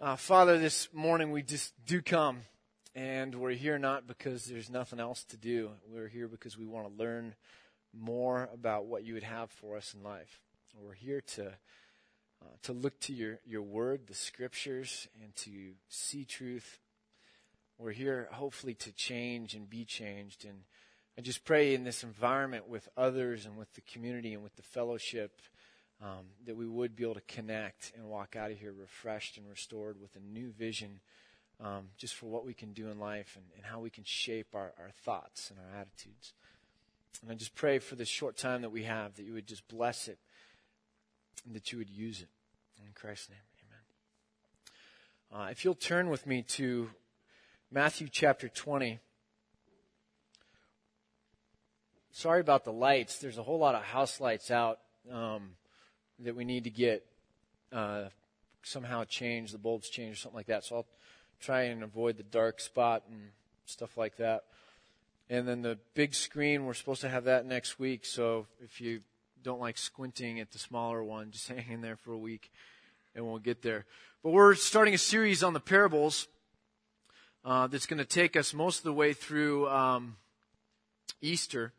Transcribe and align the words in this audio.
Uh, 0.00 0.14
Father, 0.14 0.58
this 0.58 0.88
morning 0.92 1.32
we 1.32 1.42
just 1.42 1.72
do 1.84 2.00
come, 2.00 2.42
and 2.94 3.34
we're 3.34 3.50
here 3.50 3.80
not 3.80 4.06
because 4.06 4.44
there's 4.44 4.70
nothing 4.70 5.00
else 5.00 5.24
to 5.24 5.36
do. 5.36 5.70
We're 5.88 6.06
here 6.06 6.28
because 6.28 6.56
we 6.56 6.66
want 6.66 6.86
to 6.86 7.02
learn 7.02 7.34
more 7.92 8.48
about 8.54 8.86
what 8.86 9.02
you 9.02 9.14
would 9.14 9.24
have 9.24 9.50
for 9.50 9.76
us 9.76 9.94
in 9.94 10.04
life. 10.04 10.40
We're 10.80 10.92
here 10.92 11.20
to 11.34 11.48
uh, 11.48 12.46
to 12.62 12.72
look 12.72 13.00
to 13.00 13.12
your 13.12 13.40
your 13.44 13.62
word, 13.62 14.06
the 14.06 14.14
scriptures, 14.14 15.08
and 15.20 15.34
to 15.34 15.72
see 15.88 16.24
truth. 16.24 16.78
We're 17.76 17.90
here, 17.90 18.28
hopefully, 18.30 18.74
to 18.74 18.92
change 18.92 19.54
and 19.54 19.68
be 19.68 19.84
changed. 19.84 20.44
And 20.44 20.60
I 21.18 21.22
just 21.22 21.44
pray 21.44 21.74
in 21.74 21.82
this 21.82 22.04
environment 22.04 22.68
with 22.68 22.88
others 22.96 23.46
and 23.46 23.56
with 23.56 23.74
the 23.74 23.80
community 23.80 24.32
and 24.32 24.44
with 24.44 24.54
the 24.54 24.62
fellowship 24.62 25.40
um, 26.02 26.26
that 26.46 26.56
we 26.56 26.66
would 26.66 26.94
be 26.94 27.02
able 27.02 27.14
to 27.14 27.20
connect 27.22 27.92
and 27.96 28.04
walk 28.06 28.36
out 28.36 28.50
of 28.50 28.58
here 28.58 28.72
refreshed 28.72 29.36
and 29.36 29.48
restored 29.48 30.00
with 30.00 30.14
a 30.16 30.20
new 30.20 30.50
vision 30.50 31.00
um, 31.60 31.88
just 31.96 32.14
for 32.14 32.26
what 32.26 32.46
we 32.46 32.54
can 32.54 32.72
do 32.72 32.88
in 32.88 33.00
life 33.00 33.36
and, 33.36 33.44
and 33.56 33.64
how 33.64 33.80
we 33.80 33.90
can 33.90 34.04
shape 34.04 34.54
our, 34.54 34.72
our 34.78 34.90
thoughts 35.04 35.50
and 35.50 35.58
our 35.58 35.80
attitudes. 35.80 36.32
And 37.22 37.32
I 37.32 37.34
just 37.34 37.54
pray 37.54 37.80
for 37.80 37.96
this 37.96 38.08
short 38.08 38.36
time 38.36 38.62
that 38.62 38.70
we 38.70 38.84
have 38.84 39.16
that 39.16 39.24
you 39.24 39.32
would 39.32 39.48
just 39.48 39.66
bless 39.66 40.06
it 40.06 40.18
and 41.44 41.54
that 41.54 41.72
you 41.72 41.78
would 41.78 41.90
use 41.90 42.20
it. 42.20 42.28
In 42.80 42.92
Christ's 42.94 43.30
name, 43.30 43.38
amen. 45.32 45.46
Uh, 45.46 45.50
if 45.50 45.64
you'll 45.64 45.74
turn 45.74 46.10
with 46.10 46.26
me 46.26 46.42
to 46.42 46.90
Matthew 47.70 48.08
chapter 48.10 48.48
20. 48.48 48.98
Sorry 52.12 52.40
about 52.40 52.64
the 52.64 52.72
lights. 52.72 53.18
There's 53.18 53.36
a 53.36 53.42
whole 53.42 53.58
lot 53.58 53.74
of 53.74 53.82
house 53.82 54.22
lights 54.22 54.50
out. 54.50 54.78
Um, 55.12 55.50
that 56.20 56.34
we 56.34 56.44
need 56.44 56.64
to 56.64 56.70
get 56.70 57.04
uh, 57.72 58.04
somehow 58.62 59.04
changed, 59.04 59.54
the 59.54 59.58
bulbs 59.58 59.88
changed, 59.88 60.18
or 60.18 60.20
something 60.20 60.36
like 60.36 60.46
that. 60.46 60.64
So 60.64 60.76
I'll 60.76 60.86
try 61.40 61.62
and 61.62 61.82
avoid 61.82 62.16
the 62.16 62.22
dark 62.22 62.60
spot 62.60 63.04
and 63.10 63.30
stuff 63.66 63.96
like 63.96 64.16
that. 64.16 64.44
And 65.30 65.46
then 65.46 65.62
the 65.62 65.78
big 65.94 66.14
screen, 66.14 66.64
we're 66.64 66.74
supposed 66.74 67.02
to 67.02 67.08
have 67.08 67.24
that 67.24 67.44
next 67.44 67.78
week. 67.78 68.06
So 68.06 68.46
if 68.62 68.80
you 68.80 69.00
don't 69.42 69.60
like 69.60 69.78
squinting 69.78 70.40
at 70.40 70.52
the 70.52 70.58
smaller 70.58 71.02
one, 71.04 71.30
just 71.30 71.48
hang 71.48 71.64
in 71.70 71.80
there 71.80 71.96
for 71.96 72.12
a 72.12 72.18
week 72.18 72.50
and 73.14 73.26
we'll 73.26 73.38
get 73.38 73.62
there. 73.62 73.84
But 74.22 74.30
we're 74.30 74.54
starting 74.54 74.94
a 74.94 74.98
series 74.98 75.42
on 75.42 75.52
the 75.52 75.60
parables 75.60 76.28
uh, 77.44 77.66
that's 77.66 77.86
going 77.86 77.98
to 77.98 78.04
take 78.04 78.36
us 78.36 78.52
most 78.52 78.78
of 78.78 78.84
the 78.84 78.92
way 78.92 79.12
through 79.12 79.68
um, 79.68 80.16
Easter 81.20 81.72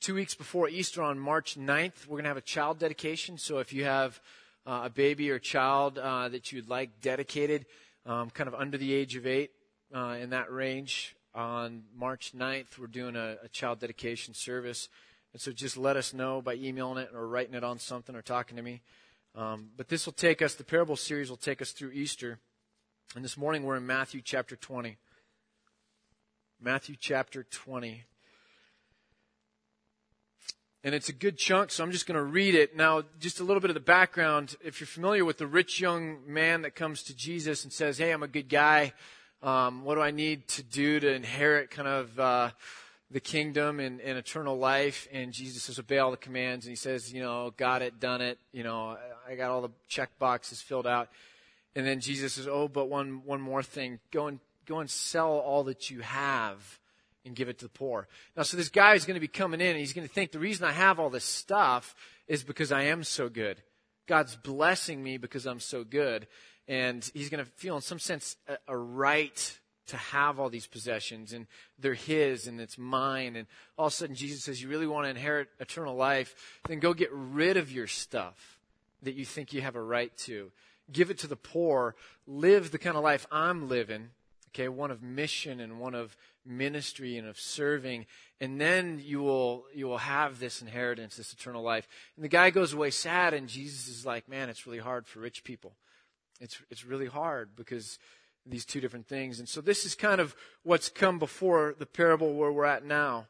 two 0.00 0.14
weeks 0.14 0.34
before 0.34 0.68
Easter 0.68 1.02
on 1.02 1.18
March 1.18 1.56
9th, 1.58 2.06
we're 2.06 2.16
going 2.16 2.24
to 2.24 2.28
have 2.30 2.36
a 2.36 2.42
child 2.42 2.78
dedication. 2.78 3.38
So 3.38 3.58
if 3.58 3.72
you 3.72 3.84
have 3.84 4.20
uh, 4.66 4.82
a 4.84 4.90
baby 4.90 5.30
or 5.30 5.38
child 5.38 5.98
uh, 5.98 6.28
that 6.28 6.52
you'd 6.52 6.68
like 6.68 7.00
dedicated, 7.00 7.66
um, 8.04 8.30
kind 8.30 8.48
of 8.48 8.54
under 8.54 8.78
the 8.78 8.92
age 8.92 9.16
of 9.16 9.26
eight, 9.26 9.50
uh, 9.94 10.16
in 10.20 10.30
that 10.30 10.50
range, 10.50 11.14
on 11.34 11.82
March 11.94 12.32
9th, 12.34 12.78
we're 12.78 12.86
doing 12.86 13.14
a, 13.14 13.36
a, 13.42 13.48
child 13.48 13.78
dedication 13.78 14.32
service. 14.32 14.88
And 15.34 15.40
so 15.40 15.52
just 15.52 15.76
let 15.76 15.96
us 15.96 16.14
know 16.14 16.40
by 16.40 16.54
emailing 16.54 16.96
it 16.96 17.10
or 17.14 17.28
writing 17.28 17.54
it 17.54 17.62
on 17.62 17.78
something 17.78 18.16
or 18.16 18.22
talking 18.22 18.56
to 18.56 18.62
me. 18.62 18.80
Um, 19.34 19.68
but 19.76 19.88
this 19.88 20.06
will 20.06 20.14
take 20.14 20.40
us, 20.40 20.54
the 20.54 20.64
parable 20.64 20.96
series 20.96 21.28
will 21.28 21.36
take 21.36 21.60
us 21.60 21.72
through 21.72 21.90
Easter. 21.90 22.38
And 23.14 23.22
this 23.22 23.36
morning 23.36 23.64
we're 23.64 23.76
in 23.76 23.86
Matthew 23.86 24.22
chapter 24.24 24.56
20. 24.56 24.96
Matthew 26.58 26.96
chapter 26.98 27.44
20 27.44 28.04
and 30.86 30.94
it's 30.94 31.08
a 31.08 31.12
good 31.12 31.36
chunk, 31.36 31.72
so 31.72 31.82
I'm 31.82 31.90
just 31.90 32.06
going 32.06 32.16
to 32.16 32.22
read 32.22 32.54
it. 32.54 32.76
Now, 32.76 33.02
just 33.18 33.40
a 33.40 33.42
little 33.42 33.60
bit 33.60 33.70
of 33.70 33.74
the 33.74 33.80
background. 33.80 34.54
If 34.64 34.78
you're 34.78 34.86
familiar 34.86 35.24
with 35.24 35.36
the 35.36 35.46
rich 35.48 35.80
young 35.80 36.18
man 36.32 36.62
that 36.62 36.76
comes 36.76 37.02
to 37.02 37.16
Jesus 37.16 37.64
and 37.64 37.72
says, 37.72 37.98
Hey, 37.98 38.12
I'm 38.12 38.22
a 38.22 38.28
good 38.28 38.48
guy. 38.48 38.92
Um, 39.42 39.82
what 39.82 39.96
do 39.96 40.00
I 40.00 40.12
need 40.12 40.46
to 40.46 40.62
do 40.62 41.00
to 41.00 41.12
inherit 41.12 41.72
kind 41.72 41.88
of 41.88 42.20
uh, 42.20 42.50
the 43.10 43.18
kingdom 43.18 43.80
and, 43.80 44.00
and 44.00 44.16
eternal 44.16 44.56
life? 44.56 45.08
And 45.12 45.32
Jesus 45.32 45.64
says, 45.64 45.80
Obey 45.80 45.98
all 45.98 46.12
the 46.12 46.16
commands. 46.16 46.66
And 46.66 46.70
he 46.70 46.76
says, 46.76 47.12
You 47.12 47.20
know, 47.20 47.52
got 47.56 47.82
it, 47.82 47.98
done 47.98 48.20
it. 48.20 48.38
You 48.52 48.62
know, 48.62 48.96
I 49.28 49.34
got 49.34 49.50
all 49.50 49.62
the 49.62 49.72
check 49.88 50.16
boxes 50.20 50.60
filled 50.60 50.86
out. 50.86 51.08
And 51.74 51.84
then 51.84 51.98
Jesus 51.98 52.34
says, 52.34 52.46
Oh, 52.46 52.68
but 52.68 52.88
one, 52.88 53.22
one 53.24 53.40
more 53.40 53.64
thing. 53.64 53.98
Go 54.12 54.28
and, 54.28 54.38
go 54.66 54.78
and 54.78 54.88
sell 54.88 55.32
all 55.32 55.64
that 55.64 55.90
you 55.90 56.02
have 56.02 56.78
and 57.26 57.34
give 57.34 57.48
it 57.48 57.58
to 57.58 57.64
the 57.66 57.70
poor. 57.70 58.08
Now, 58.36 58.44
so 58.44 58.56
this 58.56 58.68
guy 58.68 58.94
is 58.94 59.04
going 59.04 59.16
to 59.16 59.20
be 59.20 59.28
coming 59.28 59.60
in 59.60 59.68
and 59.68 59.78
he's 59.78 59.92
going 59.92 60.06
to 60.06 60.12
think 60.12 60.32
the 60.32 60.38
reason 60.38 60.64
I 60.64 60.72
have 60.72 60.98
all 60.98 61.10
this 61.10 61.24
stuff 61.24 61.94
is 62.28 62.42
because 62.42 62.72
I 62.72 62.84
am 62.84 63.04
so 63.04 63.28
good. 63.28 63.62
God's 64.06 64.36
blessing 64.36 65.02
me 65.02 65.18
because 65.18 65.46
I'm 65.46 65.60
so 65.60 65.84
good. 65.84 66.26
And 66.68 67.08
he's 67.14 67.28
going 67.28 67.44
to 67.44 67.50
feel, 67.52 67.76
in 67.76 67.82
some 67.82 67.98
sense, 67.98 68.36
a, 68.48 68.56
a 68.68 68.76
right 68.76 69.58
to 69.88 69.96
have 69.96 70.40
all 70.40 70.50
these 70.50 70.66
possessions 70.66 71.32
and 71.32 71.46
they're 71.78 71.94
his 71.94 72.46
and 72.46 72.60
it's 72.60 72.78
mine. 72.78 73.36
And 73.36 73.46
all 73.78 73.86
of 73.86 73.92
a 73.92 73.96
sudden, 73.96 74.16
Jesus 74.16 74.44
says, 74.44 74.60
You 74.60 74.68
really 74.68 74.86
want 74.86 75.06
to 75.06 75.10
inherit 75.10 75.48
eternal 75.60 75.94
life? 75.94 76.34
Then 76.68 76.80
go 76.80 76.94
get 76.94 77.10
rid 77.12 77.56
of 77.56 77.70
your 77.70 77.86
stuff 77.86 78.58
that 79.02 79.14
you 79.14 79.24
think 79.24 79.52
you 79.52 79.62
have 79.62 79.76
a 79.76 79.82
right 79.82 80.16
to. 80.18 80.50
Give 80.92 81.10
it 81.10 81.18
to 81.18 81.26
the 81.26 81.36
poor. 81.36 81.94
Live 82.26 82.70
the 82.70 82.78
kind 82.78 82.96
of 82.96 83.04
life 83.04 83.26
I'm 83.30 83.68
living 83.68 84.10
okay, 84.56 84.68
one 84.68 84.90
of 84.90 85.02
mission 85.02 85.60
and 85.60 85.78
one 85.78 85.94
of 85.94 86.16
ministry 86.44 87.18
and 87.18 87.28
of 87.28 87.38
serving, 87.38 88.06
and 88.40 88.58
then 88.58 89.00
you 89.04 89.20
will 89.20 89.64
you 89.74 89.86
will 89.86 89.98
have 89.98 90.38
this 90.38 90.62
inheritance, 90.62 91.16
this 91.16 91.32
eternal 91.32 91.62
life. 91.62 91.86
And 92.16 92.24
the 92.24 92.28
guy 92.28 92.50
goes 92.50 92.72
away 92.72 92.90
sad, 92.90 93.34
and 93.34 93.48
Jesus 93.48 93.86
is 93.86 94.06
like, 94.06 94.28
man, 94.28 94.48
it's 94.48 94.66
really 94.66 94.78
hard 94.78 95.06
for 95.06 95.20
rich 95.20 95.44
people. 95.44 95.76
It's 96.40 96.58
it's 96.70 96.86
really 96.86 97.06
hard 97.06 97.50
because 97.54 97.98
these 98.46 98.64
two 98.64 98.80
different 98.80 99.06
things. 99.06 99.38
And 99.38 99.48
so 99.48 99.60
this 99.60 99.84
is 99.84 99.94
kind 99.94 100.20
of 100.20 100.34
what's 100.62 100.88
come 100.88 101.18
before 101.18 101.74
the 101.78 101.86
parable 101.86 102.34
where 102.34 102.52
we're 102.52 102.64
at 102.64 102.84
now. 102.84 103.26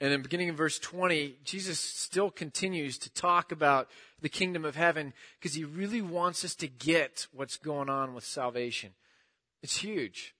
And 0.00 0.12
in 0.12 0.22
beginning 0.22 0.48
in 0.48 0.56
verse 0.56 0.78
20, 0.78 1.36
Jesus 1.44 1.78
still 1.78 2.30
continues 2.30 2.98
to 2.98 3.10
talk 3.10 3.52
about 3.52 3.88
the 4.20 4.28
kingdom 4.28 4.64
of 4.64 4.76
heaven 4.76 5.12
because 5.38 5.54
he 5.54 5.64
really 5.64 6.02
wants 6.02 6.44
us 6.44 6.54
to 6.56 6.68
get 6.68 7.26
what's 7.32 7.56
going 7.56 7.88
on 7.88 8.14
with 8.14 8.24
salvation. 8.24 8.92
It's 9.62 9.76
huge. 9.76 10.34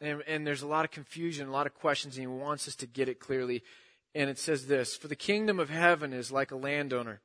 And, 0.00 0.22
and 0.26 0.46
there's 0.46 0.62
a 0.62 0.66
lot 0.66 0.84
of 0.84 0.90
confusion, 0.90 1.48
a 1.48 1.52
lot 1.52 1.66
of 1.66 1.74
questions, 1.74 2.16
and 2.16 2.22
he 2.22 2.26
wants 2.26 2.66
us 2.66 2.76
to 2.76 2.86
get 2.86 3.08
it 3.08 3.20
clearly. 3.20 3.62
And 4.14 4.30
it 4.30 4.38
says 4.38 4.66
this 4.66 4.96
For 4.96 5.08
the 5.08 5.16
kingdom 5.16 5.58
of 5.58 5.70
heaven 5.70 6.12
is 6.12 6.32
like 6.32 6.50
a 6.50 6.56
landowner 6.56 7.20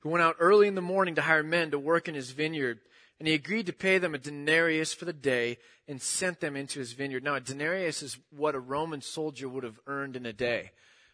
who 0.00 0.10
went 0.10 0.22
out 0.22 0.36
early 0.40 0.66
in 0.66 0.74
the 0.74 0.82
morning 0.82 1.14
to 1.14 1.22
hire 1.22 1.42
men 1.42 1.70
to 1.70 1.78
work 1.78 2.08
in 2.08 2.14
his 2.14 2.32
vineyard. 2.32 2.80
And 3.18 3.28
he 3.28 3.34
agreed 3.34 3.66
to 3.66 3.72
pay 3.72 3.98
them 3.98 4.14
a 4.14 4.18
denarius 4.18 4.92
for 4.92 5.04
the 5.04 5.12
day 5.12 5.58
and 5.86 6.02
sent 6.02 6.40
them 6.40 6.56
into 6.56 6.80
his 6.80 6.92
vineyard. 6.92 7.22
Now, 7.22 7.36
a 7.36 7.40
denarius 7.40 8.02
is 8.02 8.18
what 8.30 8.56
a 8.56 8.60
Roman 8.60 9.00
soldier 9.00 9.48
would 9.48 9.62
have 9.62 9.78
earned 9.86 10.16
in 10.16 10.26
a 10.26 10.32
day. 10.32 10.72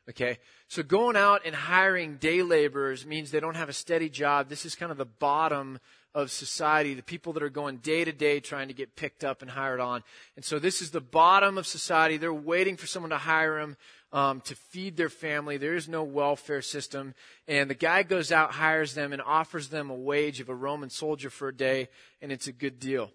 Okay? 0.09 0.39
So 0.69 0.83
going 0.83 1.17
out 1.17 1.43
and 1.45 1.55
hiring 1.55 2.17
day 2.17 2.43
laborers 2.43 3.05
means 3.05 3.31
they 3.31 3.41
don't 3.41 3.57
have 3.57 3.69
a 3.69 3.75
steady 3.75 4.09
job. 4.09 4.49
This 4.49 4.65
is 4.65 4.75
kind 4.75 4.91
of 4.91 4.97
the 4.97 5.05
bottom 5.05 5.81
of 6.15 6.31
society, 6.31 6.95
the 6.95 7.03
people 7.03 7.33
that 7.35 7.43
are 7.43 7.51
going 7.51 7.77
day 7.79 8.05
to 8.05 8.13
day 8.13 8.41
trying 8.41 8.69
to 8.69 8.75
get 8.75 8.97
picked 8.97 9.25
up 9.25 9.43
and 9.43 9.51
hired 9.51 9.81
on. 9.81 10.03
And 10.37 10.45
so 10.45 10.59
this 10.59 10.81
is 10.81 10.91
the 10.91 11.01
bottom 11.01 11.59
of 11.59 11.67
society. 11.67 12.17
They're 12.17 12.33
waiting 12.33 12.77
for 12.77 12.87
someone 12.87 13.11
to 13.11 13.19
hire 13.19 13.61
them 13.61 13.77
um, 14.13 14.41
to 14.43 14.55
feed 14.55 14.97
their 14.97 15.11
family. 15.11 15.57
There 15.57 15.75
is 15.75 15.89
no 15.89 16.03
welfare 16.03 16.63
system. 16.63 17.15
And 17.47 17.69
the 17.69 17.75
guy 17.75 18.03
goes 18.03 18.33
out, 18.33 18.53
hires 18.53 18.95
them, 18.95 19.13
and 19.13 19.23
offers 19.23 19.69
them 19.69 19.91
a 19.91 19.95
wage 19.95 20.41
of 20.41 20.49
a 20.49 20.55
Roman 20.55 20.91
soldier 20.91 21.31
for 21.31 21.49
a 21.49 21.55
day, 21.55 21.89
and 22.23 22.33
it's 22.33 22.47
a 22.47 22.53
good 22.53 22.79
deal. 22.79 23.11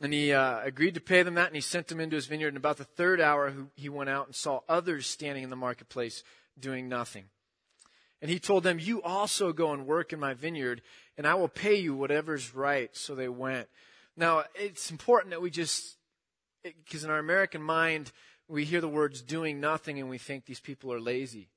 And 0.00 0.12
he 0.12 0.32
uh, 0.32 0.60
agreed 0.62 0.94
to 0.94 1.00
pay 1.00 1.22
them 1.22 1.34
that, 1.34 1.46
and 1.46 1.54
he 1.54 1.60
sent 1.60 1.86
them 1.86 2.00
into 2.00 2.16
his 2.16 2.26
vineyard. 2.26 2.48
And 2.48 2.56
about 2.56 2.76
the 2.76 2.84
third 2.84 3.20
hour, 3.20 3.54
he 3.76 3.88
went 3.88 4.10
out 4.10 4.26
and 4.26 4.34
saw 4.34 4.60
others 4.68 5.06
standing 5.06 5.44
in 5.44 5.50
the 5.50 5.56
marketplace 5.56 6.24
doing 6.58 6.88
nothing. 6.88 7.26
And 8.22 8.30
he 8.30 8.38
told 8.38 8.62
them, 8.62 8.78
You 8.78 9.02
also 9.02 9.52
go 9.52 9.72
and 9.72 9.86
work 9.86 10.12
in 10.12 10.20
my 10.20 10.32
vineyard, 10.32 10.80
and 11.18 11.26
I 11.26 11.34
will 11.34 11.48
pay 11.48 11.74
you 11.74 11.94
whatever's 11.94 12.54
right. 12.54 12.96
So 12.96 13.14
they 13.14 13.28
went. 13.28 13.68
Now, 14.16 14.44
it's 14.54 14.90
important 14.90 15.30
that 15.30 15.42
we 15.42 15.50
just, 15.50 15.96
because 16.62 17.04
in 17.04 17.10
our 17.10 17.18
American 17.18 17.62
mind, 17.62 18.12
we 18.48 18.64
hear 18.64 18.80
the 18.80 18.88
words 18.88 19.22
doing 19.22 19.60
nothing 19.60 19.98
and 19.98 20.08
we 20.08 20.18
think 20.18 20.44
these 20.44 20.60
people 20.60 20.92
are 20.92 21.00
lazy. 21.00 21.48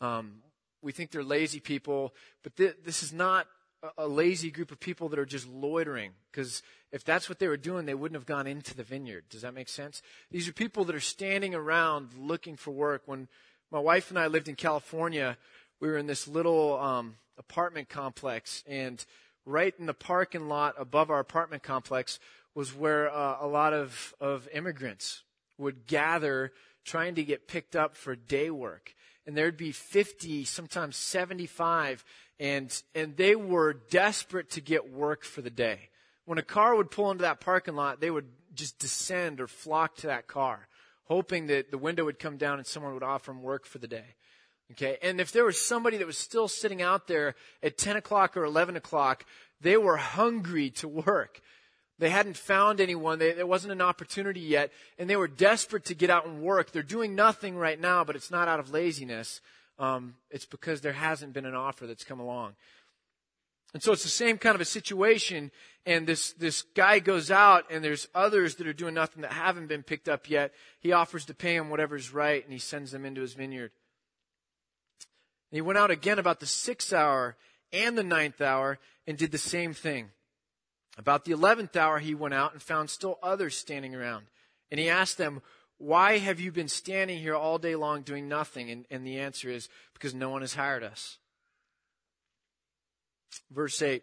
Um, 0.00 0.42
we 0.82 0.92
think 0.92 1.10
they're 1.10 1.24
lazy 1.24 1.60
people, 1.60 2.14
but 2.42 2.56
th- 2.56 2.76
this 2.84 3.02
is 3.02 3.12
not 3.12 3.46
a, 3.82 4.04
a 4.04 4.08
lazy 4.08 4.50
group 4.50 4.70
of 4.70 4.80
people 4.80 5.08
that 5.08 5.18
are 5.18 5.26
just 5.26 5.48
loitering. 5.48 6.12
Because 6.30 6.62
if 6.92 7.04
that's 7.04 7.28
what 7.28 7.38
they 7.38 7.48
were 7.48 7.56
doing, 7.56 7.86
they 7.86 7.94
wouldn't 7.94 8.16
have 8.16 8.26
gone 8.26 8.46
into 8.46 8.76
the 8.76 8.84
vineyard. 8.84 9.24
Does 9.30 9.42
that 9.42 9.54
make 9.54 9.68
sense? 9.68 10.02
These 10.30 10.48
are 10.48 10.52
people 10.52 10.84
that 10.84 10.94
are 10.94 11.00
standing 11.00 11.54
around 11.54 12.10
looking 12.18 12.56
for 12.56 12.70
work. 12.70 13.02
When 13.06 13.28
my 13.70 13.78
wife 13.80 14.10
and 14.10 14.18
I 14.18 14.26
lived 14.26 14.48
in 14.48 14.56
California, 14.56 15.38
we 15.80 15.88
were 15.88 15.96
in 15.96 16.06
this 16.06 16.28
little 16.28 16.78
um, 16.78 17.16
apartment 17.38 17.88
complex, 17.88 18.62
and 18.68 19.04
right 19.46 19.74
in 19.78 19.86
the 19.86 19.94
parking 19.94 20.48
lot 20.48 20.74
above 20.78 21.10
our 21.10 21.20
apartment 21.20 21.62
complex 21.62 22.18
was 22.54 22.74
where 22.74 23.10
uh, 23.10 23.38
a 23.40 23.46
lot 23.46 23.72
of, 23.72 24.14
of 24.20 24.48
immigrants 24.52 25.22
would 25.56 25.86
gather 25.86 26.52
trying 26.84 27.14
to 27.14 27.24
get 27.24 27.48
picked 27.48 27.76
up 27.76 27.96
for 27.96 28.14
day 28.14 28.50
work. 28.50 28.94
And 29.26 29.36
there'd 29.36 29.56
be 29.56 29.72
50, 29.72 30.44
sometimes 30.44 30.96
75, 30.96 32.04
and, 32.38 32.82
and 32.94 33.16
they 33.16 33.36
were 33.36 33.74
desperate 33.74 34.50
to 34.50 34.60
get 34.60 34.92
work 34.92 35.24
for 35.24 35.42
the 35.42 35.50
day. 35.50 35.90
When 36.24 36.38
a 36.38 36.42
car 36.42 36.74
would 36.74 36.90
pull 36.90 37.10
into 37.10 37.22
that 37.22 37.40
parking 37.40 37.74
lot, 37.74 38.00
they 38.00 38.10
would 38.10 38.28
just 38.54 38.78
descend 38.78 39.40
or 39.40 39.46
flock 39.46 39.96
to 39.96 40.08
that 40.08 40.26
car, 40.26 40.68
hoping 41.04 41.46
that 41.46 41.70
the 41.70 41.78
window 41.78 42.04
would 42.04 42.18
come 42.18 42.36
down 42.36 42.58
and 42.58 42.66
someone 42.66 42.94
would 42.94 43.02
offer 43.02 43.30
them 43.30 43.42
work 43.42 43.66
for 43.66 43.78
the 43.78 43.88
day. 43.88 44.16
Okay. 44.72 44.98
And 45.02 45.20
if 45.20 45.32
there 45.32 45.44
was 45.44 45.60
somebody 45.60 45.96
that 45.96 46.06
was 46.06 46.18
still 46.18 46.48
sitting 46.48 46.80
out 46.80 47.06
there 47.06 47.34
at 47.62 47.76
10 47.76 47.96
o'clock 47.96 48.36
or 48.36 48.44
11 48.44 48.76
o'clock, 48.76 49.24
they 49.60 49.76
were 49.76 49.96
hungry 49.96 50.70
to 50.70 50.88
work. 50.88 51.40
They 51.98 52.10
hadn't 52.10 52.36
found 52.36 52.80
anyone. 52.80 53.18
They, 53.18 53.32
there 53.32 53.46
wasn't 53.46 53.72
an 53.72 53.82
opportunity 53.82 54.40
yet. 54.40 54.72
And 54.98 55.10
they 55.10 55.16
were 55.16 55.28
desperate 55.28 55.84
to 55.86 55.94
get 55.94 56.08
out 56.08 56.26
and 56.26 56.40
work. 56.40 56.72
They're 56.72 56.82
doing 56.82 57.14
nothing 57.14 57.56
right 57.56 57.78
now, 57.78 58.04
but 58.04 58.16
it's 58.16 58.30
not 58.30 58.48
out 58.48 58.60
of 58.60 58.70
laziness. 58.70 59.40
Um, 59.78 60.14
it's 60.30 60.46
because 60.46 60.80
there 60.80 60.92
hasn't 60.92 61.34
been 61.34 61.44
an 61.44 61.54
offer 61.54 61.86
that's 61.86 62.04
come 62.04 62.20
along. 62.20 62.54
And 63.72 63.82
so 63.82 63.92
it's 63.92 64.02
the 64.02 64.08
same 64.08 64.38
kind 64.38 64.54
of 64.54 64.60
a 64.60 64.66
situation. 64.66 65.50
And 65.84 66.06
this, 66.06 66.32
this 66.32 66.62
guy 66.62 66.98
goes 67.00 67.30
out 67.30 67.64
and 67.70 67.84
there's 67.84 68.08
others 68.14 68.56
that 68.56 68.66
are 68.66 68.72
doing 68.72 68.94
nothing 68.94 69.22
that 69.22 69.32
haven't 69.32 69.68
been 69.68 69.82
picked 69.82 70.08
up 70.08 70.28
yet. 70.28 70.52
He 70.80 70.92
offers 70.92 71.26
to 71.26 71.34
pay 71.34 71.56
them 71.56 71.70
whatever's 71.70 72.12
right 72.12 72.42
and 72.42 72.52
he 72.52 72.58
sends 72.58 72.92
them 72.92 73.04
into 73.04 73.20
his 73.20 73.34
vineyard. 73.34 73.72
And 75.50 75.56
he 75.56 75.60
went 75.62 75.78
out 75.78 75.90
again 75.90 76.18
about 76.18 76.40
the 76.40 76.46
sixth 76.46 76.92
hour 76.92 77.36
and 77.72 77.96
the 77.96 78.04
ninth 78.04 78.40
hour 78.40 78.78
and 79.06 79.18
did 79.18 79.32
the 79.32 79.38
same 79.38 79.74
thing. 79.74 80.10
About 80.96 81.24
the 81.24 81.32
eleventh 81.32 81.76
hour, 81.76 81.98
he 81.98 82.14
went 82.14 82.34
out 82.34 82.52
and 82.52 82.62
found 82.62 82.90
still 82.90 83.18
others 83.22 83.56
standing 83.56 83.94
around. 83.94 84.26
And 84.70 84.78
he 84.78 84.88
asked 84.88 85.18
them, 85.18 85.42
Why 85.78 86.18
have 86.18 86.40
you 86.40 86.52
been 86.52 86.68
standing 86.68 87.18
here 87.18 87.34
all 87.34 87.58
day 87.58 87.74
long 87.74 88.02
doing 88.02 88.28
nothing? 88.28 88.70
And, 88.70 88.86
and 88.90 89.06
the 89.06 89.18
answer 89.18 89.48
is, 89.48 89.68
Because 89.94 90.14
no 90.14 90.30
one 90.30 90.42
has 90.42 90.54
hired 90.54 90.84
us. 90.84 91.18
Verse 93.50 93.80
8, 93.80 94.02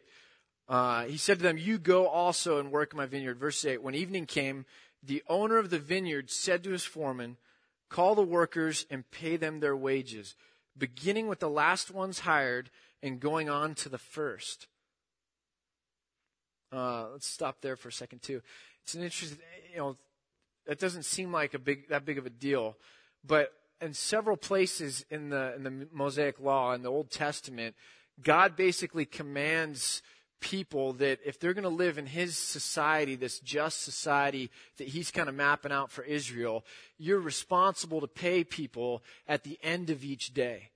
uh, 0.69 1.05
he 1.05 1.17
said 1.17 1.37
to 1.37 1.43
them, 1.43 1.57
You 1.57 1.77
go 1.77 2.07
also 2.07 2.59
and 2.59 2.71
work 2.71 2.93
in 2.93 2.97
my 2.97 3.05
vineyard. 3.05 3.37
Verse 3.37 3.63
8, 3.63 3.81
when 3.81 3.95
evening 3.95 4.25
came, 4.25 4.65
the 5.03 5.23
owner 5.29 5.57
of 5.57 5.69
the 5.69 5.79
vineyard 5.79 6.29
said 6.29 6.63
to 6.63 6.71
his 6.71 6.83
foreman, 6.83 7.37
Call 7.89 8.15
the 8.15 8.21
workers 8.21 8.85
and 8.89 9.09
pay 9.11 9.37
them 9.37 9.59
their 9.59 9.75
wages 9.75 10.35
beginning 10.77 11.27
with 11.27 11.39
the 11.39 11.49
last 11.49 11.91
ones 11.91 12.19
hired 12.19 12.69
and 13.01 13.19
going 13.19 13.49
on 13.49 13.75
to 13.75 13.89
the 13.89 13.97
first. 13.97 14.67
Uh, 16.71 17.07
let's 17.11 17.27
stop 17.27 17.61
there 17.61 17.75
for 17.75 17.89
a 17.89 17.93
second 17.93 18.21
too. 18.21 18.41
It's 18.83 18.93
an 18.93 19.03
interesting, 19.03 19.39
you 19.71 19.77
know, 19.77 19.97
that 20.65 20.79
doesn't 20.79 21.03
seem 21.03 21.31
like 21.31 21.53
a 21.53 21.59
big 21.59 21.87
that 21.89 22.05
big 22.05 22.17
of 22.17 22.25
a 22.25 22.29
deal, 22.29 22.75
but 23.25 23.53
in 23.79 23.93
several 23.93 24.35
places 24.35 25.05
in 25.09 25.29
the 25.29 25.55
in 25.55 25.63
the 25.63 25.87
Mosaic 25.91 26.39
Law 26.39 26.73
in 26.73 26.81
the 26.81 26.91
Old 26.91 27.09
Testament, 27.09 27.75
God 28.21 28.55
basically 28.55 29.05
commands 29.05 30.01
people 30.39 30.93
that 30.93 31.19
if 31.25 31.39
they're 31.39 31.53
going 31.53 31.63
to 31.63 31.69
live 31.69 31.97
in 31.97 32.05
his 32.05 32.37
society, 32.37 33.15
this 33.15 33.39
just 33.39 33.83
society 33.83 34.49
that 34.77 34.87
he's 34.87 35.11
kind 35.11 35.29
of 35.29 35.35
mapping 35.35 35.71
out 35.71 35.91
for 35.91 36.03
Israel, 36.03 36.63
you're 36.97 37.19
responsible 37.19 38.01
to 38.01 38.07
pay 38.07 38.43
people 38.43 39.03
at 39.27 39.43
the 39.43 39.59
end 39.63 39.89
of 39.89 40.03
each 40.03 40.33
day. 40.33 40.69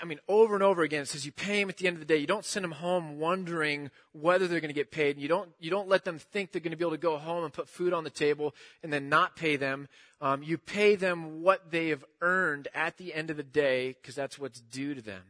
I 0.00 0.06
mean, 0.06 0.20
over 0.26 0.54
and 0.54 0.62
over 0.62 0.82
again, 0.82 1.02
it 1.02 1.08
says 1.08 1.26
you 1.26 1.32
pay 1.32 1.60
them 1.60 1.68
at 1.68 1.76
the 1.76 1.86
end 1.86 1.96
of 1.96 2.00
the 2.00 2.06
day. 2.06 2.16
You 2.16 2.26
don't 2.26 2.46
send 2.46 2.64
them 2.64 2.72
home 2.72 3.18
wondering 3.18 3.90
whether 4.12 4.48
they're 4.48 4.60
going 4.60 4.70
to 4.70 4.74
get 4.74 4.90
paid. 4.90 5.18
You 5.18 5.28
don't, 5.28 5.50
you 5.58 5.70
don't 5.70 5.88
let 5.88 6.04
them 6.04 6.18
think 6.18 6.50
they're 6.50 6.62
going 6.62 6.70
to 6.70 6.78
be 6.78 6.84
able 6.84 6.92
to 6.92 6.98
go 6.98 7.18
home 7.18 7.44
and 7.44 7.52
put 7.52 7.68
food 7.68 7.92
on 7.92 8.02
the 8.02 8.10
table 8.10 8.54
and 8.82 8.90
then 8.90 9.10
not 9.10 9.36
pay 9.36 9.56
them. 9.56 9.88
Um, 10.22 10.42
you 10.42 10.56
pay 10.56 10.96
them 10.96 11.42
what 11.42 11.70
they 11.70 11.88
have 11.88 12.04
earned 12.22 12.68
at 12.74 12.96
the 12.96 13.12
end 13.12 13.28
of 13.28 13.36
the 13.36 13.42
day 13.42 13.96
because 14.00 14.14
that's 14.14 14.38
what's 14.38 14.60
due 14.60 14.94
to 14.94 15.02
them. 15.02 15.22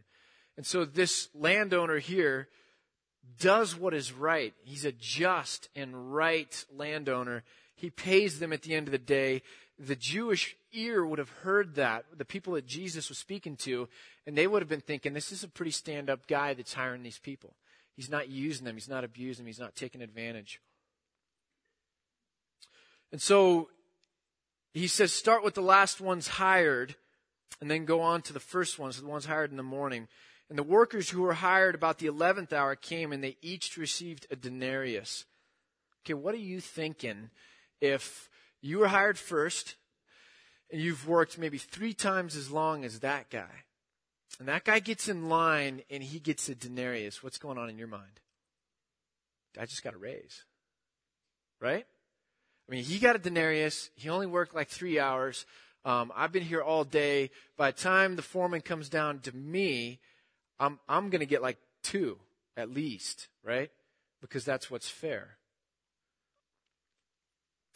And 0.61 0.67
so 0.67 0.85
this 0.85 1.31
landowner 1.35 2.01
here 2.01 2.47
does 3.39 3.75
what 3.75 3.95
is 3.95 4.13
right. 4.13 4.53
He's 4.63 4.85
a 4.85 4.93
just 4.93 5.71
and 5.75 6.13
right 6.13 6.67
landowner. 6.71 7.45
He 7.77 7.89
pays 7.89 8.41
them 8.41 8.53
at 8.53 8.61
the 8.61 8.75
end 8.75 8.87
of 8.87 8.93
the 8.93 8.99
day. 8.99 9.41
The 9.79 9.97
Jewish 9.97 10.55
ear 10.75 11.03
would 11.03 11.19
have 11.19 11.31
heard 11.31 11.77
that, 11.77 12.05
the 12.15 12.27
people 12.27 12.53
that 12.53 12.67
Jesus 12.67 13.09
was 13.09 13.17
speaking 13.17 13.57
to, 13.57 13.89
and 14.27 14.37
they 14.37 14.47
would 14.47 14.61
have 14.61 14.69
been 14.69 14.83
thinking, 14.83 15.15
this 15.15 15.33
is 15.33 15.43
a 15.43 15.49
pretty 15.49 15.71
stand 15.71 16.11
up 16.11 16.27
guy 16.27 16.53
that's 16.53 16.75
hiring 16.75 17.05
these 17.05 17.19
people. 17.19 17.55
He's 17.97 18.11
not 18.11 18.29
using 18.29 18.67
them, 18.67 18.77
he's 18.77 18.87
not 18.87 19.03
abusing 19.03 19.45
them, 19.45 19.49
he's 19.49 19.59
not 19.59 19.75
taking 19.75 20.03
advantage. 20.03 20.61
And 23.13 23.23
so 23.23 23.71
he 24.75 24.89
says, 24.89 25.11
start 25.11 25.43
with 25.43 25.55
the 25.55 25.63
last 25.63 26.03
ones 26.03 26.29
hired, 26.29 26.97
and 27.63 27.71
then 27.71 27.87
go 27.87 28.03
on 28.03 28.21
to 28.21 28.35
the 28.35 28.41
first 28.41 28.79
ones, 28.79 29.01
the 29.01 29.09
ones 29.09 29.25
hired 29.25 29.51
in 29.51 29.57
the 29.57 29.63
morning. 29.63 30.07
And 30.51 30.59
the 30.59 30.65
workers 30.65 31.09
who 31.09 31.23
were 31.23 31.35
hired 31.35 31.77
about 31.77 31.99
the 31.99 32.09
11th 32.09 32.53
hour 32.53 32.75
came 32.75 33.13
and 33.13 33.23
they 33.23 33.37
each 33.41 33.77
received 33.77 34.27
a 34.33 34.37
denarius. 34.37 35.25
Okay, 36.05 36.15
what 36.15 36.35
are 36.35 36.39
you 36.39 36.61
thinking 36.61 37.31
if 37.81 38.29
you 38.61 38.81
were 38.81 38.89
hired 38.89 39.17
first 39.17 39.77
and 40.73 40.83
you've 40.83 41.07
worked 41.07 41.39
maybe 41.39 41.57
three 41.57 41.95
times 41.95 42.35
as 42.35 42.51
long 42.51 42.85
as 42.85 42.99
that 42.99 43.31
guy? 43.31 43.65
And 44.41 44.49
that 44.49 44.65
guy 44.65 44.81
gets 44.81 45.09
in 45.09 45.29
line 45.29 45.83
and 45.89 46.03
he 46.03 46.19
gets 46.19 46.49
a 46.49 46.57
denarius. 46.57 47.23
What's 47.23 47.39
going 47.39 47.57
on 47.57 47.71
in 47.71 47.79
your 47.79 47.89
mind? 47.89 48.21
I 49.59 49.67
just 49.67 49.85
got 49.85 49.95
a 49.95 49.99
raise. 49.99 50.45
Right? 51.61 51.87
I 52.69 52.73
mean, 52.73 52.83
he 52.83 52.99
got 52.99 53.15
a 53.15 53.21
denarius. 53.21 53.91
He 53.95 54.09
only 54.09 54.27
worked 54.27 54.55
like 54.55 54.69
three 54.69 54.99
hours. 54.99 55.47
Um, 55.85 56.13
I've 56.17 56.33
been 56.33 56.43
here 56.43 56.63
all 56.63 56.83
day. 56.85 57.31
By 57.57 57.71
the 57.71 57.81
time 57.81 58.17
the 58.17 58.23
foreman 58.23 58.63
comes 58.63 58.89
down 58.89 59.21
to 59.21 59.37
me, 59.37 60.01
I'm, 60.61 60.79
I'm 60.89 61.11
going 61.11 61.21
to 61.21 61.27
get 61.27 61.43
like 61.43 61.59
two 61.83 62.19
at 62.57 62.71
least, 62.71 63.29
right? 63.43 63.71
Because 64.21 64.45
that's 64.45 64.71
what's 64.71 64.89
fair. 64.89 65.39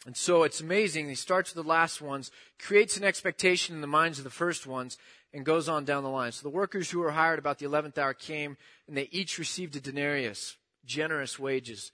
And 0.05 0.15
so 0.15 0.43
it's 0.43 0.61
amazing. 0.61 1.09
He 1.09 1.15
starts 1.15 1.53
with 1.53 1.65
the 1.65 1.69
last 1.69 1.99
ones, 1.99 2.31
creates 2.59 2.95
an 2.95 3.03
expectation 3.03 3.73
in 3.75 3.81
the 3.81 3.87
minds 3.87 4.19
of 4.19 4.23
the 4.23 4.29
first 4.29 4.67
ones, 4.67 4.97
and 5.33 5.43
goes 5.43 5.67
on 5.67 5.83
down 5.83 6.03
the 6.03 6.09
line. 6.09 6.31
So 6.31 6.43
the 6.43 6.55
workers 6.55 6.91
who 6.91 6.99
were 6.99 7.11
hired 7.11 7.39
about 7.39 7.57
the 7.57 7.65
11th 7.65 7.97
hour 7.97 8.13
came, 8.13 8.55
and 8.87 8.95
they 8.95 9.09
each 9.11 9.39
received 9.39 9.75
a 9.75 9.79
denarius, 9.79 10.57
generous 10.85 11.39
wages. 11.39 11.91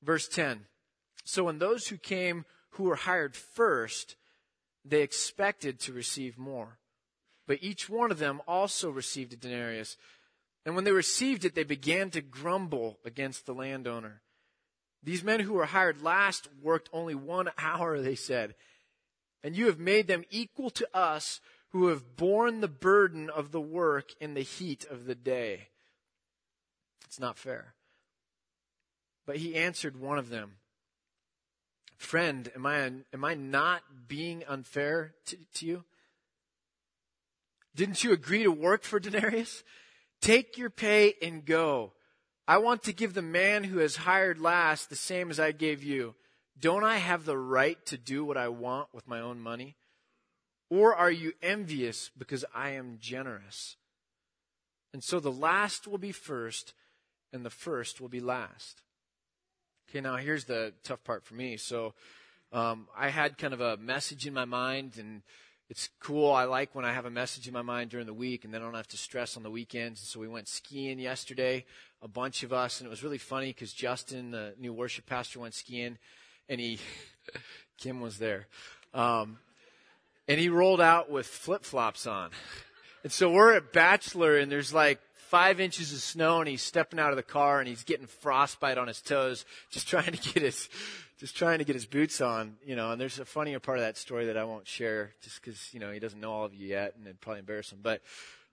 Verse 0.00 0.28
10. 0.28 0.66
So 1.24 1.44
when 1.44 1.58
those 1.58 1.88
who 1.88 1.96
came 1.96 2.44
who 2.70 2.84
were 2.84 2.96
hired 2.96 3.36
first, 3.36 4.16
they 4.84 5.02
expected 5.02 5.78
to 5.80 5.92
receive 5.92 6.38
more. 6.38 6.78
But 7.52 7.62
each 7.62 7.90
one 7.90 8.10
of 8.10 8.18
them 8.18 8.40
also 8.48 8.88
received 8.88 9.34
a 9.34 9.36
denarius. 9.36 9.98
And 10.64 10.74
when 10.74 10.84
they 10.84 10.90
received 10.90 11.44
it, 11.44 11.54
they 11.54 11.64
began 11.64 12.08
to 12.12 12.22
grumble 12.22 12.98
against 13.04 13.44
the 13.44 13.52
landowner. 13.52 14.22
These 15.02 15.22
men 15.22 15.40
who 15.40 15.52
were 15.52 15.66
hired 15.66 16.00
last 16.00 16.48
worked 16.62 16.88
only 16.94 17.14
one 17.14 17.50
hour, 17.58 18.00
they 18.00 18.14
said. 18.14 18.54
And 19.44 19.54
you 19.54 19.66
have 19.66 19.78
made 19.78 20.06
them 20.06 20.24
equal 20.30 20.70
to 20.70 20.88
us 20.96 21.42
who 21.72 21.88
have 21.88 22.16
borne 22.16 22.62
the 22.62 22.68
burden 22.68 23.28
of 23.28 23.52
the 23.52 23.60
work 23.60 24.14
in 24.18 24.32
the 24.32 24.40
heat 24.40 24.86
of 24.90 25.04
the 25.04 25.14
day. 25.14 25.68
It's 27.04 27.20
not 27.20 27.36
fair. 27.36 27.74
But 29.26 29.36
he 29.36 29.56
answered 29.56 30.00
one 30.00 30.16
of 30.16 30.30
them, 30.30 30.52
Friend, 31.98 32.50
am 32.56 32.64
I, 32.64 32.90
am 33.12 33.24
I 33.26 33.34
not 33.34 33.82
being 34.08 34.42
unfair 34.48 35.12
to, 35.26 35.36
to 35.56 35.66
you? 35.66 35.84
Didn't 37.74 38.04
you 38.04 38.12
agree 38.12 38.42
to 38.42 38.52
work 38.52 38.84
for 38.84 39.00
denarius? 39.00 39.62
Take 40.20 40.56
your 40.58 40.70
pay 40.70 41.14
and 41.22 41.44
go. 41.44 41.92
I 42.46 42.58
want 42.58 42.82
to 42.84 42.92
give 42.92 43.14
the 43.14 43.22
man 43.22 43.64
who 43.64 43.78
has 43.78 43.96
hired 43.96 44.38
last 44.38 44.90
the 44.90 44.96
same 44.96 45.30
as 45.30 45.40
I 45.40 45.52
gave 45.52 45.82
you. 45.82 46.14
Don't 46.58 46.84
I 46.84 46.98
have 46.98 47.24
the 47.24 47.38
right 47.38 47.84
to 47.86 47.96
do 47.96 48.24
what 48.24 48.36
I 48.36 48.48
want 48.48 48.88
with 48.92 49.08
my 49.08 49.20
own 49.20 49.40
money? 49.40 49.76
Or 50.70 50.94
are 50.94 51.10
you 51.10 51.32
envious 51.42 52.10
because 52.16 52.44
I 52.54 52.70
am 52.70 52.98
generous? 53.00 53.76
And 54.92 55.02
so 55.02 55.20
the 55.20 55.32
last 55.32 55.86
will 55.86 55.98
be 55.98 56.12
first, 56.12 56.74
and 57.32 57.44
the 57.44 57.50
first 57.50 58.00
will 58.00 58.08
be 58.08 58.20
last. 58.20 58.82
Okay, 59.88 60.00
now 60.00 60.16
here's 60.16 60.44
the 60.44 60.72
tough 60.84 61.02
part 61.04 61.24
for 61.24 61.34
me. 61.34 61.56
So 61.56 61.94
um, 62.52 62.88
I 62.96 63.08
had 63.08 63.38
kind 63.38 63.54
of 63.54 63.60
a 63.60 63.76
message 63.76 64.26
in 64.26 64.34
my 64.34 64.44
mind, 64.44 64.98
and 64.98 65.22
it's 65.72 65.88
cool. 66.00 66.30
I 66.30 66.44
like 66.44 66.74
when 66.74 66.84
I 66.84 66.92
have 66.92 67.06
a 67.06 67.10
message 67.10 67.48
in 67.48 67.54
my 67.54 67.62
mind 67.62 67.88
during 67.88 68.04
the 68.04 68.12
week 68.12 68.44
and 68.44 68.52
then 68.52 68.60
I 68.60 68.64
don't 68.66 68.74
have 68.74 68.88
to 68.88 68.98
stress 68.98 69.38
on 69.38 69.42
the 69.42 69.50
weekends. 69.50 70.00
And 70.00 70.06
so 70.06 70.20
we 70.20 70.28
went 70.28 70.46
skiing 70.46 70.98
yesterday, 70.98 71.64
a 72.02 72.08
bunch 72.08 72.42
of 72.42 72.52
us, 72.52 72.78
and 72.80 72.86
it 72.86 72.90
was 72.90 73.02
really 73.02 73.16
funny 73.16 73.46
because 73.46 73.72
Justin, 73.72 74.32
the 74.32 74.52
new 74.58 74.74
worship 74.74 75.06
pastor, 75.06 75.40
went 75.40 75.54
skiing 75.54 75.96
and 76.46 76.60
he, 76.60 76.78
Kim 77.78 78.02
was 78.02 78.18
there. 78.18 78.48
Um, 78.92 79.38
and 80.28 80.38
he 80.38 80.50
rolled 80.50 80.82
out 80.82 81.10
with 81.10 81.24
flip 81.26 81.64
flops 81.64 82.06
on. 82.06 82.32
And 83.02 83.10
so 83.10 83.30
we're 83.30 83.56
at 83.56 83.72
Bachelor 83.72 84.36
and 84.36 84.52
there's 84.52 84.74
like 84.74 85.00
five 85.30 85.58
inches 85.58 85.90
of 85.94 86.00
snow 86.00 86.40
and 86.40 86.48
he's 86.50 86.60
stepping 86.60 87.00
out 87.00 87.12
of 87.12 87.16
the 87.16 87.22
car 87.22 87.60
and 87.60 87.66
he's 87.66 87.84
getting 87.84 88.06
frostbite 88.06 88.76
on 88.76 88.88
his 88.88 89.00
toes, 89.00 89.46
just 89.70 89.88
trying 89.88 90.12
to 90.12 90.32
get 90.34 90.42
his 90.42 90.68
just 91.22 91.36
trying 91.36 91.58
to 91.58 91.64
get 91.64 91.76
his 91.76 91.86
boots 91.86 92.20
on, 92.20 92.56
you 92.66 92.74
know, 92.74 92.90
and 92.90 93.00
there's 93.00 93.20
a 93.20 93.24
funnier 93.24 93.60
part 93.60 93.78
of 93.78 93.84
that 93.84 93.96
story 93.96 94.26
that 94.26 94.36
I 94.36 94.42
won't 94.42 94.66
share 94.66 95.12
just 95.22 95.40
because, 95.40 95.72
you 95.72 95.78
know, 95.78 95.92
he 95.92 96.00
doesn't 96.00 96.18
know 96.18 96.32
all 96.32 96.44
of 96.44 96.52
you 96.52 96.66
yet 96.66 96.96
and 96.96 97.06
it'd 97.06 97.20
probably 97.20 97.38
embarrass 97.38 97.70
him. 97.70 97.78
But, 97.80 98.02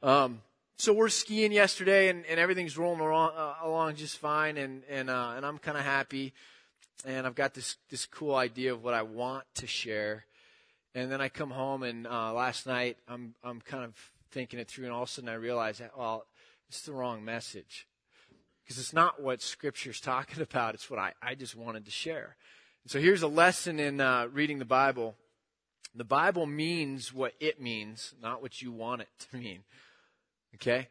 um, 0.04 0.44
so 0.78 0.94
we're 0.94 1.10
skiing 1.10 1.52
yesterday, 1.52 2.10
and, 2.10 2.28
and 2.28 2.40
everything's 2.40 2.78
rolling 2.78 3.00
along, 3.00 3.32
uh, 3.36 3.56
along 3.64 3.96
just 3.96 4.20
fine, 4.20 4.56
and 4.56 4.84
and 4.88 5.10
uh, 5.10 5.34
and 5.36 5.46
I'm 5.46 5.58
kind 5.58 5.78
of 5.78 5.84
happy, 5.84 6.32
and 7.06 7.28
I've 7.28 7.36
got 7.36 7.54
this 7.54 7.76
this 7.90 8.06
cool 8.06 8.36
idea 8.36 8.72
of 8.72 8.82
what 8.82 8.94
I 8.94 9.02
want 9.02 9.44
to 9.56 9.68
share, 9.68 10.26
and 10.96 11.12
then 11.12 11.20
I 11.20 11.28
come 11.28 11.50
home, 11.50 11.84
and 11.84 12.08
uh, 12.08 12.32
last 12.32 12.66
night 12.66 12.96
I'm 13.10 13.34
I'm 13.44 13.60
kind 13.60 13.84
of 13.84 13.94
thinking 14.32 14.58
it 14.58 14.70
through, 14.70 14.86
and 14.86 14.94
all 14.94 15.04
of 15.04 15.10
a 15.10 15.12
sudden 15.12 15.30
I 15.30 15.34
realize, 15.34 15.80
that, 15.80 15.98
well, 15.98 16.28
it's 16.70 16.84
the 16.84 16.94
wrong 16.94 17.26
message, 17.26 17.86
because 18.64 18.78
it's 18.78 18.94
not 18.94 19.22
what 19.22 19.42
Scripture's 19.42 20.00
talking 20.00 20.42
about. 20.42 20.76
It's 20.76 20.90
what 20.90 21.00
I 21.00 21.12
I 21.22 21.36
just 21.36 21.58
wanted 21.58 21.84
to 21.86 21.92
share. 21.92 22.38
So 22.90 23.00
here's 23.00 23.22
a 23.22 23.28
lesson 23.28 23.80
in 23.80 24.02
uh, 24.02 24.30
reading 24.34 24.58
the 24.58 24.66
Bible. 24.66 25.14
The 25.94 26.04
Bible 26.04 26.48
means 26.48 27.14
what 27.14 27.34
it 27.40 27.62
means, 27.62 28.16
not 28.20 28.42
what 28.42 28.64
you 28.64 28.72
want 28.72 29.02
it 29.02 29.10
to 29.30 29.38
mean. 29.44 29.60
Okay? 30.56 30.88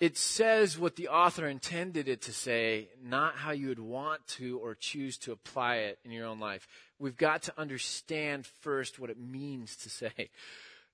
It 0.00 0.18
says 0.18 0.76
what 0.76 0.96
the 0.96 1.06
author 1.06 1.46
intended 1.46 2.08
it 2.08 2.22
to 2.22 2.32
say, 2.32 2.88
not 3.00 3.36
how 3.36 3.52
you 3.52 3.68
would 3.68 3.78
want 3.78 4.26
to 4.38 4.58
or 4.58 4.74
choose 4.74 5.18
to 5.18 5.30
apply 5.30 5.76
it 5.76 6.00
in 6.04 6.10
your 6.10 6.26
own 6.26 6.40
life. 6.40 6.66
We've 6.98 7.16
got 7.16 7.42
to 7.42 7.54
understand 7.56 8.44
first 8.44 8.98
what 8.98 9.10
it 9.10 9.16
means 9.16 9.76
to 9.76 9.88
say. 9.88 10.30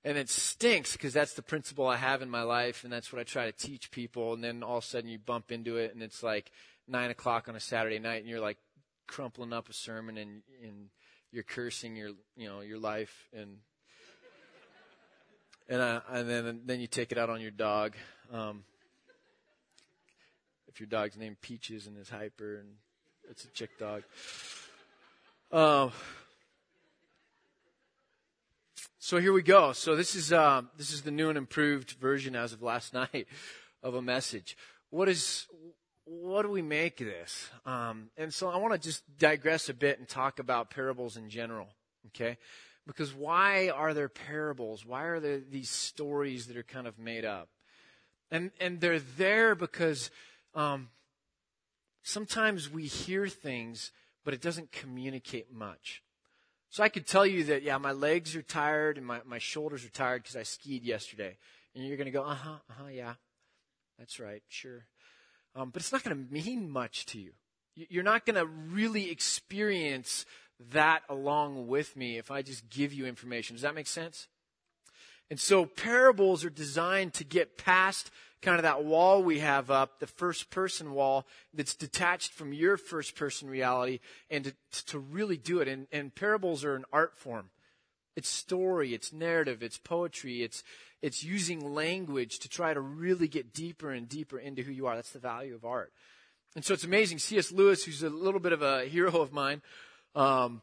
And 0.05 0.19
it 0.19 0.29
stinks 0.29 0.93
because 0.93 1.15
that's 1.15 1.33
the 1.33 1.41
principle 1.41 1.87
I 1.87 1.97
have 1.97 2.21
in 2.21 2.29
my 2.29 2.43
life 2.43 2.85
and 2.85 2.93
that's 2.93 3.11
what 3.11 3.21
I 3.21 3.25
try 3.25 3.47
to 3.47 3.53
teach 3.53 3.91
people. 3.91 4.35
And 4.35 4.45
then 4.45 4.63
all 4.63 4.77
of 4.77 4.85
a 4.85 4.87
sudden 4.87 5.09
you 5.09 5.19
bump 5.19 5.51
into 5.51 5.79
it 5.79 5.95
and 5.95 6.03
it's 6.03 6.23
like 6.23 6.53
nine 6.87 7.11
o'clock 7.11 7.49
on 7.49 7.57
a 7.57 7.61
Saturday 7.61 7.99
night 7.99 8.21
and 8.21 8.29
you're 8.29 8.39
like 8.39 8.59
crumpling 9.13 9.53
up 9.53 9.69
a 9.69 9.75
sermon 9.75 10.17
and, 10.17 10.43
and 10.63 10.89
you're 11.33 11.43
cursing 11.43 11.95
your, 11.95 12.13
you 12.35 12.49
know, 12.49 12.63
your 12.63 12.79
life 12.79 13.29
and 13.37 13.59
and, 15.69 15.81
uh, 15.81 16.01
and 16.11 16.29
then 16.29 16.61
then 16.65 16.81
you 16.81 16.87
take 16.87 17.13
it 17.13 17.19
out 17.19 17.29
on 17.29 17.41
your 17.41 17.51
dog. 17.51 17.95
Um, 18.33 18.65
if 20.67 20.81
your 20.81 20.87
dog's 20.87 21.19
named 21.19 21.43
Peaches 21.43 21.87
and 21.87 21.99
is 21.99 22.09
hyper 22.09 22.57
and 22.57 22.69
it's 23.31 23.45
a 23.45 23.49
chick 23.49 23.79
dog. 23.79 24.03
Um, 25.53 25.93
so 28.99 29.19
here 29.19 29.35
we 29.35 29.43
go. 29.43 29.73
So 29.73 29.95
this 29.95 30.15
is 30.15 30.33
uh, 30.33 30.63
this 30.79 30.91
is 30.91 31.03
the 31.03 31.11
new 31.11 31.29
and 31.29 31.37
improved 31.37 31.93
version 32.01 32.35
as 32.35 32.55
of 32.55 32.63
last 32.63 32.95
night 33.15 33.29
of 33.83 33.95
a 33.95 34.01
message. 34.01 34.57
What 34.89 35.11
is 35.11 35.47
what 36.05 36.43
do 36.43 36.49
we 36.49 36.63
make 36.63 37.01
of 37.01 37.07
this? 37.07 37.51
Um, 37.65 38.11
and 38.17 38.33
so 38.33 38.49
I 38.49 38.57
want 38.57 38.73
to 38.75 38.79
just 38.79 39.03
digress 39.19 39.69
a 39.69 39.75
bit 39.75 39.99
and 39.99 40.09
talk 40.09 40.39
about 40.39 40.71
parables 40.71 41.17
in 41.17 41.29
general. 41.31 41.69
Okay, 42.09 42.39
because 42.87 43.15
why 43.15 43.69
are 43.71 43.95
there 43.95 44.09
parables? 44.09 44.85
Why 44.85 45.05
are 45.05 45.21
there 45.21 45.39
these 45.39 45.71
stories 45.71 46.47
that 46.47 46.57
are 46.57 46.63
kind 46.63 46.87
of 46.87 46.99
made 46.99 47.25
up? 47.25 47.49
And, 48.31 48.51
and 48.61 48.81
they're 48.81 48.99
there 48.99 49.55
because 49.55 50.11
um, 50.55 50.89
sometimes 52.03 52.71
we 52.71 52.87
hear 52.87 53.29
things, 53.29 53.93
but 54.25 54.33
it 54.35 54.41
doesn't 54.41 54.73
communicate 54.73 55.53
much. 55.53 56.03
So 56.71 56.83
I 56.83 56.89
could 56.89 57.07
tell 57.07 57.27
you 57.27 57.45
that, 57.45 57.63
yeah, 57.63 57.77
my 57.77 57.93
legs 57.93 58.35
are 58.35 58.43
tired 58.43 58.97
and 58.97 59.07
my, 59.07 59.21
my 59.27 59.39
shoulders 59.39 59.85
are 59.85 59.91
tired 59.91 60.23
because 60.23 60.37
I 60.37 60.45
skied 60.45 60.83
yesterday. 60.83 61.37
And 61.75 61.87
you're 61.87 61.99
going 61.99 62.07
to 62.07 62.11
go, 62.11 62.25
uh 62.25 62.35
huh, 62.35 62.59
uh 62.71 62.75
huh, 62.81 62.89
yeah, 62.91 63.15
that's 63.99 64.19
right, 64.19 64.43
sure. 64.49 64.87
Um, 65.55 65.71
but 65.71 65.83
it's 65.83 65.93
not 65.93 66.03
going 66.03 66.17
to 66.17 66.33
mean 66.33 66.71
much 66.71 67.07
to 67.07 67.19
you. 67.19 67.33
You're 67.75 68.03
not 68.03 68.27
going 68.27 68.37
to 68.37 68.47
really 68.47 69.11
experience 69.11 70.27
that 70.71 71.03
along 71.09 71.69
with 71.69 71.97
me 71.97 72.19
if 72.19 72.31
I 72.31 72.43
just 72.43 72.69
give 72.69 72.93
you 72.93 73.07
information. 73.07 73.57
Does 73.57 73.63
that 73.63 73.75
make 73.75 73.87
sense? 73.87 74.29
And 75.31 75.41
so 75.41 75.65
parables 75.65 76.45
are 76.45 76.51
designed 76.51 77.15
to 77.15 77.25
get 77.25 77.57
past 77.57 78.11
kind 78.43 78.57
of 78.57 78.65
that 78.65 78.85
wall 78.85 79.23
we 79.23 79.39
have 79.39 79.71
up, 79.71 80.01
the 80.01 80.07
first 80.07 80.51
person 80.51 80.93
wall 80.93 81.27
that's 81.55 81.75
detached 81.75 82.33
from 82.33 82.53
your 82.53 82.77
first 82.77 83.15
person 83.15 83.49
reality 83.49 84.01
and 84.31 84.45
to, 84.45 84.85
to 84.87 84.99
really 84.99 85.37
do 85.37 85.61
it. 85.61 85.69
And, 85.69 85.87
and 85.93 86.15
parables 86.15 86.65
are 86.65 86.75
an 86.75 86.85
art 86.93 87.17
form. 87.17 87.51
It's 88.15 88.29
story, 88.29 88.93
it's 88.93 89.13
narrative, 89.13 89.63
it's 89.63 89.79
poetry, 89.79 90.43
it's, 90.43 90.63
it's 91.03 91.25
using 91.25 91.75
language 91.75 92.39
to 92.39 92.49
try 92.49 92.73
to 92.73 92.81
really 92.81 93.29
get 93.29 93.53
deeper 93.53 93.91
and 93.91 94.09
deeper 94.09 94.39
into 94.39 94.63
who 94.63 94.73
you 94.73 94.87
are. 94.87 94.95
That's 94.95 95.11
the 95.11 95.19
value 95.19 95.55
of 95.55 95.65
art. 95.65 95.93
And 96.55 96.65
so 96.65 96.75
it's 96.75 96.85
amazing. 96.85 97.19
C.S. 97.19 97.51
Lewis, 97.51 97.85
who's 97.85 98.03
a 98.03 98.11
little 98.11 98.41
bit 98.41 98.53
of 98.53 98.63
a 98.63 98.85
hero 98.85 99.21
of 99.21 99.33
mine, 99.33 99.63
um, 100.15 100.63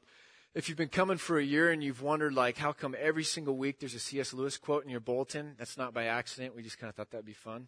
if 0.55 0.69
you've 0.69 0.77
been 0.77 0.89
coming 0.89 1.17
for 1.17 1.37
a 1.37 1.43
year 1.43 1.71
and 1.71 1.83
you've 1.83 2.01
wondered, 2.01 2.33
like, 2.33 2.57
how 2.57 2.71
come 2.71 2.95
every 2.99 3.23
single 3.23 3.57
week 3.57 3.79
there's 3.79 3.93
a 3.93 3.99
C.S. 3.99 4.33
Lewis 4.33 4.57
quote 4.57 4.83
in 4.83 4.89
your 4.89 4.99
bulletin? 4.99 5.55
That's 5.57 5.77
not 5.77 5.93
by 5.93 6.05
accident. 6.05 6.55
We 6.55 6.63
just 6.63 6.79
kind 6.79 6.89
of 6.89 6.95
thought 6.95 7.11
that'd 7.11 7.25
be 7.25 7.33
fun. 7.33 7.67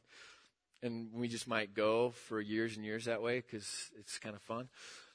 And 0.81 1.09
we 1.13 1.27
just 1.27 1.47
might 1.47 1.73
go 1.75 2.11
for 2.27 2.41
years 2.41 2.75
and 2.75 2.85
years 2.85 3.05
that 3.05 3.21
way 3.21 3.39
because 3.39 3.91
it's 3.99 4.17
kind 4.17 4.35
of 4.35 4.41
fun. 4.41 4.67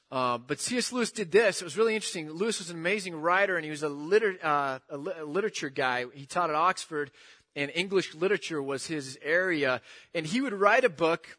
Uh, 0.09 0.37
but 0.37 0.61
C.S. 0.61 0.93
Lewis 0.93 1.11
did 1.11 1.31
this. 1.31 1.61
It 1.61 1.65
was 1.65 1.77
really 1.77 1.93
interesting. 1.93 2.29
Lewis 2.29 2.59
was 2.59 2.69
an 2.69 2.77
amazing 2.77 3.15
writer 3.19 3.57
and 3.57 3.65
he 3.65 3.71
was 3.71 3.83
a, 3.83 3.89
liter- 3.89 4.39
uh, 4.41 4.79
a, 4.89 4.97
li- 4.97 5.13
a 5.19 5.25
literature 5.25 5.69
guy. 5.69 6.05
He 6.13 6.25
taught 6.25 6.49
at 6.49 6.55
Oxford 6.55 7.11
and 7.57 7.69
English 7.75 8.15
literature 8.15 8.63
was 8.63 8.87
his 8.87 9.19
area. 9.21 9.81
And 10.13 10.25
he 10.25 10.39
would 10.39 10.53
write 10.53 10.85
a 10.85 10.89
book 10.89 11.37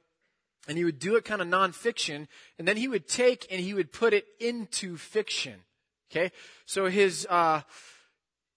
and 0.68 0.76
he 0.76 0.84
would 0.84 0.98
do 0.98 1.16
it 1.16 1.25
kind 1.25 1.40
of 1.40 1.48
nonfiction, 1.48 2.26
and 2.58 2.68
then 2.68 2.76
he 2.76 2.88
would 2.88 3.08
take 3.08 3.46
and 3.50 3.58
he 3.58 3.72
would 3.72 3.90
put 3.90 4.12
it 4.12 4.26
into 4.38 4.98
fiction. 4.98 5.54
Okay? 6.10 6.30
So 6.66 6.87
his 6.87 7.26
uh, 7.30 7.62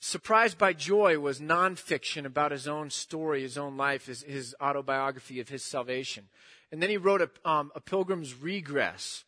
Surprised 0.03 0.57
by 0.57 0.73
Joy 0.73 1.19
was 1.19 1.39
nonfiction 1.39 2.25
about 2.25 2.51
his 2.51 2.67
own 2.67 2.89
story, 2.89 3.43
his 3.43 3.55
own 3.55 3.77
life, 3.77 4.07
his, 4.07 4.23
his 4.23 4.55
autobiography 4.59 5.39
of 5.39 5.47
his 5.47 5.63
salvation. 5.63 6.27
And 6.71 6.81
then 6.81 6.89
he 6.89 6.97
wrote 6.97 7.21
a, 7.21 7.29
um, 7.47 7.71
a 7.75 7.79
Pilgrim's 7.79 8.33
Regress, 8.33 9.23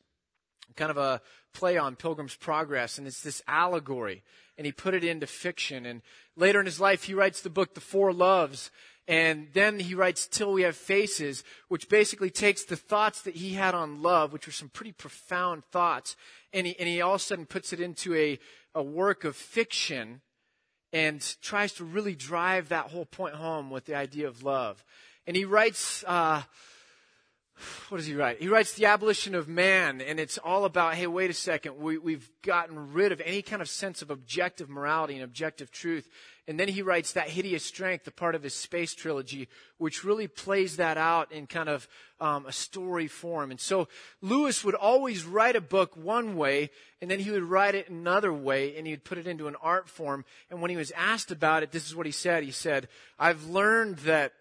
kind 0.76 0.90
of 0.90 0.98
a 0.98 1.22
play 1.54 1.78
on 1.78 1.96
Pilgrim's 1.96 2.36
Progress, 2.36 2.98
and 2.98 3.06
it's 3.06 3.22
this 3.22 3.44
allegory. 3.48 4.24
And 4.58 4.66
he 4.66 4.72
put 4.72 4.94
it 4.94 5.04
into 5.04 5.28
fiction. 5.28 5.86
And 5.86 6.02
later 6.36 6.60
in 6.60 6.66
his 6.66 6.80
life, 6.80 7.04
he 7.04 7.14
writes 7.14 7.42
the 7.42 7.50
book 7.50 7.74
The 7.74 7.82
Four 7.82 8.14
Loves, 8.14 8.72
and 9.08 9.50
then 9.54 9.80
he 9.80 9.96
writes 9.96 10.28
Till 10.28 10.54
We 10.54 10.62
Have 10.62 10.78
Faces, 10.78 11.44
which 11.68 11.90
basically 11.90 12.30
takes 12.30 12.64
the 12.64 12.78
thoughts 12.78 13.22
that 13.24 13.36
he 13.36 13.54
had 13.54 13.76
on 13.76 14.02
love, 14.02 14.32
which 14.32 14.46
were 14.46 14.54
some 14.54 14.70
pretty 14.70 14.94
profound 14.94 15.66
thoughts, 15.66 16.16
and 16.54 16.68
he, 16.68 16.80
and 16.80 16.88
he 16.88 17.02
all 17.02 17.16
of 17.16 17.22
a 17.22 17.24
sudden 17.24 17.46
puts 17.46 17.74
it 17.74 17.82
into 17.82 18.16
a, 18.16 18.40
a 18.74 18.82
work 18.82 19.26
of 19.26 19.36
fiction 19.36 20.22
and 20.94 21.36
tries 21.42 21.74
to 21.74 21.84
really 21.84 22.16
drive 22.16 22.70
that 22.70 22.92
whole 22.92 23.06
point 23.06 23.36
home 23.36 23.72
with 23.72 23.86
the 23.86 23.96
idea 23.96 24.28
of 24.28 24.44
love. 24.44 24.86
And 25.26 25.36
he 25.36 25.44
writes, 25.44 26.04
uh, 26.08 26.44
what 27.90 27.98
does 27.98 28.08
he 28.08 28.16
write? 28.16 28.40
He 28.40 28.48
writes 28.48 28.74
the 28.74 28.86
abolition 28.86 29.36
of 29.36 29.48
man, 29.48 30.02
and 30.02 30.20
it's 30.20 30.38
all 30.38 30.66
about, 30.66 30.96
hey, 30.96 31.08
wait 31.08 31.30
a 31.30 31.34
second, 31.34 31.78
we, 31.78 31.98
we've 31.98 32.30
gotten 32.42 32.94
rid 32.94 33.12
of 33.12 33.22
any 33.22 33.42
kind 33.42 33.62
of 33.62 33.70
sense 33.70 34.02
of 34.02 34.10
objective 34.10 34.70
morality 34.70 35.14
and 35.14 35.24
objective 35.24 35.72
truth. 35.72 36.10
And 36.46 36.60
then 36.60 36.68
he 36.68 36.82
writes 36.82 37.14
that 37.14 37.30
hideous 37.30 37.64
strength, 37.64 38.04
the 38.04 38.12
part 38.12 38.36
of 38.36 38.44
his 38.44 38.54
space 38.54 38.94
trilogy, 38.94 39.48
which 39.78 40.04
really 40.04 40.28
plays 40.28 40.76
that 40.76 40.98
out 40.98 41.32
in 41.32 41.48
kind 41.48 41.70
of 41.70 41.88
um, 42.20 42.46
a 42.46 42.52
story 42.52 43.08
form. 43.08 43.50
And 43.52 43.62
so 43.62 43.88
Lewis 44.22 44.64
would 44.64 44.76
always 44.76 45.24
write 45.24 45.56
a 45.56 45.62
book 45.62 45.96
one 45.96 46.36
way, 46.36 46.70
and 47.02 47.10
then 47.10 47.20
he 47.20 47.32
would 47.32 47.44
write 47.44 47.76
it 47.76 47.90
another 47.90 48.34
way, 48.34 48.76
and 48.76 48.86
he'd 48.86 49.06
put 49.06 49.18
it 49.18 49.28
into 49.28 49.48
an 49.48 49.56
art 49.62 49.88
form. 49.88 50.26
And 50.50 50.62
when 50.62 50.70
he 50.70 50.78
was 50.78 50.92
asked 50.98 51.32
about 51.32 51.64
it, 51.64 51.72
this 51.72 51.88
is 51.88 51.96
what 51.96 52.06
he 52.06 52.12
said. 52.12 52.44
He 52.44 52.52
said, 52.52 52.90
I've 53.18 53.46
learned 53.46 54.00
that 54.00 54.34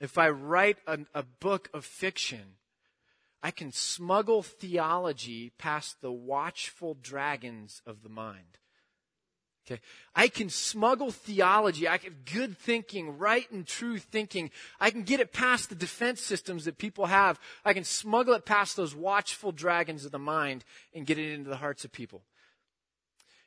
if 0.00 0.18
I 0.18 0.28
write 0.28 0.78
a, 0.86 0.98
a 1.14 1.22
book 1.22 1.70
of 1.72 1.84
fiction, 1.84 2.56
I 3.42 3.50
can 3.50 3.72
smuggle 3.72 4.42
theology 4.42 5.52
past 5.58 6.00
the 6.00 6.12
watchful 6.12 6.96
dragons 7.00 7.82
of 7.86 8.02
the 8.02 8.08
mind. 8.08 8.58
Okay. 9.66 9.80
I 10.14 10.28
can 10.28 10.48
smuggle 10.48 11.10
theology. 11.10 11.88
I 11.88 11.98
can 11.98 12.14
good 12.32 12.56
thinking, 12.56 13.18
right 13.18 13.50
and 13.50 13.66
true 13.66 13.98
thinking. 13.98 14.52
I 14.80 14.90
can 14.90 15.02
get 15.02 15.18
it 15.18 15.32
past 15.32 15.68
the 15.68 15.74
defense 15.74 16.20
systems 16.20 16.66
that 16.66 16.78
people 16.78 17.06
have. 17.06 17.40
I 17.64 17.72
can 17.72 17.82
smuggle 17.82 18.34
it 18.34 18.44
past 18.44 18.76
those 18.76 18.94
watchful 18.94 19.50
dragons 19.50 20.04
of 20.04 20.12
the 20.12 20.20
mind 20.20 20.64
and 20.94 21.04
get 21.04 21.18
it 21.18 21.32
into 21.32 21.50
the 21.50 21.56
hearts 21.56 21.84
of 21.84 21.90
people. 21.90 22.22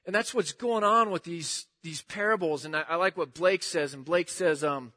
And 0.06 0.14
that's 0.14 0.34
what's 0.34 0.52
going 0.52 0.84
on 0.84 1.10
with 1.10 1.24
these, 1.24 1.68
these 1.84 2.02
parables. 2.02 2.66
And 2.66 2.76
I, 2.76 2.84
I 2.90 2.96
like 2.96 3.16
what 3.16 3.34
Blake 3.34 3.64
says. 3.64 3.94
And 3.94 4.04
Blake 4.04 4.30
says, 4.30 4.62
um, 4.62 4.92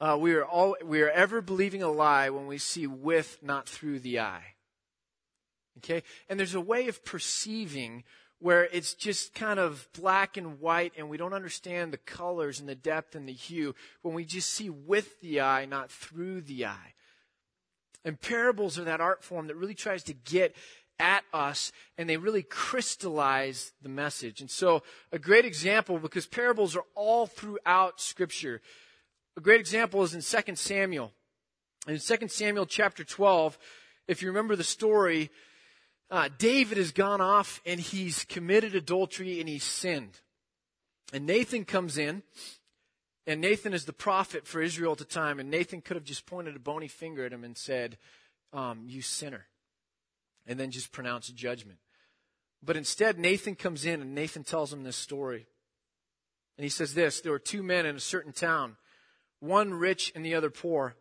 uh, 0.00 0.16
we 0.18 0.34
are 0.34 0.44
all, 0.44 0.76
we 0.84 1.02
are 1.02 1.10
ever 1.10 1.40
believing 1.40 1.82
a 1.82 1.90
lie 1.90 2.30
when 2.30 2.46
we 2.46 2.58
see 2.58 2.86
with, 2.86 3.38
not 3.42 3.68
through 3.68 4.00
the 4.00 4.20
eye. 4.20 4.54
Okay? 5.78 6.02
And 6.28 6.38
there's 6.38 6.54
a 6.54 6.60
way 6.60 6.88
of 6.88 7.04
perceiving 7.04 8.04
where 8.40 8.64
it's 8.64 8.94
just 8.94 9.34
kind 9.34 9.58
of 9.58 9.88
black 9.98 10.36
and 10.36 10.60
white 10.60 10.92
and 10.96 11.08
we 11.08 11.16
don't 11.16 11.32
understand 11.32 11.92
the 11.92 11.98
colors 11.98 12.60
and 12.60 12.68
the 12.68 12.74
depth 12.74 13.16
and 13.16 13.28
the 13.28 13.32
hue 13.32 13.74
when 14.02 14.14
we 14.14 14.24
just 14.24 14.50
see 14.50 14.70
with 14.70 15.20
the 15.20 15.40
eye, 15.40 15.64
not 15.66 15.90
through 15.90 16.42
the 16.42 16.66
eye. 16.66 16.94
And 18.04 18.20
parables 18.20 18.78
are 18.78 18.84
that 18.84 19.00
art 19.00 19.24
form 19.24 19.48
that 19.48 19.56
really 19.56 19.74
tries 19.74 20.04
to 20.04 20.14
get 20.14 20.54
at 21.00 21.24
us 21.32 21.72
and 21.96 22.08
they 22.08 22.16
really 22.16 22.44
crystallize 22.44 23.72
the 23.82 23.88
message. 23.88 24.40
And 24.40 24.50
so 24.50 24.82
a 25.10 25.18
great 25.18 25.44
example 25.44 25.98
because 25.98 26.26
parables 26.26 26.76
are 26.76 26.84
all 26.94 27.26
throughout 27.26 28.00
scripture 28.00 28.60
A 29.38 29.40
great 29.40 29.60
example 29.60 30.02
is 30.02 30.14
in 30.14 30.42
2 30.42 30.56
Samuel. 30.56 31.12
In 31.86 32.00
2 32.00 32.26
Samuel 32.26 32.66
chapter 32.66 33.04
12, 33.04 33.56
if 34.08 34.20
you 34.20 34.26
remember 34.26 34.56
the 34.56 34.64
story, 34.64 35.30
uh, 36.10 36.28
David 36.38 36.76
has 36.76 36.90
gone 36.90 37.20
off 37.20 37.60
and 37.64 37.78
he's 37.78 38.24
committed 38.24 38.74
adultery 38.74 39.38
and 39.38 39.48
he's 39.48 39.62
sinned. 39.62 40.18
And 41.12 41.24
Nathan 41.24 41.64
comes 41.64 41.98
in, 41.98 42.24
and 43.28 43.40
Nathan 43.40 43.74
is 43.74 43.84
the 43.84 43.92
prophet 43.92 44.44
for 44.44 44.60
Israel 44.60 44.90
at 44.90 44.98
the 44.98 45.04
time, 45.04 45.38
and 45.38 45.48
Nathan 45.48 45.82
could 45.82 45.96
have 45.96 46.04
just 46.04 46.26
pointed 46.26 46.56
a 46.56 46.58
bony 46.58 46.88
finger 46.88 47.24
at 47.24 47.32
him 47.32 47.44
and 47.44 47.56
said, 47.56 47.96
um, 48.52 48.86
You 48.88 49.02
sinner, 49.02 49.46
and 50.48 50.58
then 50.58 50.72
just 50.72 50.90
pronounced 50.90 51.32
judgment. 51.36 51.78
But 52.60 52.76
instead, 52.76 53.20
Nathan 53.20 53.54
comes 53.54 53.84
in 53.84 54.02
and 54.02 54.16
Nathan 54.16 54.42
tells 54.42 54.72
him 54.72 54.82
this 54.82 54.96
story. 54.96 55.46
And 56.56 56.64
he 56.64 56.70
says 56.70 56.94
this 56.94 57.20
There 57.20 57.30
were 57.30 57.38
two 57.38 57.62
men 57.62 57.86
in 57.86 57.94
a 57.94 58.00
certain 58.00 58.32
town, 58.32 58.76
one 59.40 59.74
rich 59.74 60.12
and 60.14 60.24
the 60.24 60.34
other 60.34 60.50
poor. 60.50 60.96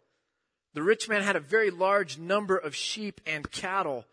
The 0.74 0.84
rich 0.84 1.10
man 1.10 1.24
had 1.24 1.36
a 1.36 1.42
very 1.42 1.72
large 1.72 2.18
number 2.18 2.58
of 2.58 2.76
sheep 2.76 3.22
and 3.26 3.50
cattle, 3.52 4.06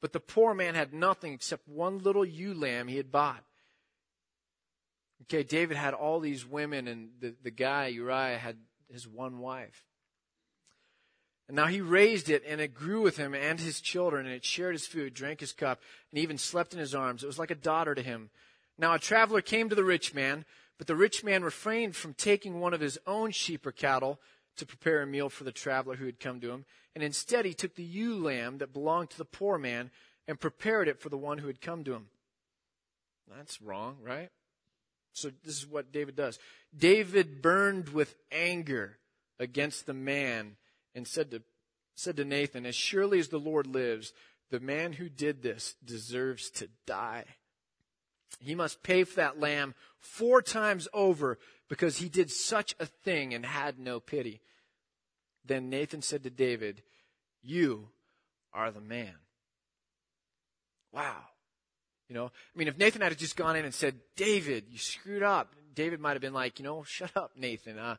but 0.00 0.12
the 0.12 0.20
poor 0.20 0.54
man 0.54 0.74
had 0.74 0.92
nothing 0.92 1.32
except 1.32 1.66
one 1.68 1.98
little 1.98 2.24
ewe 2.24 2.54
lamb 2.54 2.88
he 2.88 2.96
had 2.96 3.10
bought. 3.10 3.44
Okay, 5.22 5.42
David 5.42 5.76
had 5.76 5.94
all 5.94 6.20
these 6.20 6.46
women, 6.46 6.88
and 6.88 7.10
the, 7.20 7.34
the 7.42 7.50
guy, 7.50 7.86
Uriah, 7.86 8.38
had 8.38 8.56
his 8.90 9.06
one 9.06 9.38
wife. 9.38 9.84
And 11.48 11.56
now 11.56 11.66
he 11.66 11.80
raised 11.80 12.28
it, 12.30 12.42
and 12.46 12.60
it 12.60 12.74
grew 12.74 13.02
with 13.02 13.16
him 13.16 13.34
and 13.34 13.60
his 13.60 13.80
children, 13.80 14.26
and 14.26 14.34
it 14.34 14.44
shared 14.44 14.74
his 14.74 14.86
food, 14.86 15.14
drank 15.14 15.40
his 15.40 15.52
cup, 15.52 15.80
and 16.10 16.18
even 16.18 16.38
slept 16.38 16.72
in 16.72 16.78
his 16.78 16.94
arms. 16.94 17.22
It 17.22 17.26
was 17.26 17.38
like 17.38 17.50
a 17.50 17.56
daughter 17.56 17.94
to 17.94 18.02
him. 18.02 18.30
Now 18.78 18.94
a 18.94 18.98
traveler 18.98 19.40
came 19.40 19.68
to 19.68 19.74
the 19.74 19.84
rich 19.84 20.14
man, 20.14 20.44
but 20.78 20.86
the 20.86 20.96
rich 20.96 21.22
man 21.22 21.42
refrained 21.42 21.96
from 21.96 22.14
taking 22.14 22.60
one 22.60 22.74
of 22.74 22.80
his 22.80 22.98
own 23.06 23.30
sheep 23.30 23.66
or 23.66 23.72
cattle 23.72 24.20
to 24.56 24.66
prepare 24.66 25.02
a 25.02 25.06
meal 25.06 25.28
for 25.28 25.44
the 25.44 25.52
traveler 25.52 25.96
who 25.96 26.06
had 26.06 26.20
come 26.20 26.40
to 26.40 26.50
him, 26.50 26.64
and 26.94 27.02
instead 27.02 27.44
he 27.44 27.54
took 27.54 27.74
the 27.74 27.82
ewe 27.82 28.16
lamb 28.16 28.58
that 28.58 28.72
belonged 28.72 29.10
to 29.10 29.18
the 29.18 29.24
poor 29.24 29.58
man 29.58 29.90
and 30.28 30.40
prepared 30.40 30.88
it 30.88 31.00
for 31.00 31.08
the 31.08 31.16
one 31.16 31.38
who 31.38 31.46
had 31.46 31.60
come 31.60 31.84
to 31.84 31.94
him. 31.94 32.08
That's 33.36 33.62
wrong, 33.62 33.96
right? 34.02 34.30
So 35.12 35.30
this 35.44 35.58
is 35.58 35.66
what 35.66 35.92
David 35.92 36.16
does. 36.16 36.38
David 36.76 37.42
burned 37.42 37.90
with 37.90 38.14
anger 38.30 38.98
against 39.38 39.86
the 39.86 39.94
man 39.94 40.56
and 40.94 41.06
said 41.06 41.30
to, 41.30 41.42
said 41.94 42.16
to 42.16 42.24
Nathan, 42.24 42.66
As 42.66 42.74
surely 42.74 43.18
as 43.18 43.28
the 43.28 43.38
Lord 43.38 43.66
lives, 43.66 44.12
the 44.50 44.60
man 44.60 44.94
who 44.94 45.08
did 45.08 45.42
this 45.42 45.74
deserves 45.84 46.50
to 46.50 46.68
die. 46.86 47.24
He 48.40 48.54
must 48.54 48.82
pay 48.82 49.04
for 49.04 49.16
that 49.16 49.40
lamb 49.40 49.74
four 49.98 50.42
times 50.42 50.88
over 50.92 51.38
because 51.68 51.98
he 51.98 52.08
did 52.08 52.30
such 52.30 52.74
a 52.78 52.86
thing 52.86 53.34
and 53.34 53.46
had 53.46 53.78
no 53.78 54.00
pity. 54.00 54.40
Then 55.44 55.70
Nathan 55.70 56.02
said 56.02 56.22
to 56.24 56.30
David, 56.30 56.82
You 57.42 57.88
are 58.52 58.70
the 58.70 58.80
man. 58.80 59.14
Wow. 60.92 61.16
You 62.08 62.14
know, 62.14 62.26
I 62.26 62.58
mean, 62.58 62.68
if 62.68 62.76
Nathan 62.76 63.00
had 63.00 63.16
just 63.16 63.36
gone 63.36 63.56
in 63.56 63.64
and 63.64 63.72
said, 63.72 63.94
David, 64.16 64.64
you 64.68 64.78
screwed 64.78 65.22
up, 65.22 65.54
David 65.74 66.00
might 66.00 66.12
have 66.12 66.20
been 66.20 66.34
like, 66.34 66.58
you 66.58 66.64
know, 66.64 66.82
shut 66.86 67.16
up, 67.16 67.32
Nathan. 67.36 67.78
Uh, 67.78 67.96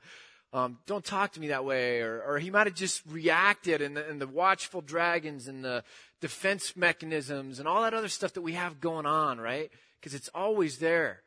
um, 0.53 0.77
don't 0.85 1.03
talk 1.03 1.31
to 1.31 1.39
me 1.39 1.47
that 1.47 1.65
way. 1.65 2.01
Or, 2.01 2.21
or 2.21 2.39
he 2.39 2.51
might 2.51 2.67
have 2.67 2.75
just 2.75 3.01
reacted 3.07 3.81
and 3.81 3.97
the, 3.97 4.07
and 4.07 4.21
the 4.21 4.27
watchful 4.27 4.81
dragons 4.81 5.47
and 5.47 5.65
the 5.65 5.83
defense 6.21 6.75
mechanisms 6.75 7.57
and 7.57 7.67
all 7.67 7.81
that 7.81 7.95
other 7.95 8.07
stuff 8.07 8.33
that 8.33 8.41
we 8.41 8.53
have 8.53 8.79
going 8.79 9.07
on, 9.07 9.41
right? 9.41 9.71
Because 10.03 10.15
it's 10.15 10.29
always 10.35 10.79
there. 10.79 11.21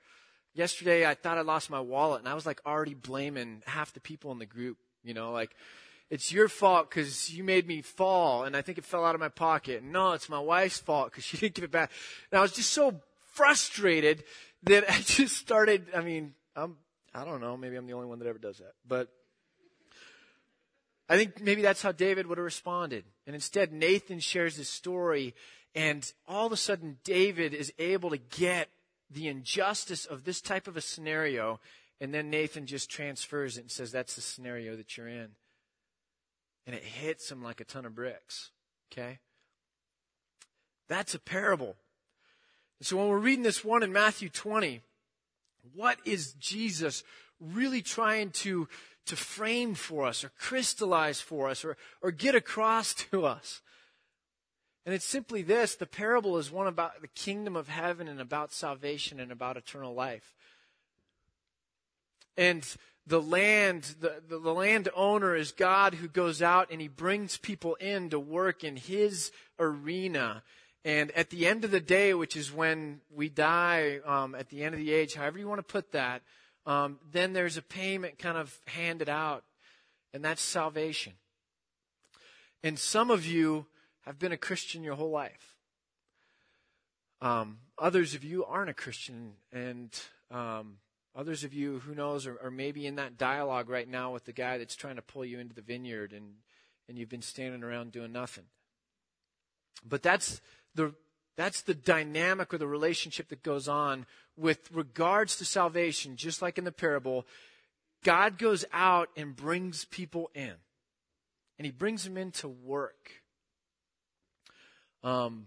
Yesterday, 0.53 1.07
I 1.07 1.15
thought 1.15 1.39
I 1.39 1.41
lost 1.41 1.71
my 1.71 1.81
wallet 1.81 2.21
and 2.21 2.29
I 2.29 2.35
was 2.35 2.45
like 2.45 2.61
already 2.67 2.93
blaming 2.93 3.63
half 3.65 3.95
the 3.95 4.01
people 4.01 4.33
in 4.33 4.39
the 4.39 4.45
group, 4.45 4.77
you 5.03 5.15
know, 5.15 5.33
like, 5.33 5.57
it's 6.11 6.31
your 6.31 6.47
fault 6.47 6.91
because 6.91 7.33
you 7.33 7.43
made 7.43 7.67
me 7.67 7.81
fall 7.81 8.45
and 8.45 8.55
I 8.55 8.61
think 8.61 8.77
it 8.77 8.85
fell 8.85 9.07
out 9.07 9.15
of 9.15 9.21
my 9.21 9.31
pocket. 9.31 9.83
No, 9.83 10.13
it's 10.13 10.29
my 10.29 10.39
wife's 10.39 10.79
fault 10.79 11.11
because 11.11 11.25
she 11.25 11.39
didn't 11.39 11.55
give 11.55 11.65
it 11.65 11.71
back. 11.71 11.91
And 12.31 12.39
I 12.39 12.43
was 12.43 12.53
just 12.53 12.71
so 12.71 13.01
frustrated 13.33 14.25
that 14.65 14.85
I 14.91 15.01
just 15.01 15.39
started, 15.39 15.87
I 15.95 16.03
mean, 16.03 16.35
I'm, 16.55 16.77
I 17.15 17.25
don't 17.25 17.41
know, 17.41 17.57
maybe 17.57 17.77
I'm 17.77 17.87
the 17.87 17.95
only 17.95 18.09
one 18.09 18.19
that 18.19 18.29
ever 18.29 18.39
does 18.39 18.59
that, 18.59 18.75
but 18.87 19.09
I 21.09 21.17
think 21.17 21.41
maybe 21.41 21.63
that's 21.63 21.81
how 21.81 21.93
David 21.93 22.27
would 22.27 22.37
have 22.37 22.45
responded. 22.45 23.05
And 23.27 23.35
instead, 23.35 23.73
Nathan 23.73 24.21
shares 24.21 24.57
his 24.57 24.69
story 24.69 25.35
and 25.77 26.11
all 26.27 26.47
of 26.47 26.53
a 26.53 26.57
sudden 26.57 26.97
David 27.05 27.53
is 27.53 27.73
able 27.79 28.09
to 28.11 28.17
get 28.17 28.71
the 29.11 29.29
injustice 29.29 30.07
of 30.07 30.25
this 30.25 30.41
type 30.41 30.67
of 30.67 30.77
a 30.77 30.81
scenario 30.81 31.61
and 32.01 32.13
then 32.13 32.31
Nathan 32.31 32.67
just 32.67 32.91
transfers 32.91 33.57
it 33.57 33.61
and 33.61 33.71
says, 33.71 33.93
that's 33.93 34.17
the 34.17 34.23
scenario 34.23 34.75
that 34.75 34.97
you're 34.97 35.07
in 35.07 35.29
and 36.67 36.75
it 36.75 36.83
hits 36.83 37.31
him 37.31 37.43
like 37.43 37.61
a 37.61 37.65
ton 37.65 37.85
of 37.85 37.95
bricks. 37.95 38.51
Okay? 38.91 39.19
That's 40.89 41.15
a 41.15 41.19
parable. 41.19 41.77
so 42.81 42.97
when 42.97 43.09
we're 43.09 43.19
reading 43.19 43.45
this 43.45 43.65
one 43.65 43.83
in 43.83 43.93
Matthew 43.93 44.31
20, 44.31 44.81
what 45.75 45.99
is 46.05 46.33
Jesus 46.35 47.05
really 47.39 47.83
trying 47.83 48.31
to, 48.31 48.67
to 49.07 49.17
frame 49.17 49.75
for 49.75 50.07
us 50.07 50.25
or 50.25 50.31
crystallize 50.39 51.21
for 51.21 51.51
us 51.51 51.65
or, 51.65 51.77
or 52.01 52.11
get 52.11 52.35
across 52.35 52.95
to 53.11 53.27
us? 53.27 53.61
And 54.87 54.95
it's 54.95 55.05
simply 55.05 55.43
this 55.43 55.75
the 55.75 55.85
parable 55.85 56.39
is 56.39 56.51
one 56.51 56.69
about 56.69 57.03
the 57.03 57.09
kingdom 57.09 57.57
of 57.57 57.69
heaven 57.69 58.07
and 58.07 58.21
about 58.21 58.53
salvation 58.53 59.19
and 59.19 59.33
about 59.33 59.57
eternal 59.57 59.93
life. 59.93 60.35
And 62.37 62.65
the 63.05 63.21
land, 63.21 63.97
the, 64.01 64.23
the, 64.29 64.39
the 64.39 64.55
landowner 64.55 65.35
is 65.35 65.51
God 65.51 65.95
who 65.95 66.07
goes 66.07 66.41
out 66.41 66.71
and 66.71 66.81
he 66.81 66.89
brings 66.89 67.37
people 67.37 67.75
in 67.77 68.11
to 68.11 68.21
work 68.21 68.63
in 68.63 68.77
his 68.77 69.33
arena. 69.59 70.45
And 70.85 71.11
at 71.13 71.31
the 71.31 71.47
end 71.47 71.65
of 71.65 71.73
the 71.73 71.81
day, 71.81 72.15
which 72.15 72.37
is 72.37 72.53
when 72.53 73.01
we 73.13 73.29
die, 73.29 73.99
um, 74.07 74.37
at 74.37 74.51
the 74.51 74.63
end 74.63 74.75
of 74.75 74.81
the 74.81 74.93
age, 74.93 75.15
however 75.15 75.39
you 75.39 75.49
want 75.49 75.59
to 75.59 75.73
put 75.73 75.93
that, 75.93 76.23
um, 76.65 76.99
then 77.11 77.33
there's 77.33 77.57
a 77.57 77.63
payment 77.63 78.19
kind 78.19 78.37
of 78.37 78.57
handed 78.67 79.09
out, 79.09 79.45
and 80.13 80.25
that's 80.25 80.43
salvation. 80.43 81.13
And 82.63 82.79
some 82.79 83.11
of 83.11 83.25
you 83.25 83.67
have 84.07 84.19
been 84.19 84.33
a 84.33 84.37
Christian 84.37 84.83
your 84.83 84.95
whole 84.95 85.11
life. 85.11 85.55
Um, 87.21 87.59
others 87.79 88.15
of 88.15 88.25
you 88.25 88.45
aren't 88.45 88.71
a 88.71 88.75
Christian, 88.75 89.33
and 89.53 89.91
um, 90.31 90.79
Others 91.17 91.45
of 91.45 91.55
you, 91.55 91.79
who 91.79 91.95
knows, 91.95 92.27
are, 92.27 92.39
are, 92.43 92.51
maybe 92.51 92.87
in 92.87 92.97
that 92.97 93.17
dialogue 93.17 93.71
right 93.71 93.89
now 93.89 94.13
with 94.13 94.27
the 94.27 94.35
guy 94.35 94.59
that's 94.59 94.77
trying 94.77 94.97
to 94.97 95.03
pull 95.03 95.25
you 95.25 95.39
into 95.39 95.55
the 95.55 95.63
vineyard 95.63 96.13
and, 96.13 96.35
and 96.89 96.99
you've 96.99 97.09
been 97.09 97.23
standing 97.23 97.65
around 97.65 97.91
doing 97.91 98.13
nothing. 98.13 98.45
But 99.83 100.03
that's 100.03 100.43
the, 100.75 100.93
that's 101.35 101.63
the 101.63 101.75
dynamic 101.75 102.53
or 102.53 102.59
the 102.59 102.67
relationship 102.67 103.31
that 103.31 103.43
goes 103.43 103.67
on 103.67 104.05
with 104.37 104.71
regards 104.71 105.37
to 105.37 105.47
salvation, 105.47 106.17
just 106.17 106.43
like 106.43 106.59
in 106.59 106.65
the 106.65 106.73
parable. 106.73 107.27
God 108.05 108.37
goes 108.37 108.67
out 108.71 109.09
and 109.17 109.35
brings 109.35 109.87
people 109.87 110.31
in. 110.35 110.53
And 111.59 111.65
he 111.65 111.73
brings 111.73 112.05
them 112.05 112.19
into 112.19 112.47
work. 112.47 113.23
Um, 115.03 115.47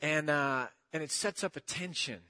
and, 0.00 0.30
uh, 0.30 0.66
and 0.92 1.02
it 1.02 1.10
sets 1.10 1.44
up 1.44 1.56
a 1.56 1.60
tension 1.60 2.20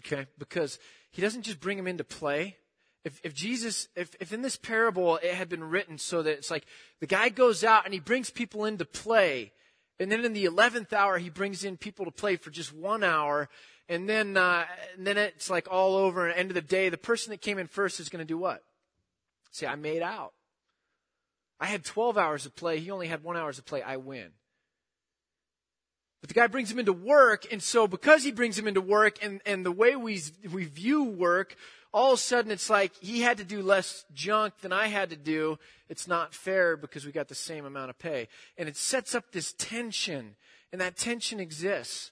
Okay? 0.00 0.26
Because 0.38 0.78
he 1.10 1.22
doesn't 1.22 1.42
just 1.42 1.60
bring 1.60 1.78
him 1.78 1.86
into 1.86 2.04
play. 2.04 2.56
If, 3.04 3.20
if 3.22 3.34
Jesus, 3.34 3.88
if, 3.94 4.14
if 4.20 4.32
in 4.32 4.42
this 4.42 4.56
parable 4.56 5.16
it 5.18 5.34
had 5.34 5.48
been 5.48 5.64
written 5.64 5.96
so 5.98 6.22
that 6.22 6.32
it's 6.32 6.50
like 6.50 6.66
the 7.00 7.06
guy 7.06 7.28
goes 7.28 7.62
out 7.62 7.84
and 7.84 7.94
he 7.94 8.00
brings 8.00 8.30
people 8.30 8.64
into 8.64 8.84
play, 8.84 9.52
and 9.98 10.10
then 10.10 10.24
in 10.24 10.32
the 10.32 10.44
11th 10.44 10.92
hour 10.92 11.18
he 11.18 11.30
brings 11.30 11.64
in 11.64 11.76
people 11.76 12.04
to 12.04 12.10
play 12.10 12.36
for 12.36 12.50
just 12.50 12.74
one 12.74 13.04
hour, 13.04 13.48
and 13.88 14.08
then, 14.08 14.36
uh, 14.36 14.64
and 14.96 15.06
then 15.06 15.16
it's 15.16 15.48
like 15.48 15.68
all 15.70 15.94
over, 15.94 16.26
and 16.26 16.36
end 16.36 16.50
of 16.50 16.54
the 16.54 16.60
day, 16.60 16.88
the 16.88 16.98
person 16.98 17.30
that 17.30 17.40
came 17.40 17.58
in 17.58 17.68
first 17.68 18.00
is 18.00 18.08
going 18.08 18.24
to 18.24 18.26
do 18.26 18.38
what? 18.38 18.62
Say, 19.52 19.66
I 19.66 19.76
made 19.76 20.02
out. 20.02 20.32
I 21.58 21.66
had 21.66 21.84
12 21.84 22.18
hours 22.18 22.46
of 22.46 22.54
play, 22.54 22.78
he 22.78 22.90
only 22.90 23.08
had 23.08 23.22
one 23.24 23.36
hours 23.36 23.58
of 23.58 23.64
play, 23.64 23.82
I 23.82 23.96
win. 23.96 24.30
But 26.20 26.28
the 26.28 26.34
guy 26.34 26.46
brings 26.46 26.72
him 26.72 26.78
into 26.78 26.92
work, 26.92 27.46
and 27.52 27.62
so 27.62 27.86
because 27.86 28.24
he 28.24 28.32
brings 28.32 28.58
him 28.58 28.66
into 28.66 28.80
work 28.80 29.18
and, 29.22 29.40
and 29.46 29.64
the 29.64 29.72
way 29.72 29.96
we, 29.96 30.20
we 30.52 30.64
view 30.64 31.04
work, 31.04 31.56
all 31.92 32.12
of 32.12 32.18
a 32.18 32.22
sudden 32.22 32.50
it's 32.50 32.68
like 32.68 32.92
he 33.00 33.20
had 33.20 33.38
to 33.38 33.44
do 33.44 33.62
less 33.62 34.04
junk 34.12 34.54
than 34.60 34.72
I 34.72 34.88
had 34.88 35.10
to 35.10 35.16
do. 35.16 35.58
It's 35.88 36.08
not 36.08 36.34
fair 36.34 36.76
because 36.76 37.06
we 37.06 37.12
got 37.12 37.28
the 37.28 37.34
same 37.34 37.64
amount 37.64 37.90
of 37.90 37.98
pay. 37.98 38.28
And 38.58 38.68
it 38.68 38.76
sets 38.76 39.14
up 39.14 39.32
this 39.32 39.52
tension, 39.52 40.36
and 40.72 40.80
that 40.80 40.96
tension 40.96 41.38
exists. 41.38 42.10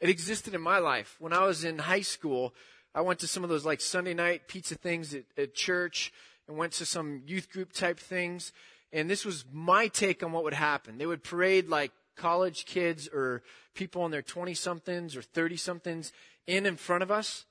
It 0.00 0.10
existed 0.10 0.54
in 0.54 0.60
my 0.60 0.78
life. 0.78 1.16
When 1.18 1.32
I 1.32 1.44
was 1.44 1.64
in 1.64 1.78
high 1.80 2.02
school, 2.02 2.54
I 2.94 3.00
went 3.00 3.20
to 3.20 3.26
some 3.26 3.42
of 3.42 3.50
those 3.50 3.66
like 3.66 3.80
Sunday 3.80 4.14
night 4.14 4.48
pizza 4.48 4.74
things 4.74 5.12
at, 5.12 5.24
at 5.36 5.54
church 5.54 6.12
and 6.48 6.56
went 6.56 6.72
to 6.72 6.86
some 6.86 7.22
youth 7.26 7.50
group 7.52 7.72
type 7.72 8.00
things. 8.00 8.52
And 8.92 9.08
this 9.08 9.24
was 9.24 9.44
my 9.52 9.86
take 9.88 10.22
on 10.22 10.32
what 10.32 10.44
would 10.44 10.54
happen. 10.54 10.98
They 10.98 11.06
would 11.06 11.22
parade 11.22 11.68
like 11.68 11.92
college 12.16 12.64
kids 12.64 13.08
or 13.12 13.42
people 13.74 14.04
in 14.06 14.10
their 14.10 14.22
20 14.22 14.54
somethings 14.54 15.14
or 15.14 15.22
30 15.22 15.56
somethings 15.56 16.12
in 16.46 16.66
in 16.66 16.76
front 16.76 17.02
of 17.02 17.10
us. 17.10 17.44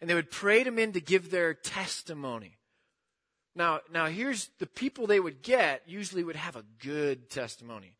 and 0.00 0.10
they 0.10 0.14
would 0.14 0.30
parade 0.30 0.66
them 0.66 0.78
in 0.78 0.92
to 0.92 1.00
give 1.00 1.30
their 1.30 1.54
testimony. 1.54 2.58
Now, 3.54 3.80
now 3.90 4.06
here's 4.06 4.50
the 4.58 4.66
people 4.66 5.06
they 5.06 5.20
would 5.20 5.42
get 5.42 5.82
usually 5.86 6.22
would 6.22 6.36
have 6.36 6.56
a 6.56 6.64
good 6.82 7.30
testimony. 7.30 7.96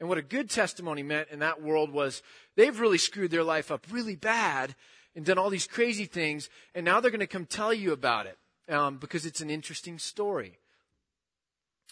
And 0.00 0.08
what 0.08 0.18
a 0.18 0.22
good 0.22 0.50
testimony 0.50 1.02
meant 1.02 1.28
in 1.30 1.40
that 1.40 1.62
world 1.62 1.90
was 1.90 2.22
they've 2.56 2.80
really 2.80 2.98
screwed 2.98 3.30
their 3.30 3.44
life 3.44 3.70
up 3.70 3.86
really 3.90 4.16
bad 4.16 4.74
and 5.14 5.24
done 5.24 5.38
all 5.38 5.50
these 5.50 5.66
crazy 5.66 6.06
things, 6.06 6.48
and 6.74 6.84
now 6.84 7.00
they're 7.00 7.10
going 7.10 7.20
to 7.20 7.26
come 7.26 7.46
tell 7.46 7.72
you 7.72 7.92
about 7.92 8.26
it 8.26 8.38
um, 8.68 8.98
because 8.98 9.26
it's 9.26 9.40
an 9.40 9.50
interesting 9.50 9.98
story. 9.98 10.58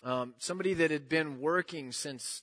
Um, 0.04 0.34
somebody 0.38 0.74
that 0.74 0.90
had 0.90 1.08
been 1.08 1.40
working 1.40 1.92
since 1.92 2.42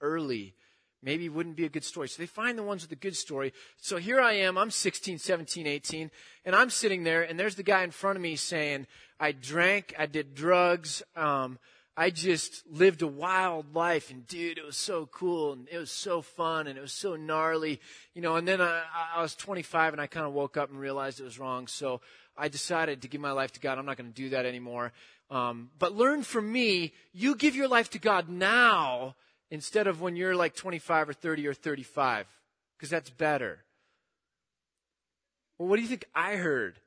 early 0.00 0.54
maybe 1.02 1.28
wouldn't 1.28 1.56
be 1.56 1.64
a 1.64 1.70
good 1.70 1.84
story. 1.84 2.08
So 2.08 2.22
they 2.22 2.26
find 2.26 2.56
the 2.56 2.62
ones 2.62 2.82
with 2.82 2.92
a 2.92 2.96
good 2.96 3.16
story. 3.16 3.52
So 3.78 3.96
here 3.96 4.20
I 4.20 4.34
am, 4.34 4.56
I'm 4.56 4.70
16, 4.70 5.18
17, 5.18 5.66
18, 5.66 6.10
and 6.44 6.54
I'm 6.54 6.70
sitting 6.70 7.02
there, 7.02 7.22
and 7.22 7.38
there's 7.38 7.56
the 7.56 7.62
guy 7.62 7.82
in 7.82 7.90
front 7.90 8.16
of 8.16 8.22
me 8.22 8.36
saying, 8.36 8.86
I 9.18 9.32
drank, 9.32 9.94
I 9.98 10.06
did 10.06 10.34
drugs, 10.34 11.02
um, 11.16 11.58
I 11.94 12.08
just 12.08 12.66
lived 12.70 13.02
a 13.02 13.06
wild 13.06 13.74
life, 13.74 14.10
and 14.10 14.26
dude, 14.26 14.56
it 14.56 14.64
was 14.64 14.78
so 14.78 15.06
cool, 15.06 15.52
and 15.52 15.68
it 15.70 15.76
was 15.76 15.90
so 15.90 16.22
fun, 16.22 16.66
and 16.66 16.78
it 16.78 16.80
was 16.80 16.92
so 16.92 17.16
gnarly, 17.16 17.80
you 18.14 18.22
know. 18.22 18.36
And 18.36 18.48
then 18.48 18.62
I, 18.62 18.82
I 19.16 19.20
was 19.20 19.34
25, 19.34 19.92
and 19.92 20.00
I 20.00 20.06
kind 20.06 20.24
of 20.24 20.32
woke 20.32 20.56
up 20.56 20.70
and 20.70 20.80
realized 20.80 21.20
it 21.20 21.24
was 21.24 21.38
wrong. 21.38 21.66
So 21.66 22.00
I 22.36 22.48
decided 22.48 23.02
to 23.02 23.08
give 23.08 23.20
my 23.20 23.32
life 23.32 23.52
to 23.52 23.60
God. 23.60 23.78
I'm 23.78 23.86
not 23.86 23.96
going 23.96 24.10
to 24.10 24.14
do 24.14 24.30
that 24.30 24.46
anymore. 24.46 24.92
Um, 25.30 25.70
but 25.78 25.94
learn 25.94 26.22
from 26.22 26.50
me. 26.50 26.92
You 27.12 27.36
give 27.36 27.56
your 27.56 27.68
life 27.68 27.90
to 27.90 27.98
God 27.98 28.28
now 28.28 29.16
instead 29.50 29.86
of 29.86 30.00
when 30.00 30.16
you're 30.16 30.34
like 30.34 30.54
25 30.54 31.10
or 31.10 31.12
30 31.12 31.46
or 31.46 31.54
35, 31.54 32.26
because 32.76 32.90
that's 32.90 33.10
better. 33.10 33.58
Well, 35.58 35.68
what 35.68 35.76
do 35.76 35.82
you 35.82 35.88
think 35.88 36.06
I 36.14 36.36
heard? 36.36 36.78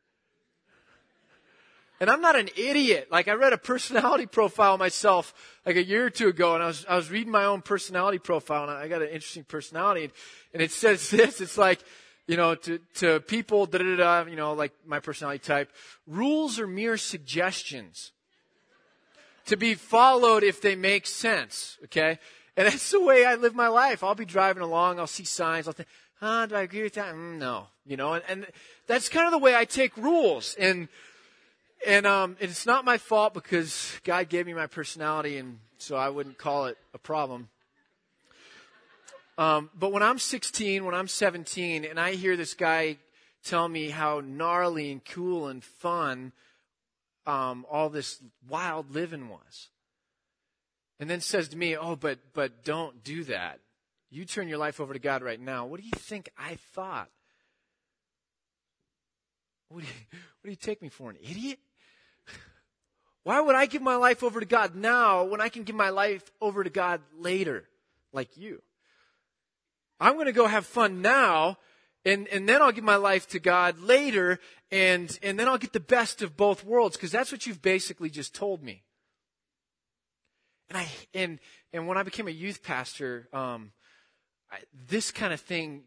And 2.00 2.10
I'm 2.10 2.22
not 2.22 2.36
an 2.36 2.50
idiot. 2.58 3.08
Like 3.10 3.28
I 3.28 3.34
read 3.34 3.54
a 3.54 3.58
personality 3.58 4.26
profile 4.32 4.78
myself 4.78 5.34
like 5.66 5.76
a 5.76 5.84
year 5.84 6.06
or 6.06 6.10
two 6.10 6.28
ago 6.28 6.54
and 6.54 6.64
I 6.64 6.68
was, 6.68 6.86
I 6.90 6.96
was 6.96 7.10
reading 7.10 7.32
my 7.32 7.46
own 7.46 7.62
personality 7.62 8.20
profile 8.20 8.64
and 8.64 8.72
I 8.72 8.88
got 8.88 9.02
an 9.02 9.10
interesting 9.10 9.46
personality 9.46 10.04
and, 10.04 10.14
and 10.54 10.62
it 10.62 10.72
says 10.72 11.10
this, 11.12 11.40
it's 11.40 11.58
like, 11.58 11.80
you 12.28 12.38
know, 12.38 12.56
to, 12.56 12.80
to 12.96 13.20
people, 13.20 13.66
da 13.66 13.78
da 13.78 13.96
da, 13.96 14.26
you 14.30 14.36
know, 14.36 14.54
like 14.54 14.74
my 14.86 15.00
personality 15.00 15.40
type, 15.40 15.72
rules 16.08 16.60
are 16.60 16.68
mere 16.68 16.98
suggestions 16.98 18.12
to 19.46 19.56
be 19.56 19.76
followed 19.76 20.44
if 20.44 20.62
they 20.62 20.76
make 20.76 21.06
sense, 21.06 21.78
okay? 21.86 22.18
And 22.58 22.68
that's 22.68 22.92
the 22.92 23.02
way 23.02 23.26
I 23.26 23.36
live 23.36 23.54
my 23.54 23.68
life. 23.68 24.04
I'll 24.04 24.16
be 24.16 24.26
driving 24.26 24.64
along, 24.64 25.00
I'll 25.00 25.08
see 25.08 25.26
signs, 25.26 25.68
I'll 25.68 25.74
think, 25.74 25.90
huh, 26.20 26.48
do 26.48 26.56
I 26.56 26.62
agree 26.62 26.84
with 26.84 26.96
that? 26.96 27.14
Mm, 27.14 27.38
no, 27.38 27.68
you 27.86 27.98
know, 27.98 28.14
and, 28.14 28.24
and 28.28 28.48
that's 28.88 29.08
kind 29.10 29.26
of 29.26 29.32
the 29.32 29.38
way 29.38 29.56
I 29.56 29.66
take 29.66 29.96
rules. 29.98 30.56
And, 30.60 30.88
and, 31.86 32.08
um, 32.08 32.38
it's 32.40 32.66
not 32.66 32.86
my 32.86 32.98
fault 32.98 33.36
because 33.36 34.00
God 34.04 34.30
gave 34.30 34.48
me 34.48 34.54
my 34.54 34.68
personality 34.68 35.38
and 35.38 35.60
so 35.78 35.96
I 35.96 36.10
wouldn't 36.10 36.40
call 36.40 36.66
it 36.66 36.78
a 36.96 36.98
problem. 36.98 37.50
Um, 39.38 39.70
but 39.78 39.92
when 39.92 40.04
I'm 40.04 40.20
16, 40.20 40.86
when 40.86 40.96
I'm 40.96 41.08
17, 41.08 41.84
and 41.86 42.00
I 42.00 42.14
hear 42.14 42.38
this 42.38 42.54
guy 42.54 42.98
tell 43.44 43.68
me 43.68 43.90
how 43.90 44.22
gnarly 44.22 44.92
and 44.92 45.04
cool 45.04 45.48
and 45.48 45.64
fun 45.64 46.32
um, 47.26 47.66
all 47.70 47.90
this 47.90 48.22
wild 48.48 48.94
living 48.94 49.30
was, 49.30 49.70
and 51.00 51.10
then 51.10 51.22
says 51.22 51.48
to 51.50 51.58
me, 51.58 51.76
"Oh, 51.76 51.96
but 51.96 52.20
but 52.34 52.64
don't 52.64 53.04
do 53.04 53.24
that. 53.26 53.60
You 54.10 54.26
turn 54.26 54.48
your 54.48 54.58
life 54.58 54.80
over 54.80 54.94
to 54.94 55.00
God 55.00 55.24
right 55.24 55.40
now." 55.40 55.66
What 55.66 55.80
do 55.80 55.86
you 55.86 55.92
think 55.92 56.30
I 56.38 56.56
thought? 56.74 57.10
What 59.70 59.82
do 59.82 59.88
you, 59.88 59.94
what 60.12 60.46
do 60.46 60.50
you 60.52 60.56
take 60.56 60.82
me 60.82 60.90
for 60.90 61.10
an 61.10 61.18
idiot? 61.22 61.60
Why 63.24 63.42
would 63.42 63.56
I 63.56 63.66
give 63.66 63.82
my 63.82 63.96
life 63.96 64.24
over 64.24 64.40
to 64.40 64.46
God 64.46 64.76
now 64.76 65.24
when 65.24 65.42
I 65.42 65.50
can 65.50 65.64
give 65.64 65.76
my 65.76 65.90
life 65.90 66.32
over 66.40 66.64
to 66.64 66.70
God 66.70 67.02
later, 67.18 67.66
like 68.14 68.38
you? 68.38 68.62
I'm 70.00 70.14
going 70.14 70.26
to 70.26 70.34
go 70.34 70.48
have 70.48 70.66
fun 70.66 71.02
now, 71.02 71.58
and, 72.04 72.28
and 72.28 72.48
then 72.48 72.62
I'll 72.62 72.72
give 72.72 72.84
my 72.84 72.98
life 72.98 73.28
to 73.30 73.40
God 73.40 73.80
later, 73.80 74.40
and, 74.72 75.18
and 75.24 75.40
then 75.40 75.48
I'll 75.48 75.58
get 75.58 75.74
the 75.74 75.80
best 75.80 76.22
of 76.22 76.36
both 76.36 76.64
worlds, 76.64 76.98
because 76.98 77.12
that's 77.12 77.32
what 77.32 77.46
you've 77.46 77.62
basically 77.62 78.10
just 78.10 78.36
told 78.36 78.62
me. 78.62 78.84
And 80.70 80.80
I 80.80 80.88
and 81.14 81.40
and 81.74 81.88
when 81.88 81.98
I 81.98 82.02
became 82.02 82.28
a 82.28 82.32
youth 82.32 82.64
pastor, 82.64 83.30
um, 83.32 83.72
I, 84.52 84.58
this 84.88 85.12
kind 85.12 85.32
of 85.32 85.40
thing, 85.40 85.84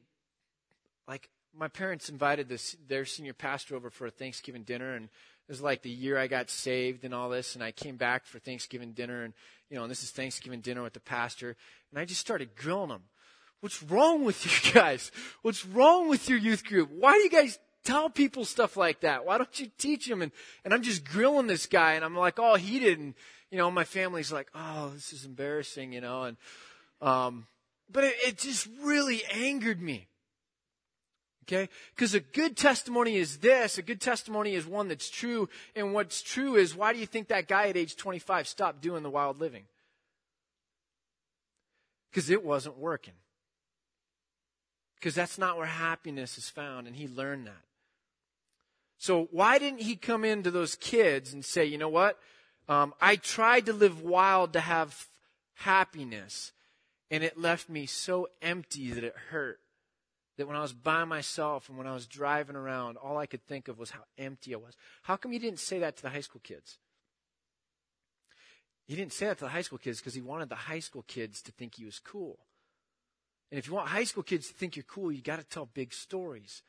like 1.09 1.29
my 1.53 1.66
parents 1.66 2.09
invited 2.09 2.49
this 2.49 2.77
their 2.87 3.05
senior 3.05 3.35
pastor 3.35 3.75
over 3.75 3.90
for 3.90 4.07
a 4.07 4.11
Thanksgiving 4.11 4.62
dinner, 4.62 4.94
and 4.94 5.07
it 5.07 5.51
was 5.51 5.61
like 5.61 5.83
the 5.83 5.90
year 5.90 6.16
I 6.16 6.29
got 6.29 6.49
saved 6.49 7.05
and 7.05 7.12
all 7.12 7.29
this, 7.29 7.57
and 7.57 7.64
I 7.64 7.73
came 7.73 7.97
back 7.97 8.25
for 8.25 8.38
Thanksgiving 8.38 8.92
dinner, 8.92 9.25
and 9.25 9.35
you 9.68 9.77
know, 9.77 9.83
and 9.83 9.90
this 9.90 10.05
is 10.05 10.12
Thanksgiving 10.12 10.61
dinner 10.61 10.85
with 10.85 10.92
the 10.92 11.01
pastor, 11.01 11.57
and 11.90 11.99
I 11.99 12.05
just 12.05 12.21
started 12.21 12.55
grilling 12.55 12.90
him. 12.90 13.03
What's 13.61 13.83
wrong 13.83 14.25
with 14.25 14.44
you 14.44 14.73
guys? 14.73 15.11
What's 15.42 15.66
wrong 15.66 16.09
with 16.09 16.29
your 16.29 16.38
youth 16.38 16.64
group? 16.64 16.90
Why 16.90 17.12
do 17.14 17.18
you 17.21 17.31
guys 17.31 17.59
tell 17.85 18.11
people 18.11 18.44
stuff 18.44 18.77
like 18.77 19.01
that? 19.01 19.25
Why 19.25 19.38
don't 19.38 19.61
you 19.61 19.71
teach 19.79 20.07
them? 20.07 20.23
And, 20.23 20.33
and 20.64 20.75
I'm 20.75 20.83
just 20.83 21.05
grilling 21.05 21.47
this 21.47 21.66
guy 21.66 21.94
and 21.94 22.05
I'm 22.05 22.16
like 22.16 22.38
all 22.38 22.57
heated 22.57 22.99
and 22.99 23.14
you 23.51 23.59
know, 23.59 23.71
my 23.71 23.85
family's 23.85 24.31
like, 24.31 24.49
oh, 24.55 24.90
this 24.90 25.12
is 25.12 25.25
embarrassing, 25.25 25.92
you 25.92 26.01
know, 26.01 26.25
and, 26.25 26.37
um, 27.01 27.47
but 27.90 28.05
it, 28.05 28.14
it 28.27 28.38
just 28.38 28.68
really 28.83 29.23
angered 29.33 29.81
me. 29.81 30.09
Okay? 31.44 31.71
Because 31.94 32.12
a 32.12 32.21
good 32.21 32.59
testimony 32.59 33.16
is 33.16 33.38
this. 33.38 33.79
A 33.79 33.83
good 33.83 34.03
testimony 34.03 34.55
is 34.55 34.66
one 34.66 34.88
that's 34.88 35.09
true. 35.09 35.49
And 35.75 35.94
what's 35.94 36.21
true 36.21 36.57
is 36.57 36.77
why 36.77 36.92
do 36.92 36.99
you 36.99 37.07
think 37.07 37.29
that 37.29 37.49
guy 37.49 37.68
at 37.68 37.77
age 37.77 37.97
25 37.97 38.47
stopped 38.47 38.83
doing 38.83 39.03
the 39.03 39.09
wild 39.09 39.40
living? 39.40 39.64
Because 42.11 42.29
it 42.29 42.44
wasn't 42.44 42.77
working. 42.77 43.14
Because 44.98 45.14
that's 45.14 45.38
not 45.38 45.56
where 45.56 45.66
happiness 45.66 46.38
is 46.38 46.48
found. 46.48 46.87
And 46.87 46.96
he 46.96 47.06
learned 47.06 47.46
that. 47.46 47.62
So 48.98 49.28
why 49.30 49.58
didn't 49.58 49.82
he 49.82 49.94
come 49.94 50.24
into 50.24 50.50
those 50.50 50.74
kids 50.74 51.32
and 51.32 51.44
say, 51.44 51.64
you 51.64 51.78
know 51.78 51.88
what? 51.88 52.18
Um, 52.68 52.92
I 53.00 53.16
tried 53.16 53.66
to 53.66 53.72
live 53.72 54.02
wild 54.02 54.52
to 54.52 54.61
have 54.61 55.06
happiness, 55.54 56.52
and 57.11 57.24
it 57.24 57.38
left 57.38 57.68
me 57.68 57.87
so 57.87 58.28
empty 58.42 58.90
that 58.90 59.04
it 59.04 59.14
hurt. 59.30 59.61
That 60.37 60.46
when 60.46 60.56
I 60.56 60.62
was 60.62 60.72
by 60.72 61.04
myself 61.04 61.68
and 61.68 61.78
when 61.78 61.87
I 61.87 61.94
was 61.94 62.06
driving 62.06 62.54
around, 62.54 62.96
all 62.96 63.16
I 63.16 63.26
could 63.26 63.44
think 63.44 63.68
of 63.68 63.78
was 63.78 63.90
how 63.90 64.02
empty 64.18 64.54
I 64.54 64.58
was. 64.58 64.76
How 65.02 65.16
come 65.16 65.32
he 65.32 65.38
didn't 65.38 65.61
say 65.61 65.78
that 65.78 65.96
to 65.96 66.02
the 66.02 66.11
high 66.11 66.20
school 66.20 66.40
kids? 66.44 66.78
He 68.87 68.94
didn't 68.94 69.12
say 69.12 69.26
that 69.26 69.38
to 69.38 69.44
the 69.44 69.50
high 69.50 69.62
school 69.62 69.78
kids 69.78 69.98
because 69.98 70.14
he 70.14 70.20
wanted 70.20 70.48
the 70.48 70.54
high 70.54 70.78
school 70.78 71.04
kids 71.08 71.42
to 71.42 71.52
think 71.52 71.74
he 71.74 71.84
was 71.84 71.98
cool. 71.98 72.38
And 73.50 73.58
if 73.58 73.66
you 73.66 73.74
want 73.74 73.88
high 73.88 74.04
school 74.04 74.22
kids 74.22 74.48
to 74.48 74.54
think 74.54 74.76
you're 74.76 74.84
cool, 74.84 75.11
you 75.11 75.22
got 75.22 75.38
to 75.38 75.44
tell 75.44 75.66
big 75.66 75.92
stories. 75.92 76.62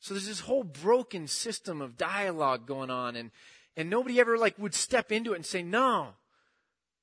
So 0.00 0.14
there's 0.14 0.26
this 0.26 0.40
whole 0.40 0.64
broken 0.64 1.26
system 1.28 1.80
of 1.80 1.96
dialogue 1.96 2.66
going 2.66 2.90
on, 2.90 3.16
and 3.16 3.30
and 3.76 3.88
nobody 3.88 4.20
ever 4.20 4.36
like 4.36 4.58
would 4.58 4.74
step 4.74 5.12
into 5.12 5.32
it 5.32 5.36
and 5.36 5.46
say, 5.46 5.62
no, 5.62 6.08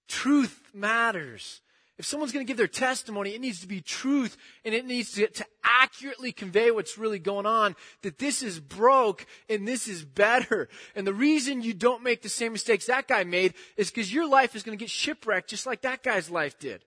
truth 0.08 0.70
matters. 0.74 1.62
If 1.98 2.06
someone's 2.06 2.32
going 2.32 2.46
to 2.46 2.48
give 2.48 2.58
their 2.58 2.68
testimony, 2.68 3.36
it 3.36 3.42
needs 3.42 3.60
to 3.60 3.68
be 3.68 3.82
truth 3.82 4.38
and 4.64 4.74
it 4.74 4.86
needs 4.86 5.12
to, 5.14 5.28
to 5.28 5.46
accurately 5.66 6.32
convey 6.32 6.72
what's 6.72 6.98
really 6.98 7.20
going 7.20 7.46
on, 7.46 7.76
that 8.04 8.20
this 8.20 8.42
is 8.42 8.62
broke 8.62 9.26
and 9.50 9.68
this 9.68 9.90
is 9.90 10.06
better. 10.06 10.70
And 10.96 11.06
the 11.06 11.14
reason 11.14 11.62
you 11.62 11.74
don't 11.74 12.02
make 12.02 12.22
the 12.22 12.30
same 12.30 12.54
mistakes 12.54 12.86
that 12.86 13.10
guy 13.10 13.26
made 13.26 13.54
is 13.76 13.92
because 13.92 14.14
your 14.14 14.30
life 14.30 14.56
is 14.56 14.64
going 14.64 14.78
to 14.78 14.82
get 14.82 14.90
shipwrecked 14.90 15.50
just 15.50 15.66
like 15.66 15.82
that 15.82 16.02
guy's 16.02 16.30
life 16.30 16.58
did. 16.58 16.86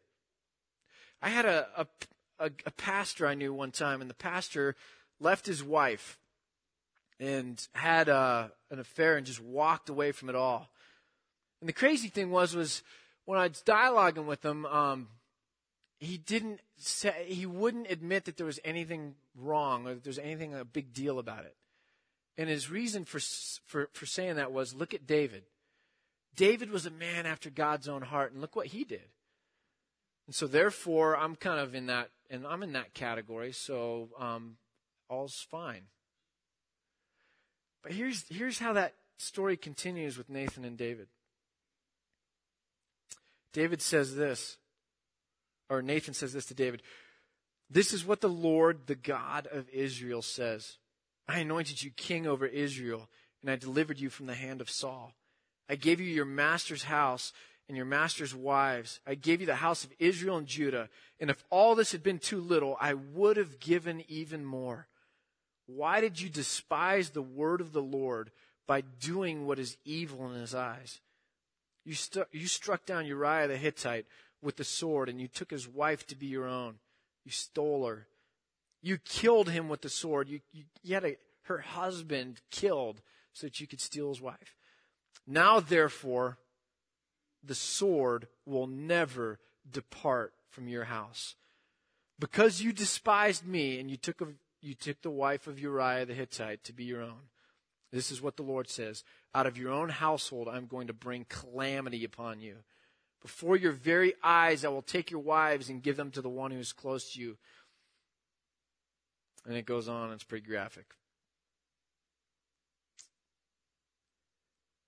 I 1.22 1.28
had 1.28 1.46
a, 1.46 1.66
a, 1.76 1.86
a, 2.38 2.50
a 2.66 2.70
pastor 2.72 3.26
I 3.26 3.34
knew 3.34 3.54
one 3.54 3.70
time 3.70 4.00
and 4.00 4.10
the 4.10 4.14
pastor 4.14 4.74
left 5.20 5.46
his 5.46 5.62
wife 5.62 6.18
and 7.20 7.64
had 7.72 8.08
uh, 8.08 8.48
an 8.70 8.80
affair 8.80 9.16
and 9.16 9.24
just 9.24 9.40
walked 9.40 9.88
away 9.88 10.10
from 10.10 10.28
it 10.28 10.34
all. 10.34 10.68
And 11.60 11.68
the 11.68 11.72
crazy 11.72 12.08
thing 12.08 12.30
was, 12.30 12.56
was 12.56 12.82
when 13.24 13.38
I 13.38 13.46
was 13.46 13.62
dialoguing 13.64 14.26
with 14.26 14.44
him, 14.44 14.66
um, 14.66 15.08
he 16.00 16.18
didn't 16.18 16.60
say, 16.78 17.26
he 17.28 17.46
wouldn't 17.46 17.88
admit 17.88 18.24
that 18.24 18.36
there 18.36 18.46
was 18.46 18.58
anything 18.64 19.14
wrong 19.36 19.86
or 19.86 19.94
that 19.94 20.02
there 20.02 20.10
was 20.10 20.18
anything 20.18 20.52
a 20.52 20.64
big 20.64 20.92
deal 20.92 21.20
about 21.20 21.44
it. 21.44 21.54
And 22.36 22.48
his 22.48 22.68
reason 22.68 23.04
for, 23.04 23.20
for, 23.66 23.88
for 23.92 24.06
saying 24.06 24.36
that 24.36 24.50
was, 24.50 24.74
look 24.74 24.94
at 24.94 25.06
David. 25.06 25.44
David 26.34 26.70
was 26.70 26.86
a 26.86 26.90
man 26.90 27.26
after 27.26 27.50
God's 27.50 27.88
own 27.88 28.02
heart, 28.02 28.32
and 28.32 28.40
look 28.40 28.56
what 28.56 28.68
he 28.68 28.84
did. 28.84 29.04
And 30.26 30.34
so, 30.34 30.46
therefore, 30.46 31.16
I'm 31.16 31.36
kind 31.36 31.60
of 31.60 31.74
in 31.74 31.86
that, 31.86 32.10
and 32.30 32.46
I'm 32.46 32.62
in 32.62 32.72
that 32.72 32.94
category. 32.94 33.52
So, 33.52 34.08
um, 34.18 34.56
all's 35.08 35.46
fine. 35.50 35.82
But 37.82 37.92
here's, 37.92 38.24
here's 38.28 38.58
how 38.58 38.72
that 38.74 38.94
story 39.18 39.56
continues 39.56 40.16
with 40.16 40.30
Nathan 40.30 40.64
and 40.64 40.76
David. 40.76 41.08
David 43.52 43.82
says 43.82 44.16
this, 44.16 44.56
or 45.68 45.82
Nathan 45.82 46.14
says 46.14 46.32
this 46.32 46.46
to 46.46 46.54
David 46.54 46.82
This 47.70 47.92
is 47.92 48.04
what 48.04 48.20
the 48.20 48.28
Lord, 48.28 48.86
the 48.86 48.94
God 48.94 49.46
of 49.50 49.68
Israel, 49.70 50.22
says 50.22 50.78
I 51.28 51.40
anointed 51.40 51.82
you 51.82 51.90
king 51.90 52.26
over 52.26 52.46
Israel, 52.46 53.08
and 53.40 53.50
I 53.50 53.56
delivered 53.56 54.00
you 54.00 54.10
from 54.10 54.26
the 54.26 54.34
hand 54.34 54.60
of 54.60 54.70
Saul. 54.70 55.12
I 55.68 55.76
gave 55.76 56.00
you 56.00 56.06
your 56.06 56.24
master's 56.24 56.84
house 56.84 57.32
and 57.68 57.76
your 57.76 57.86
master's 57.86 58.34
wives. 58.34 59.00
I 59.06 59.14
gave 59.14 59.40
you 59.40 59.46
the 59.46 59.56
house 59.56 59.84
of 59.84 59.92
Israel 59.98 60.36
and 60.36 60.46
Judah. 60.46 60.88
And 61.20 61.30
if 61.30 61.44
all 61.50 61.74
this 61.74 61.92
had 61.92 62.02
been 62.02 62.18
too 62.18 62.40
little, 62.40 62.76
I 62.80 62.94
would 62.94 63.36
have 63.36 63.60
given 63.60 64.02
even 64.08 64.44
more. 64.44 64.88
Why 65.66 66.00
did 66.00 66.20
you 66.20 66.28
despise 66.28 67.10
the 67.10 67.22
word 67.22 67.60
of 67.60 67.72
the 67.72 67.82
Lord 67.82 68.30
by 68.66 68.80
doing 68.80 69.46
what 69.46 69.58
is 69.58 69.76
evil 69.84 70.30
in 70.30 70.40
his 70.40 70.54
eyes? 70.54 71.00
You, 71.84 71.94
you 72.30 72.46
struck 72.46 72.84
down 72.84 73.06
Uriah 73.06 73.48
the 73.48 73.56
Hittite 73.56 74.06
with 74.40 74.56
the 74.56 74.64
sword, 74.64 75.08
and 75.08 75.20
you 75.20 75.28
took 75.28 75.50
his 75.50 75.68
wife 75.68 76.06
to 76.08 76.16
be 76.16 76.26
your 76.26 76.46
own. 76.46 76.74
You 77.24 77.30
stole 77.30 77.86
her. 77.86 78.06
You 78.82 78.98
killed 78.98 79.48
him 79.48 79.68
with 79.68 79.82
the 79.82 79.88
sword. 79.88 80.28
You, 80.28 80.40
you, 80.52 80.64
you 80.82 80.94
had 80.94 81.04
a, 81.04 81.16
her 81.42 81.58
husband 81.58 82.40
killed 82.50 83.00
so 83.32 83.46
that 83.46 83.60
you 83.60 83.66
could 83.66 83.80
steal 83.80 84.08
his 84.08 84.20
wife. 84.20 84.56
Now, 85.26 85.60
therefore, 85.60 86.38
the 87.44 87.54
sword 87.54 88.28
will 88.46 88.66
never 88.66 89.38
depart 89.70 90.32
from 90.48 90.68
your 90.68 90.84
house. 90.84 91.34
Because 92.18 92.60
you 92.60 92.72
despised 92.72 93.46
me 93.46 93.80
and 93.80 93.90
you 93.90 93.96
took, 93.96 94.20
a, 94.20 94.28
you 94.60 94.74
took 94.74 95.02
the 95.02 95.10
wife 95.10 95.46
of 95.46 95.58
Uriah 95.58 96.06
the 96.06 96.14
Hittite 96.14 96.62
to 96.64 96.72
be 96.72 96.84
your 96.84 97.02
own. 97.02 97.28
This 97.90 98.10
is 98.10 98.22
what 98.22 98.36
the 98.36 98.42
Lord 98.42 98.70
says. 98.70 99.04
Out 99.34 99.46
of 99.46 99.58
your 99.58 99.72
own 99.72 99.88
household, 99.88 100.48
I'm 100.48 100.66
going 100.66 100.86
to 100.86 100.92
bring 100.92 101.26
calamity 101.28 102.04
upon 102.04 102.40
you. 102.40 102.56
Before 103.20 103.56
your 103.56 103.72
very 103.72 104.14
eyes, 104.22 104.64
I 104.64 104.68
will 104.68 104.82
take 104.82 105.10
your 105.10 105.20
wives 105.20 105.68
and 105.68 105.82
give 105.82 105.96
them 105.96 106.10
to 106.12 106.22
the 106.22 106.28
one 106.28 106.50
who 106.50 106.58
is 106.58 106.72
close 106.72 107.12
to 107.12 107.20
you. 107.20 107.36
And 109.46 109.56
it 109.56 109.66
goes 109.66 109.88
on, 109.88 110.12
it's 110.12 110.24
pretty 110.24 110.46
graphic. 110.46 110.86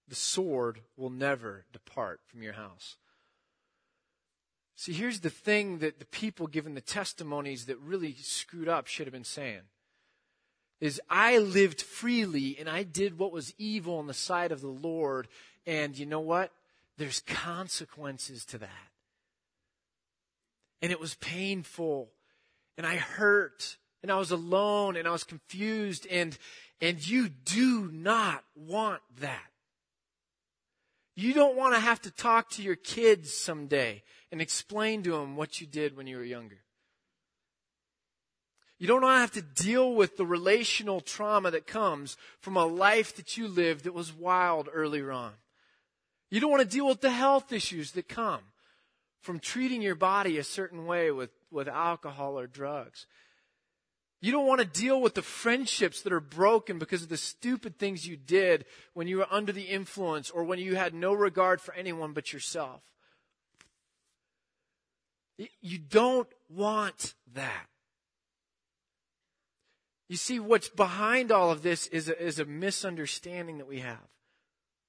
The 0.08 0.14
sword 0.14 0.80
will 0.96 1.10
never 1.10 1.64
depart 1.72 2.20
from 2.26 2.42
your 2.42 2.52
house. 2.52 2.96
See, 4.76 4.92
here's 4.92 5.20
the 5.20 5.30
thing 5.30 5.78
that 5.78 5.98
the 5.98 6.04
people 6.04 6.46
given 6.46 6.74
the 6.74 6.80
testimonies 6.80 7.66
that 7.66 7.78
really 7.78 8.14
screwed 8.14 8.68
up 8.68 8.86
should 8.86 9.06
have 9.06 9.12
been 9.12 9.24
saying. 9.24 9.62
Is 10.80 11.00
I 11.08 11.38
lived 11.38 11.80
freely 11.80 12.56
and 12.58 12.68
I 12.68 12.82
did 12.82 13.18
what 13.18 13.32
was 13.32 13.54
evil 13.56 14.00
in 14.00 14.06
the 14.06 14.14
sight 14.14 14.52
of 14.52 14.60
the 14.60 14.66
Lord. 14.66 15.28
And 15.66 15.96
you 15.96 16.06
know 16.06 16.20
what? 16.20 16.50
There's 16.98 17.20
consequences 17.20 18.44
to 18.46 18.58
that. 18.58 18.68
And 20.82 20.92
it 20.92 21.00
was 21.00 21.14
painful. 21.14 22.10
And 22.76 22.86
I 22.86 22.96
hurt. 22.96 23.78
And 24.02 24.12
I 24.12 24.18
was 24.18 24.32
alone 24.32 24.96
and 24.96 25.08
I 25.08 25.12
was 25.12 25.24
confused. 25.24 26.06
And, 26.10 26.36
and 26.80 27.06
you 27.06 27.28
do 27.28 27.88
not 27.90 28.44
want 28.54 29.00
that. 29.20 29.53
You 31.16 31.32
don't 31.32 31.56
want 31.56 31.74
to 31.74 31.80
have 31.80 32.00
to 32.02 32.10
talk 32.10 32.50
to 32.50 32.62
your 32.62 32.76
kids 32.76 33.32
someday 33.32 34.02
and 34.32 34.40
explain 34.40 35.02
to 35.04 35.12
them 35.12 35.36
what 35.36 35.60
you 35.60 35.66
did 35.66 35.96
when 35.96 36.06
you 36.06 36.16
were 36.16 36.24
younger. 36.24 36.58
You 38.78 38.88
don't 38.88 39.02
want 39.02 39.16
to 39.16 39.20
have 39.20 39.44
to 39.46 39.62
deal 39.62 39.94
with 39.94 40.16
the 40.16 40.26
relational 40.26 41.00
trauma 41.00 41.52
that 41.52 41.66
comes 41.66 42.16
from 42.40 42.56
a 42.56 42.66
life 42.66 43.14
that 43.16 43.36
you 43.36 43.46
lived 43.46 43.84
that 43.84 43.94
was 43.94 44.12
wild 44.12 44.68
earlier 44.72 45.12
on. 45.12 45.32
You 46.30 46.40
don't 46.40 46.50
want 46.50 46.64
to 46.64 46.76
deal 46.76 46.88
with 46.88 47.00
the 47.00 47.10
health 47.10 47.52
issues 47.52 47.92
that 47.92 48.08
come 48.08 48.40
from 49.20 49.38
treating 49.38 49.80
your 49.80 49.94
body 49.94 50.36
a 50.36 50.44
certain 50.44 50.84
way 50.84 51.10
with, 51.12 51.30
with 51.50 51.68
alcohol 51.68 52.38
or 52.38 52.48
drugs. 52.48 53.06
You 54.24 54.32
don't 54.32 54.46
want 54.46 54.62
to 54.62 54.80
deal 54.80 55.02
with 55.02 55.12
the 55.12 55.20
friendships 55.20 56.00
that 56.00 56.12
are 56.14 56.18
broken 56.18 56.78
because 56.78 57.02
of 57.02 57.10
the 57.10 57.18
stupid 57.18 57.78
things 57.78 58.08
you 58.08 58.16
did 58.16 58.64
when 58.94 59.06
you 59.06 59.18
were 59.18 59.26
under 59.30 59.52
the 59.52 59.64
influence 59.64 60.30
or 60.30 60.44
when 60.44 60.58
you 60.58 60.76
had 60.76 60.94
no 60.94 61.12
regard 61.12 61.60
for 61.60 61.74
anyone 61.74 62.14
but 62.14 62.32
yourself. 62.32 62.80
You 65.60 65.76
don't 65.76 66.26
want 66.48 67.12
that. 67.34 67.66
You 70.08 70.16
see, 70.16 70.40
what's 70.40 70.70
behind 70.70 71.30
all 71.30 71.50
of 71.50 71.62
this 71.62 71.86
is 71.88 72.08
a, 72.08 72.18
is 72.18 72.38
a 72.38 72.46
misunderstanding 72.46 73.58
that 73.58 73.68
we 73.68 73.80
have. 73.80 74.08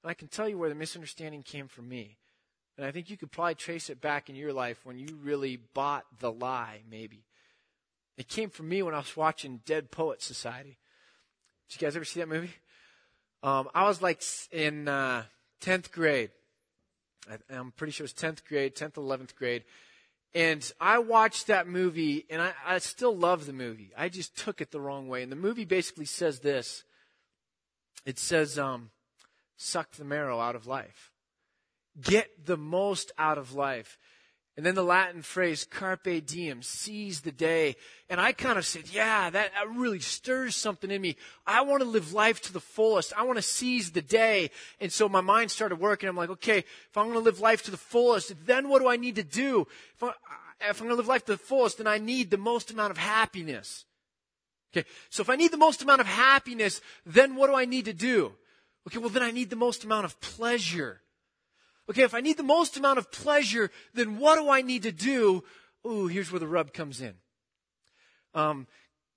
And 0.02 0.10
I 0.10 0.13
can 0.13 0.30
tell 0.30 0.48
you 0.48 0.58
where 0.58 0.69
the 0.69 0.76
misunderstanding 0.76 1.43
came 1.43 1.67
from 1.67 1.89
me. 1.89 2.19
And 2.78 2.86
I 2.86 2.91
think 2.91 3.10
you 3.10 3.17
could 3.17 3.34
probably 3.34 3.56
trace 3.56 3.89
it 3.89 4.00
back 4.00 4.30
in 4.30 4.38
your 4.38 4.54
life 4.54 4.86
when 4.86 4.98
you 4.98 5.19
really 5.21 5.58
bought 5.74 6.06
the 6.19 6.32
lie, 6.32 6.84
maybe. 6.89 7.26
It 8.17 8.28
came 8.28 8.49
from 8.49 8.69
me 8.69 8.82
when 8.82 8.93
I 8.93 8.99
was 8.99 9.17
watching 9.17 9.62
Dead 9.65 9.91
Poet 9.91 10.21
Society. 10.21 10.78
Did 11.69 11.82
you 11.82 11.88
guys 11.88 11.95
ever 11.95 12.06
see 12.06 12.19
that 12.21 12.30
movie? 12.30 12.54
Um, 13.43 13.69
I 13.75 13.84
was 13.84 14.01
like 14.01 14.23
in 14.51 14.88
uh, 14.88 15.23
10th 15.62 15.91
grade. 15.91 16.32
I, 17.30 17.56
am 17.56 17.73
pretty 17.75 17.91
sure 17.91 18.06
it 18.06 18.13
was 18.13 18.32
10th 18.32 18.45
grade, 18.45 18.75
10th, 18.75 18.93
11th 18.93 19.36
grade. 19.36 19.63
And 20.34 20.69
I 20.82 20.99
watched 20.99 21.47
that 21.47 21.67
movie, 21.67 22.25
and 22.30 22.41
I, 22.41 22.51
I 22.65 22.78
still 22.80 23.15
love 23.15 23.45
the 23.45 23.54
movie. 23.54 23.91
I 23.97 24.10
just 24.10 24.38
took 24.38 24.62
it 24.62 24.71
the 24.71 24.82
wrong 24.82 25.08
way. 25.08 25.23
And 25.23 25.32
the 25.32 25.38
movie 25.38 25.65
basically 25.65 26.06
says 26.06 26.39
this 26.39 26.84
it 28.06 28.19
says, 28.19 28.60
um, 28.60 28.91
suck 29.58 29.91
the 29.93 30.06
marrow 30.06 30.39
out 30.39 30.56
of 30.56 30.67
life, 30.67 31.12
get 31.99 32.45
the 32.45 32.58
most 32.58 33.12
out 33.17 33.38
of 33.38 33.54
life. 33.54 33.97
And 34.58 34.65
then 34.65 34.76
the 34.76 34.84
Latin 34.84 35.22
phrase, 35.22 35.68
carpe 35.70 36.26
diem, 36.26 36.62
seize 36.62 37.22
the 37.22 37.32
day. 37.32 37.76
And 38.10 38.22
I 38.22 38.32
kind 38.32 38.58
of 38.58 38.65
said, 38.65 38.84
yeah, 38.89 39.30
that, 39.30 39.52
that, 39.54 39.70
really 39.76 40.00
stirs 40.00 40.56
something 40.56 40.89
in 40.89 41.02
me. 41.02 41.18
I 41.46 41.62
want 41.62 41.84
to 41.84 41.89
live 41.89 42.13
life 42.13 42.41
to 42.44 42.54
the 42.54 42.62
fullest. 42.62 43.12
I 43.18 43.24
want 43.24 43.38
to 43.38 43.41
seize 43.41 43.91
the 43.91 44.02
day. 44.02 44.52
And 44.80 44.94
so 44.94 45.10
my 45.10 45.20
mind 45.20 45.52
started 45.52 45.76
working. 45.76 46.08
I'm 46.08 46.15
like, 46.15 46.30
okay, 46.30 46.60
if 46.60 46.98
I'm 46.98 47.06
going 47.06 47.20
to 47.20 47.20
live 47.20 47.41
life 47.41 47.63
to 47.63 47.72
the 47.72 47.76
fullest, 47.76 48.34
then 48.46 48.70
what 48.70 48.80
do 48.80 48.88
I 48.88 48.96
need 48.96 49.15
to 49.15 49.24
do? 49.24 49.68
If, 49.96 50.04
I, 50.04 50.13
if 50.62 50.80
I'm 50.80 50.88
going 50.88 50.91
to 50.91 51.02
live 51.02 51.08
life 51.08 51.26
to 51.26 51.34
the 51.34 51.38
fullest, 51.38 51.80
then 51.80 51.88
I 51.88 51.98
need 51.98 52.32
the 52.32 52.38
most 52.38 52.72
amount 52.72 52.91
of 52.91 52.98
happiness. 52.98 53.84
Okay, 54.72 54.88
so 55.10 55.22
if 55.22 55.30
I 55.30 55.36
need 55.36 55.52
the 55.52 55.58
most 55.58 55.82
amount 55.82 56.00
of 56.02 56.08
happiness, 56.08 56.80
then 57.06 57.36
what 57.36 57.48
do 57.48 57.56
I 57.56 57.65
need 57.65 57.86
to 57.86 57.94
do? 57.94 58.32
Okay, 58.88 59.00
well 59.00 59.10
then 59.10 59.24
I 59.24 59.32
need 59.32 59.50
the 59.50 59.56
most 59.58 59.84
amount 59.84 60.06
of 60.06 60.20
pleasure. 60.22 61.02
Okay, 61.89 62.04
if 62.04 62.13
I 62.13 62.21
need 62.21 62.38
the 62.38 62.43
most 62.43 62.78
amount 62.78 62.98
of 62.98 63.12
pleasure, 63.12 63.69
then 63.93 64.17
what 64.17 64.38
do 64.38 64.50
I 64.50 64.62
need 64.62 64.84
to 64.84 64.91
do? 64.91 65.43
Ooh, 65.86 66.08
here's 66.08 66.32
where 66.32 66.39
the 66.39 66.48
rub 66.48 66.74
comes 66.74 67.00
in. 67.00 67.15
Um, 68.34 68.67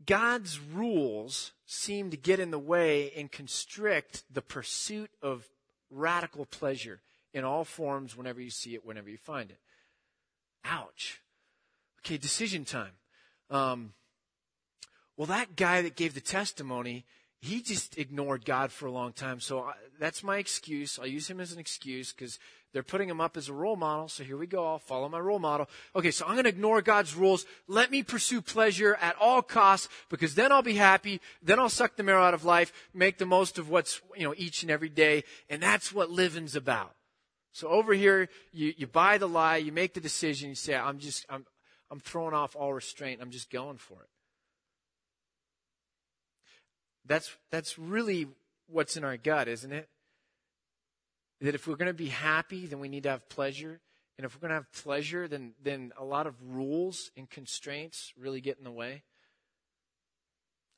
God's 0.04 0.60
rules 0.60 1.52
seem 1.66 2.10
to 2.10 2.16
get 2.16 2.40
in 2.40 2.50
the 2.50 2.58
way 2.58 3.12
and 3.16 3.32
constrict 3.32 4.22
the 4.32 4.42
pursuit 4.42 5.10
of 5.22 5.48
radical 5.90 6.46
pleasure 6.46 7.00
in 7.32 7.44
all 7.44 7.64
forms 7.64 8.16
whenever 8.16 8.40
you 8.40 8.50
see 8.50 8.74
it, 8.74 8.84
whenever 8.86 9.08
you 9.08 9.16
find 9.16 9.50
it. 9.50 9.58
Ouch. 10.64 11.20
Okay, 12.00 12.16
decision 12.16 12.64
time. 12.64 12.92
Um, 13.50 13.92
well, 15.16 15.26
that 15.26 15.56
guy 15.56 15.82
that 15.82 15.96
gave 15.96 16.14
the 16.14 16.20
testimony, 16.20 17.04
he 17.40 17.60
just 17.60 17.98
ignored 17.98 18.44
God 18.44 18.70
for 18.70 18.86
a 18.86 18.92
long 18.92 19.12
time. 19.12 19.40
So 19.40 19.60
I, 19.60 19.74
that's 19.98 20.22
my 20.22 20.38
excuse. 20.38 20.98
I'll 20.98 21.06
use 21.06 21.28
him 21.28 21.40
as 21.40 21.52
an 21.52 21.58
excuse 21.58 22.12
because 22.12 22.38
they're 22.72 22.82
putting 22.82 23.08
him 23.08 23.20
up 23.20 23.36
as 23.36 23.48
a 23.48 23.52
role 23.52 23.76
model. 23.76 24.08
So 24.08 24.24
here 24.24 24.36
we 24.36 24.46
go. 24.46 24.66
I'll 24.66 24.78
follow 24.78 25.08
my 25.08 25.18
role 25.18 25.38
model. 25.38 25.68
Okay, 25.96 26.10
so 26.10 26.26
I'm 26.26 26.34
going 26.34 26.44
to 26.44 26.50
ignore 26.50 26.82
God's 26.82 27.14
rules. 27.14 27.46
Let 27.66 27.90
me 27.90 28.02
pursue 28.02 28.42
pleasure 28.42 28.94
at 29.00 29.16
all 29.18 29.40
costs 29.40 29.88
because 30.10 30.34
then 30.34 30.52
I'll 30.52 30.62
be 30.62 30.74
happy. 30.74 31.20
Then 31.42 31.58
I'll 31.58 31.70
suck 31.70 31.96
the 31.96 32.02
marrow 32.02 32.22
out 32.22 32.34
of 32.34 32.44
life, 32.44 32.72
make 32.92 33.16
the 33.16 33.26
most 33.26 33.58
of 33.58 33.70
what's, 33.70 34.02
you 34.16 34.24
know, 34.24 34.34
each 34.36 34.62
and 34.62 34.70
every 34.70 34.90
day. 34.90 35.24
And 35.48 35.62
that's 35.62 35.92
what 35.92 36.10
living's 36.10 36.54
about. 36.54 36.94
So 37.52 37.68
over 37.68 37.94
here, 37.94 38.28
you, 38.52 38.74
you 38.76 38.86
buy 38.86 39.16
the 39.16 39.28
lie, 39.28 39.56
you 39.56 39.72
make 39.72 39.94
the 39.94 40.00
decision, 40.00 40.50
you 40.50 40.54
say, 40.54 40.74
I'm 40.74 40.98
just, 40.98 41.24
I'm, 41.30 41.46
I'm 41.90 42.00
throwing 42.00 42.34
off 42.34 42.54
all 42.54 42.74
restraint. 42.74 43.20
I'm 43.22 43.30
just 43.30 43.50
going 43.50 43.78
for 43.78 43.94
it. 43.94 44.08
That's, 47.06 47.34
that's 47.50 47.78
really 47.78 48.28
what's 48.66 48.98
in 48.98 49.04
our 49.04 49.16
gut, 49.16 49.48
isn't 49.48 49.72
it? 49.72 49.88
That 51.40 51.54
if 51.54 51.66
we're 51.66 51.76
going 51.76 51.86
to 51.86 51.94
be 51.94 52.08
happy, 52.08 52.66
then 52.66 52.80
we 52.80 52.88
need 52.88 53.04
to 53.04 53.10
have 53.10 53.28
pleasure. 53.28 53.80
And 54.16 54.24
if 54.24 54.34
we're 54.34 54.40
going 54.40 54.50
to 54.50 54.56
have 54.56 54.72
pleasure, 54.72 55.28
then, 55.28 55.52
then 55.62 55.92
a 55.96 56.04
lot 56.04 56.26
of 56.26 56.34
rules 56.42 57.12
and 57.16 57.30
constraints 57.30 58.12
really 58.18 58.40
get 58.40 58.58
in 58.58 58.64
the 58.64 58.72
way. 58.72 59.02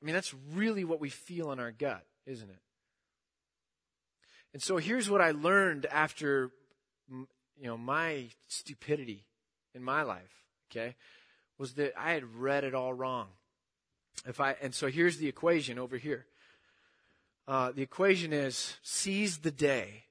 I 0.01 0.05
mean, 0.05 0.15
that's 0.15 0.35
really 0.53 0.85
what 0.85 1.01
we 1.01 1.09
feel 1.09 1.51
in 1.53 1.61
our 1.61 1.73
gut, 1.73 2.05
isn't 2.27 2.49
it? 2.49 2.61
And 4.53 4.63
so 4.63 4.79
here's 4.79 5.09
what 5.09 5.21
I 5.21 5.31
learned 5.31 5.87
after, 5.87 6.51
you 7.11 7.27
know, 7.63 7.79
my 7.79 8.27
stupidity 8.49 9.25
in 9.75 9.83
my 9.83 10.03
life, 10.03 10.45
okay, 10.71 10.97
was 11.59 11.75
that 11.75 11.93
I 11.99 12.13
had 12.13 12.35
read 12.35 12.65
it 12.65 12.75
all 12.75 12.93
wrong. 12.93 13.29
If 14.27 14.41
I, 14.41 14.57
and 14.61 14.75
so 14.75 14.89
here's 14.89 15.19
the 15.19 15.29
equation 15.29 15.79
over 15.79 15.97
here. 15.97 16.27
Uh, 17.47 17.73
the 17.73 17.83
equation 17.83 18.33
is 18.33 18.77
seize 18.83 19.39
the 19.39 19.51
day. 19.51 20.05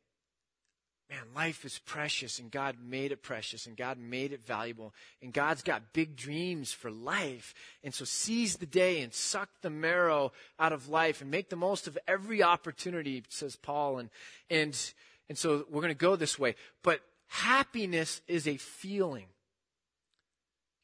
Man, 1.10 1.22
life 1.36 1.66
is 1.66 1.80
precious 1.80 2.38
and 2.38 2.52
God 2.52 2.76
made 2.84 3.12
it 3.12 3.24
precious 3.24 3.66
and 3.66 3.76
God 3.76 3.98
made 3.98 4.32
it 4.32 4.46
valuable 4.46 4.94
and 5.24 5.34
God's 5.34 5.64
got 5.64 5.92
big 5.92 6.16
dreams 6.16 6.72
for 6.72 6.92
life. 6.92 7.56
And 7.84 7.94
so 7.94 8.06
seize 8.06 8.58
the 8.58 8.68
day 8.68 9.02
and 9.02 9.12
suck 9.12 9.50
the 9.62 9.72
marrow 9.72 10.32
out 10.60 10.72
of 10.72 10.88
life 10.88 11.22
and 11.22 11.32
make 11.32 11.50
the 11.50 11.56
most 11.56 11.88
of 11.88 11.98
every 12.08 12.44
opportunity, 12.44 13.24
says 13.28 13.56
Paul. 13.56 13.98
And, 13.98 14.10
and, 14.52 14.94
and 15.30 15.38
so 15.38 15.66
we're 15.72 15.82
going 15.82 15.94
to 15.94 15.96
go 15.96 16.16
this 16.16 16.38
way. 16.38 16.54
But 16.84 17.02
happiness 17.28 18.22
is 18.28 18.48
a 18.48 18.58
feeling. 18.58 19.26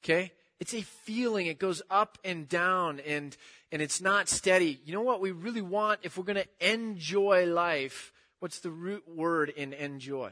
Okay? 0.04 0.32
It's 0.60 0.74
a 0.74 0.82
feeling. 0.82 1.46
It 1.46 1.60
goes 1.60 1.84
up 1.88 2.18
and 2.24 2.50
down 2.50 3.00
and, 3.02 3.38
and 3.72 3.80
it's 3.80 4.02
not 4.02 4.28
steady. 4.28 4.80
You 4.86 4.94
know 4.94 5.02
what 5.02 5.22
we 5.22 5.30
really 5.30 5.62
want 5.62 6.00
if 6.02 6.18
we're 6.18 6.24
going 6.24 6.44
to 6.44 6.74
enjoy 6.74 7.46
life? 7.46 8.12
What's 8.46 8.60
the 8.60 8.70
root 8.70 9.06
word 9.08 9.50
in 9.50 9.74
enjoy? 9.74 10.32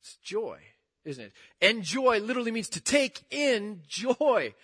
It's 0.00 0.16
joy, 0.24 0.60
isn't 1.04 1.22
it? 1.22 1.32
Enjoy 1.60 2.20
literally 2.20 2.50
means 2.50 2.70
to 2.70 2.80
take 2.80 3.20
in 3.30 3.82
joy. 3.86 4.54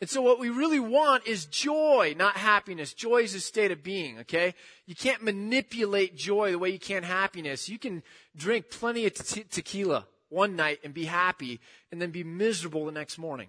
And 0.00 0.08
so 0.08 0.22
what 0.22 0.38
we 0.38 0.48
really 0.48 0.78
want 0.78 1.26
is 1.26 1.46
joy, 1.46 2.14
not 2.16 2.36
happiness. 2.36 2.94
Joy 2.94 3.22
is 3.22 3.34
a 3.34 3.40
state 3.40 3.72
of 3.72 3.82
being, 3.82 4.20
okay? 4.20 4.54
You 4.86 4.94
can't 4.94 5.24
manipulate 5.24 6.16
joy 6.16 6.52
the 6.52 6.58
way 6.60 6.70
you 6.70 6.78
can 6.78 7.02
happiness. 7.02 7.68
You 7.68 7.80
can 7.80 8.04
drink 8.36 8.70
plenty 8.70 9.04
of 9.04 9.14
te- 9.14 9.42
tequila 9.42 10.06
one 10.28 10.54
night 10.54 10.78
and 10.84 10.94
be 10.94 11.06
happy 11.06 11.58
and 11.90 12.00
then 12.00 12.12
be 12.12 12.22
miserable 12.22 12.86
the 12.86 12.92
next 12.92 13.18
morning. 13.18 13.48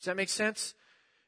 Does 0.00 0.06
that 0.06 0.16
make 0.16 0.28
sense? 0.28 0.74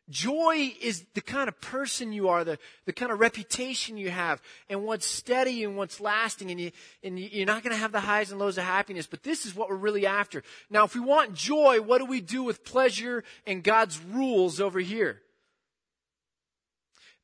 Joy 0.08 0.72
is 0.80 1.04
the 1.14 1.20
kind 1.20 1.48
of 1.48 1.60
person 1.60 2.12
you 2.12 2.28
are, 2.28 2.44
the, 2.44 2.58
the 2.84 2.92
kind 2.92 3.10
of 3.10 3.18
reputation 3.18 3.96
you 3.96 4.10
have, 4.10 4.40
and 4.68 4.84
what's 4.84 5.06
steady 5.06 5.64
and 5.64 5.76
what's 5.76 6.00
lasting, 6.00 6.50
and, 6.50 6.60
you, 6.60 6.70
and 7.02 7.18
you're 7.18 7.46
not 7.46 7.62
going 7.62 7.72
to 7.72 7.78
have 7.78 7.92
the 7.92 8.00
highs 8.00 8.30
and 8.30 8.38
lows 8.38 8.56
of 8.58 8.64
happiness, 8.64 9.06
but 9.06 9.22
this 9.22 9.44
is 9.46 9.54
what 9.54 9.68
we're 9.68 9.76
really 9.76 10.06
after. 10.06 10.42
Now, 10.70 10.84
if 10.84 10.94
we 10.94 11.00
want 11.00 11.34
joy, 11.34 11.80
what 11.80 11.98
do 11.98 12.04
we 12.04 12.20
do 12.20 12.42
with 12.42 12.64
pleasure 12.64 13.24
and 13.46 13.62
God's 13.64 14.00
rules 14.00 14.60
over 14.60 14.78
here? 14.78 15.22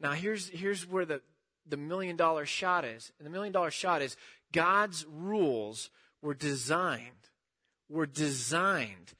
Now, 0.01 0.13
here's, 0.13 0.49
here's 0.49 0.89
where 0.89 1.05
the, 1.05 1.21
the 1.69 1.77
million 1.77 2.17
dollar 2.17 2.47
shot 2.47 2.85
is. 2.85 3.13
And 3.19 3.27
the 3.27 3.31
million 3.31 3.53
dollar 3.53 3.71
shot 3.71 4.03
is 4.03 4.17
God's 4.53 5.07
rules 5.09 5.91
were 6.21 6.35
designed 6.35 7.23
were 7.93 8.07
designed 8.07 9.13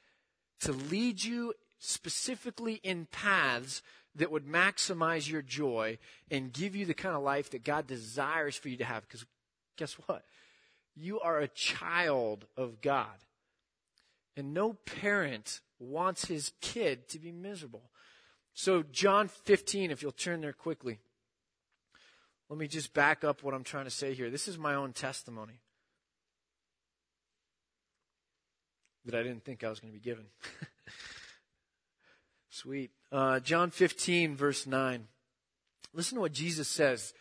to 0.61 0.71
lead 0.71 1.23
you 1.23 1.53
specifically 1.83 2.75
in 2.83 3.07
paths 3.11 3.81
that 4.15 4.31
would 4.31 4.45
maximize 4.45 5.29
your 5.29 5.41
joy 5.41 5.97
and 6.31 6.53
give 6.53 6.75
you 6.75 6.85
the 6.85 6.93
kind 6.93 7.15
of 7.15 7.23
life 7.23 7.49
that 7.49 7.63
God 7.63 7.87
desires 7.87 8.55
for 8.55 8.69
you 8.69 8.77
to 8.77 8.85
have. 8.85 9.07
Because 9.07 9.25
guess 9.77 9.93
what? 10.05 10.23
You 10.95 11.19
are 11.19 11.39
a 11.39 11.47
child 11.47 12.45
of 12.55 12.81
God. 12.81 13.25
And 14.37 14.53
no 14.53 14.73
parent 14.73 15.61
wants 15.79 16.25
his 16.25 16.53
kid 16.61 17.09
to 17.09 17.19
be 17.19 17.31
miserable. 17.31 17.89
So, 18.53 18.83
John 18.83 19.27
15, 19.27 19.91
if 19.91 20.01
you'll 20.01 20.11
turn 20.11 20.41
there 20.41 20.53
quickly. 20.53 20.99
Let 22.49 22.59
me 22.59 22.67
just 22.67 22.93
back 22.93 23.23
up 23.23 23.43
what 23.43 23.53
I'm 23.53 23.63
trying 23.63 23.85
to 23.85 23.91
say 23.91 24.13
here. 24.13 24.29
This 24.29 24.47
is 24.47 24.57
my 24.57 24.75
own 24.75 24.93
testimony. 24.93 25.59
that 29.05 29.15
I 29.15 29.23
didn't 29.23 29.43
think 29.43 29.63
I 29.63 29.69
was 29.69 29.79
going 29.79 29.93
to 29.93 29.99
be 29.99 30.03
given. 30.03 30.25
Sweet. 32.53 32.91
Uh, 33.11 33.39
John 33.39 33.71
15, 33.71 34.35
verse 34.35 34.67
9. 34.67 35.07
Listen 35.91 36.17
to 36.17 36.21
what 36.21 36.33
Jesus 36.33 36.67
says. 36.67 37.15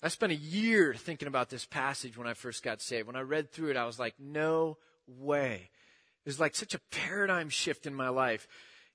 I 0.00 0.06
spent 0.06 0.30
a 0.30 0.36
year 0.36 0.94
thinking 0.94 1.26
about 1.26 1.50
this 1.50 1.64
passage 1.64 2.16
when 2.16 2.28
I 2.28 2.34
first 2.34 2.62
got 2.62 2.80
saved. 2.80 3.08
When 3.08 3.16
I 3.16 3.22
read 3.22 3.50
through 3.50 3.70
it, 3.70 3.76
I 3.76 3.86
was 3.86 3.98
like, 3.98 4.14
no 4.20 4.78
way. 5.08 5.70
It 6.24 6.28
was 6.28 6.38
like 6.38 6.54
such 6.54 6.74
a 6.74 6.80
paradigm 6.92 7.48
shift 7.48 7.86
in 7.86 7.94
my 7.94 8.08
life. 8.08 8.46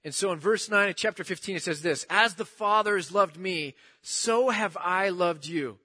And 0.05 0.15
so 0.15 0.31
in 0.31 0.39
verse 0.39 0.69
9 0.69 0.87
of 0.87 0.95
chapter 0.95 1.25
15, 1.25 1.57
it 1.57 1.63
says 1.63 1.81
this 1.81 2.05
As 2.09 2.35
the 2.35 2.45
Father 2.45 2.95
has 2.95 3.11
loved 3.11 3.37
me, 3.37 3.75
so 4.01 4.49
have 4.49 4.77
I 4.79 5.09
loved 5.09 5.45
you. 5.45 5.79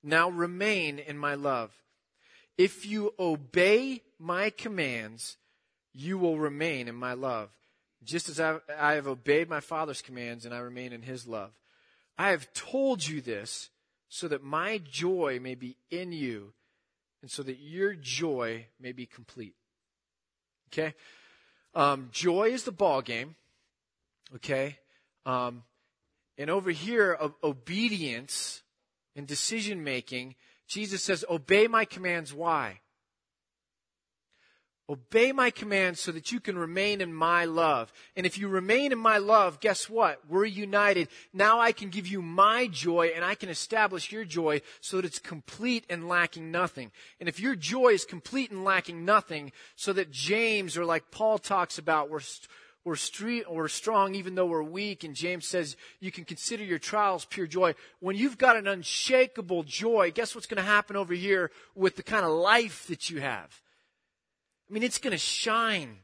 Now 0.00 0.30
remain 0.30 1.00
in 1.00 1.18
my 1.18 1.34
love. 1.34 1.72
If 2.56 2.86
you 2.86 3.14
obey 3.18 4.02
my 4.16 4.50
commands, 4.50 5.38
you 5.92 6.18
will 6.18 6.38
remain 6.38 6.86
in 6.86 6.94
my 6.94 7.14
love, 7.14 7.50
just 8.04 8.28
as 8.28 8.40
I, 8.40 8.58
I 8.78 8.94
have 8.94 9.06
obeyed 9.06 9.48
my 9.48 9.60
Father's 9.60 10.02
commands 10.02 10.44
and 10.44 10.54
I 10.54 10.58
remain 10.58 10.92
in 10.92 11.02
his 11.02 11.26
love. 11.26 11.50
I 12.16 12.30
have 12.30 12.52
told 12.52 13.06
you 13.06 13.20
this 13.20 13.70
so 14.08 14.28
that 14.28 14.42
my 14.42 14.78
joy 14.78 15.38
may 15.40 15.54
be 15.54 15.76
in 15.90 16.12
you 16.12 16.52
and 17.22 17.30
so 17.30 17.42
that 17.42 17.58
your 17.58 17.94
joy 17.94 18.66
may 18.80 18.92
be 18.92 19.06
complete. 19.06 19.54
Okay? 20.72 20.94
Um, 21.74 22.08
joy 22.12 22.50
is 22.50 22.64
the 22.64 22.72
ball 22.72 23.02
game. 23.02 23.34
Okay? 24.36 24.78
Um, 25.26 25.62
and 26.36 26.50
over 26.50 26.70
here, 26.70 27.12
of 27.12 27.34
obedience 27.42 28.62
and 29.16 29.26
decision 29.26 29.82
making, 29.82 30.36
Jesus 30.66 31.02
says, 31.02 31.24
obey 31.28 31.66
my 31.66 31.84
commands. 31.84 32.32
Why? 32.32 32.80
Obey 34.90 35.32
my 35.32 35.50
commands 35.50 36.00
so 36.00 36.12
that 36.12 36.32
you 36.32 36.40
can 36.40 36.56
remain 36.56 37.02
in 37.02 37.12
my 37.12 37.44
love. 37.44 37.92
And 38.16 38.24
if 38.24 38.38
you 38.38 38.48
remain 38.48 38.90
in 38.90 38.98
my 38.98 39.18
love, 39.18 39.60
guess 39.60 39.90
what? 39.90 40.22
We're 40.26 40.46
united. 40.46 41.08
Now 41.34 41.60
I 41.60 41.72
can 41.72 41.90
give 41.90 42.06
you 42.06 42.22
my 42.22 42.68
joy 42.68 43.10
and 43.14 43.22
I 43.22 43.34
can 43.34 43.50
establish 43.50 44.10
your 44.10 44.24
joy 44.24 44.62
so 44.80 44.96
that 44.96 45.04
it's 45.04 45.18
complete 45.18 45.84
and 45.90 46.08
lacking 46.08 46.50
nothing. 46.50 46.90
And 47.20 47.28
if 47.28 47.38
your 47.38 47.54
joy 47.54 47.88
is 47.88 48.06
complete 48.06 48.50
and 48.50 48.64
lacking 48.64 49.04
nothing, 49.04 49.52
so 49.76 49.92
that 49.92 50.10
James 50.10 50.74
or 50.78 50.86
like 50.86 51.10
Paul 51.10 51.36
talks 51.36 51.76
about, 51.76 52.08
we're, 52.08 52.20
we're, 52.82 52.96
street, 52.96 53.44
we're 53.50 53.68
strong 53.68 54.14
even 54.14 54.36
though 54.36 54.46
we're 54.46 54.62
weak. 54.62 55.04
And 55.04 55.14
James 55.14 55.46
says 55.46 55.76
you 56.00 56.10
can 56.10 56.24
consider 56.24 56.64
your 56.64 56.78
trials 56.78 57.26
pure 57.26 57.46
joy. 57.46 57.74
When 58.00 58.16
you've 58.16 58.38
got 58.38 58.56
an 58.56 58.66
unshakable 58.66 59.64
joy, 59.64 60.12
guess 60.12 60.34
what's 60.34 60.46
going 60.46 60.64
to 60.64 60.70
happen 60.70 60.96
over 60.96 61.12
here 61.12 61.50
with 61.74 61.96
the 61.96 62.02
kind 62.02 62.24
of 62.24 62.32
life 62.32 62.86
that 62.86 63.10
you 63.10 63.20
have? 63.20 63.60
I 64.68 64.72
mean, 64.72 64.82
it's 64.82 64.98
going 64.98 65.12
to 65.12 65.18
shine. 65.18 65.98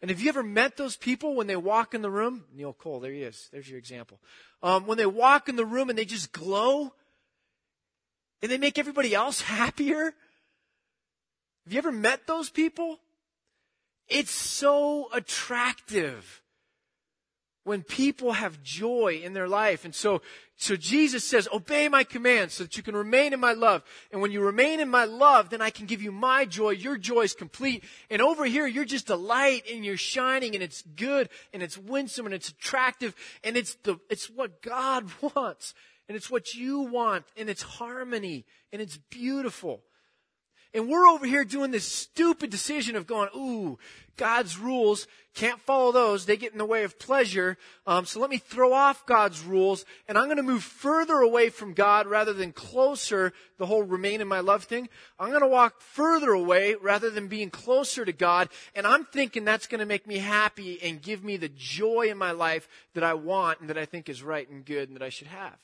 And 0.00 0.10
have 0.10 0.20
you 0.20 0.28
ever 0.28 0.42
met 0.42 0.76
those 0.76 0.96
people 0.96 1.34
when 1.34 1.46
they 1.46 1.56
walk 1.56 1.94
in 1.94 2.02
the 2.02 2.10
room? 2.10 2.44
Neil 2.54 2.72
Cole, 2.72 3.00
there 3.00 3.12
he 3.12 3.22
is. 3.22 3.48
There's 3.52 3.68
your 3.68 3.78
example. 3.78 4.20
Um, 4.62 4.86
when 4.86 4.96
they 4.96 5.06
walk 5.06 5.48
in 5.48 5.56
the 5.56 5.66
room 5.66 5.90
and 5.90 5.98
they 5.98 6.04
just 6.04 6.32
glow 6.32 6.92
and 8.42 8.50
they 8.50 8.58
make 8.58 8.78
everybody 8.78 9.14
else 9.14 9.40
happier. 9.42 10.14
Have 11.64 11.72
you 11.72 11.78
ever 11.78 11.92
met 11.92 12.26
those 12.26 12.48
people? 12.48 12.98
It's 14.08 14.30
so 14.30 15.08
attractive 15.12 16.42
when 17.68 17.82
people 17.82 18.32
have 18.32 18.62
joy 18.62 19.20
in 19.22 19.34
their 19.34 19.46
life. 19.46 19.84
And 19.84 19.94
so, 19.94 20.22
so 20.56 20.74
Jesus 20.74 21.22
says, 21.22 21.46
obey 21.52 21.86
my 21.90 22.02
commands 22.02 22.54
so 22.54 22.64
that 22.64 22.78
you 22.78 22.82
can 22.82 22.96
remain 22.96 23.34
in 23.34 23.40
my 23.40 23.52
love. 23.52 23.82
And 24.10 24.22
when 24.22 24.32
you 24.32 24.40
remain 24.40 24.80
in 24.80 24.88
my 24.88 25.04
love, 25.04 25.50
then 25.50 25.60
I 25.60 25.68
can 25.68 25.84
give 25.84 26.00
you 26.00 26.10
my 26.10 26.46
joy. 26.46 26.70
Your 26.70 26.96
joy 26.96 27.20
is 27.20 27.34
complete. 27.34 27.84
And 28.08 28.22
over 28.22 28.46
here, 28.46 28.66
you're 28.66 28.86
just 28.86 29.10
a 29.10 29.16
light 29.16 29.64
and 29.70 29.84
you're 29.84 29.98
shining 29.98 30.54
and 30.54 30.62
it's 30.62 30.80
good 30.80 31.28
and 31.52 31.62
it's 31.62 31.76
winsome 31.76 32.24
and 32.24 32.34
it's 32.34 32.48
attractive 32.48 33.14
and 33.44 33.54
it's 33.54 33.74
the, 33.82 33.98
it's 34.08 34.30
what 34.30 34.62
God 34.62 35.04
wants 35.34 35.74
and 36.08 36.16
it's 36.16 36.30
what 36.30 36.54
you 36.54 36.80
want 36.80 37.26
and 37.36 37.50
it's 37.50 37.62
harmony 37.62 38.46
and 38.72 38.80
it's 38.80 38.96
beautiful. 39.10 39.82
And 40.74 40.88
we're 40.88 41.06
over 41.06 41.26
here 41.26 41.44
doing 41.44 41.70
this 41.70 41.90
stupid 41.90 42.50
decision 42.50 42.94
of 42.94 43.06
going, 43.06 43.30
ooh, 43.34 43.78
God's 44.18 44.58
rules, 44.58 45.06
can't 45.34 45.60
follow 45.60 45.92
those. 45.92 46.26
They 46.26 46.36
get 46.36 46.52
in 46.52 46.58
the 46.58 46.64
way 46.64 46.82
of 46.82 46.98
pleasure. 46.98 47.56
Um, 47.86 48.04
so 48.04 48.20
let 48.20 48.28
me 48.28 48.38
throw 48.38 48.72
off 48.72 49.06
God's 49.06 49.42
rules 49.42 49.84
and 50.08 50.18
I'm 50.18 50.24
going 50.24 50.36
to 50.38 50.42
move 50.42 50.64
further 50.64 51.20
away 51.20 51.48
from 51.48 51.72
God 51.72 52.06
rather 52.06 52.32
than 52.32 52.52
closer, 52.52 53.32
the 53.56 53.66
whole 53.66 53.84
remain 53.84 54.20
in 54.20 54.28
my 54.28 54.40
love 54.40 54.64
thing. 54.64 54.88
I'm 55.18 55.30
going 55.30 55.42
to 55.42 55.48
walk 55.48 55.80
further 55.80 56.32
away 56.32 56.74
rather 56.74 57.08
than 57.08 57.28
being 57.28 57.50
closer 57.50 58.04
to 58.04 58.12
God. 58.12 58.48
And 58.74 58.86
I'm 58.86 59.04
thinking 59.04 59.44
that's 59.44 59.68
going 59.68 59.78
to 59.78 59.86
make 59.86 60.06
me 60.06 60.18
happy 60.18 60.82
and 60.82 61.00
give 61.00 61.22
me 61.22 61.36
the 61.36 61.50
joy 61.50 62.08
in 62.10 62.18
my 62.18 62.32
life 62.32 62.68
that 62.94 63.04
I 63.04 63.14
want 63.14 63.60
and 63.60 63.70
that 63.70 63.78
I 63.78 63.84
think 63.84 64.08
is 64.08 64.22
right 64.22 64.48
and 64.50 64.64
good 64.64 64.88
and 64.88 64.96
that 64.96 65.04
I 65.04 65.10
should 65.10 65.28
have. 65.28 65.56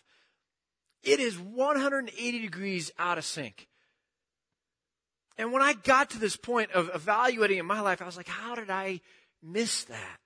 It 1.03 1.21
is 1.21 1.39
180 1.39 2.39
degrees 2.39 2.93
out 2.99 3.19
of 3.19 3.25
sync. 3.25 3.69
And 5.37 5.53
when 5.53 5.63
I 5.63 5.73
got 5.73 6.11
to 6.11 6.19
this 6.19 6.37
point 6.37 6.73
of 6.73 6.91
evaluating 6.95 7.59
in 7.59 7.67
my 7.67 7.81
life, 7.81 8.01
I 8.01 8.07
was 8.07 8.17
like, 8.17 8.29
how 8.29 8.55
did 8.55 8.71
I 8.71 9.01
miss 9.43 9.85
that? 9.85 10.21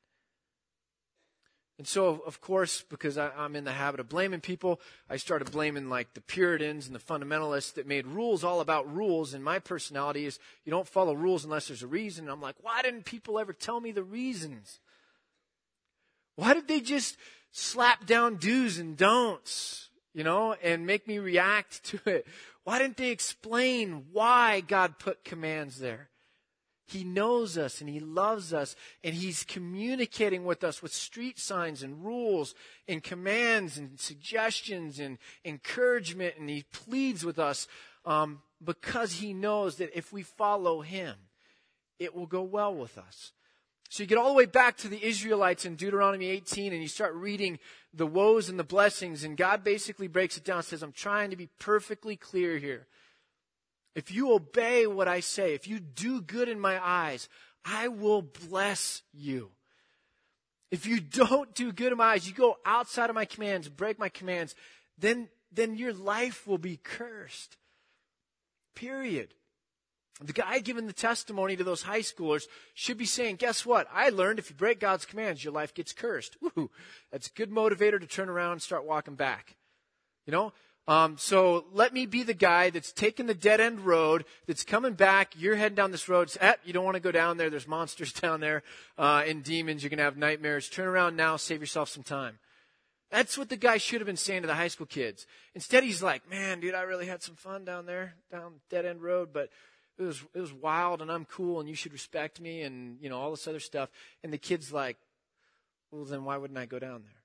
And 1.78 1.86
so, 1.86 2.22
of 2.26 2.40
course, 2.40 2.84
because 2.90 3.16
I, 3.16 3.30
am 3.38 3.54
in 3.54 3.62
the 3.62 3.72
habit 3.72 4.00
of 4.00 4.08
blaming 4.08 4.40
people, 4.40 4.80
I 5.08 5.16
started 5.16 5.52
blaming 5.52 5.88
like 5.88 6.12
the 6.12 6.20
Puritans 6.20 6.86
and 6.86 6.94
the 6.94 6.98
fundamentalists 6.98 7.74
that 7.74 7.86
made 7.86 8.04
rules 8.04 8.42
all 8.42 8.60
about 8.60 8.92
rules. 8.92 9.32
And 9.32 9.44
my 9.44 9.60
personality 9.60 10.26
is 10.26 10.40
you 10.64 10.72
don't 10.72 10.88
follow 10.88 11.14
rules 11.14 11.44
unless 11.44 11.68
there's 11.68 11.84
a 11.84 11.86
reason. 11.86 12.24
And 12.24 12.32
I'm 12.32 12.42
like, 12.42 12.56
why 12.60 12.82
didn't 12.82 13.04
people 13.04 13.38
ever 13.38 13.52
tell 13.52 13.80
me 13.80 13.92
the 13.92 14.02
reasons? 14.02 14.80
Why 16.34 16.52
did 16.52 16.66
they 16.66 16.80
just 16.80 17.16
slap 17.52 18.06
down 18.06 18.36
do's 18.36 18.78
and 18.78 18.96
don'ts? 18.96 19.87
You 20.18 20.24
know, 20.24 20.56
and 20.64 20.84
make 20.84 21.06
me 21.06 21.20
react 21.20 21.84
to 21.84 22.00
it? 22.04 22.26
Why 22.64 22.80
didn't 22.80 22.96
they 22.96 23.10
explain 23.10 24.06
why 24.10 24.60
God 24.60 24.98
put 24.98 25.22
commands 25.22 25.78
there? 25.78 26.08
He 26.86 27.04
knows 27.04 27.56
us 27.56 27.80
and 27.80 27.88
He 27.88 28.00
loves 28.00 28.52
us 28.52 28.74
and 29.04 29.14
He's 29.14 29.44
communicating 29.44 30.44
with 30.44 30.64
us 30.64 30.82
with 30.82 30.92
street 30.92 31.38
signs 31.38 31.84
and 31.84 32.04
rules 32.04 32.56
and 32.88 33.00
commands 33.00 33.78
and 33.78 34.00
suggestions 34.00 34.98
and 34.98 35.18
encouragement 35.44 36.34
and 36.36 36.50
He 36.50 36.64
pleads 36.72 37.24
with 37.24 37.38
us 37.38 37.68
um, 38.04 38.42
because 38.62 39.12
He 39.12 39.32
knows 39.32 39.76
that 39.76 39.96
if 39.96 40.12
we 40.12 40.22
follow 40.24 40.80
Him, 40.80 41.14
it 42.00 42.12
will 42.12 42.26
go 42.26 42.42
well 42.42 42.74
with 42.74 42.98
us. 42.98 43.30
So 43.88 44.02
you 44.02 44.06
get 44.06 44.18
all 44.18 44.28
the 44.28 44.34
way 44.34 44.46
back 44.46 44.76
to 44.78 44.88
the 44.88 45.02
Israelites 45.02 45.64
in 45.64 45.76
Deuteronomy 45.76 46.26
18 46.26 46.72
and 46.72 46.82
you 46.82 46.88
start 46.88 47.14
reading 47.14 47.58
the 47.94 48.06
woes 48.06 48.50
and 48.50 48.58
the 48.58 48.64
blessings 48.64 49.24
and 49.24 49.36
God 49.36 49.64
basically 49.64 50.08
breaks 50.08 50.36
it 50.36 50.44
down 50.44 50.62
says, 50.62 50.82
I'm 50.82 50.92
trying 50.92 51.30
to 51.30 51.36
be 51.36 51.48
perfectly 51.58 52.14
clear 52.14 52.58
here. 52.58 52.86
If 53.94 54.12
you 54.12 54.32
obey 54.32 54.86
what 54.86 55.08
I 55.08 55.20
say, 55.20 55.54
if 55.54 55.66
you 55.66 55.80
do 55.80 56.20
good 56.20 56.48
in 56.48 56.60
my 56.60 56.78
eyes, 56.84 57.28
I 57.64 57.88
will 57.88 58.22
bless 58.22 59.02
you. 59.12 59.50
If 60.70 60.86
you 60.86 61.00
don't 61.00 61.54
do 61.54 61.72
good 61.72 61.92
in 61.92 61.98
my 61.98 62.12
eyes, 62.12 62.28
you 62.28 62.34
go 62.34 62.58
outside 62.66 63.08
of 63.08 63.16
my 63.16 63.24
commands, 63.24 63.68
break 63.68 63.98
my 63.98 64.10
commands, 64.10 64.54
then, 64.98 65.28
then 65.50 65.76
your 65.76 65.94
life 65.94 66.46
will 66.46 66.58
be 66.58 66.76
cursed. 66.76 67.56
Period. 68.74 69.34
The 70.20 70.32
guy 70.32 70.58
giving 70.58 70.86
the 70.86 70.92
testimony 70.92 71.56
to 71.56 71.64
those 71.64 71.82
high 71.82 72.00
schoolers 72.00 72.46
should 72.74 72.98
be 72.98 73.06
saying, 73.06 73.36
guess 73.36 73.64
what? 73.64 73.86
I 73.92 74.08
learned 74.08 74.40
if 74.40 74.50
you 74.50 74.56
break 74.56 74.80
God's 74.80 75.04
commands, 75.04 75.44
your 75.44 75.52
life 75.52 75.74
gets 75.74 75.92
cursed. 75.92 76.36
Woo, 76.40 76.70
that's 77.12 77.28
a 77.28 77.32
good 77.32 77.50
motivator 77.50 78.00
to 78.00 78.06
turn 78.06 78.28
around 78.28 78.52
and 78.52 78.62
start 78.62 78.84
walking 78.84 79.14
back. 79.14 79.54
You 80.26 80.32
know, 80.32 80.52
um, 80.88 81.18
so 81.18 81.66
let 81.70 81.92
me 81.92 82.06
be 82.06 82.22
the 82.22 82.32
guy 82.32 82.70
that's 82.70 82.92
taking 82.92 83.26
the 83.26 83.34
dead 83.34 83.60
end 83.60 83.80
road, 83.80 84.24
that's 84.46 84.64
coming 84.64 84.94
back. 84.94 85.34
You're 85.36 85.54
heading 85.54 85.76
down 85.76 85.92
this 85.92 86.08
road. 86.08 86.34
Eh, 86.40 86.54
you 86.64 86.72
don't 86.72 86.84
want 86.84 86.94
to 86.94 87.00
go 87.00 87.12
down 87.12 87.36
there. 87.36 87.50
There's 87.50 87.68
monsters 87.68 88.12
down 88.20 88.40
there 88.40 88.62
uh, 88.96 89.22
and 89.26 89.44
demons. 89.44 89.82
You're 89.82 89.90
going 89.90 89.98
to 89.98 90.04
have 90.04 90.16
nightmares. 90.16 90.70
Turn 90.70 90.88
around 90.88 91.14
now. 91.14 91.36
Save 91.36 91.60
yourself 91.60 91.90
some 91.90 92.02
time. 92.02 92.38
That's 93.10 93.36
what 93.36 93.50
the 93.50 93.56
guy 93.56 93.76
should 93.76 94.00
have 94.00 94.06
been 94.06 94.16
saying 94.16 94.42
to 94.42 94.48
the 94.48 94.54
high 94.54 94.68
school 94.68 94.86
kids. 94.86 95.26
Instead, 95.54 95.84
he's 95.84 96.02
like, 96.02 96.28
"Man, 96.28 96.60
dude, 96.60 96.74
I 96.74 96.82
really 96.82 97.06
had 97.06 97.22
some 97.22 97.36
fun 97.36 97.64
down 97.64 97.86
there, 97.86 98.14
down 98.30 98.60
dead 98.70 98.84
end 98.84 99.02
road, 99.02 99.30
but 99.32 99.50
it 99.98 100.02
was 100.02 100.22
it 100.34 100.40
was 100.40 100.52
wild, 100.52 101.02
and 101.02 101.10
I'm 101.10 101.24
cool, 101.24 101.60
and 101.60 101.68
you 101.68 101.74
should 101.74 101.92
respect 101.92 102.40
me, 102.40 102.62
and 102.62 102.98
you 103.00 103.08
know 103.08 103.18
all 103.18 103.30
this 103.30 103.46
other 103.46 103.60
stuff." 103.60 103.90
And 104.22 104.32
the 104.32 104.38
kid's 104.38 104.72
like, 104.72 104.96
"Well, 105.90 106.04
then 106.04 106.24
why 106.24 106.36
wouldn't 106.36 106.58
I 106.58 106.66
go 106.66 106.78
down 106.78 107.02
there?" 107.02 107.22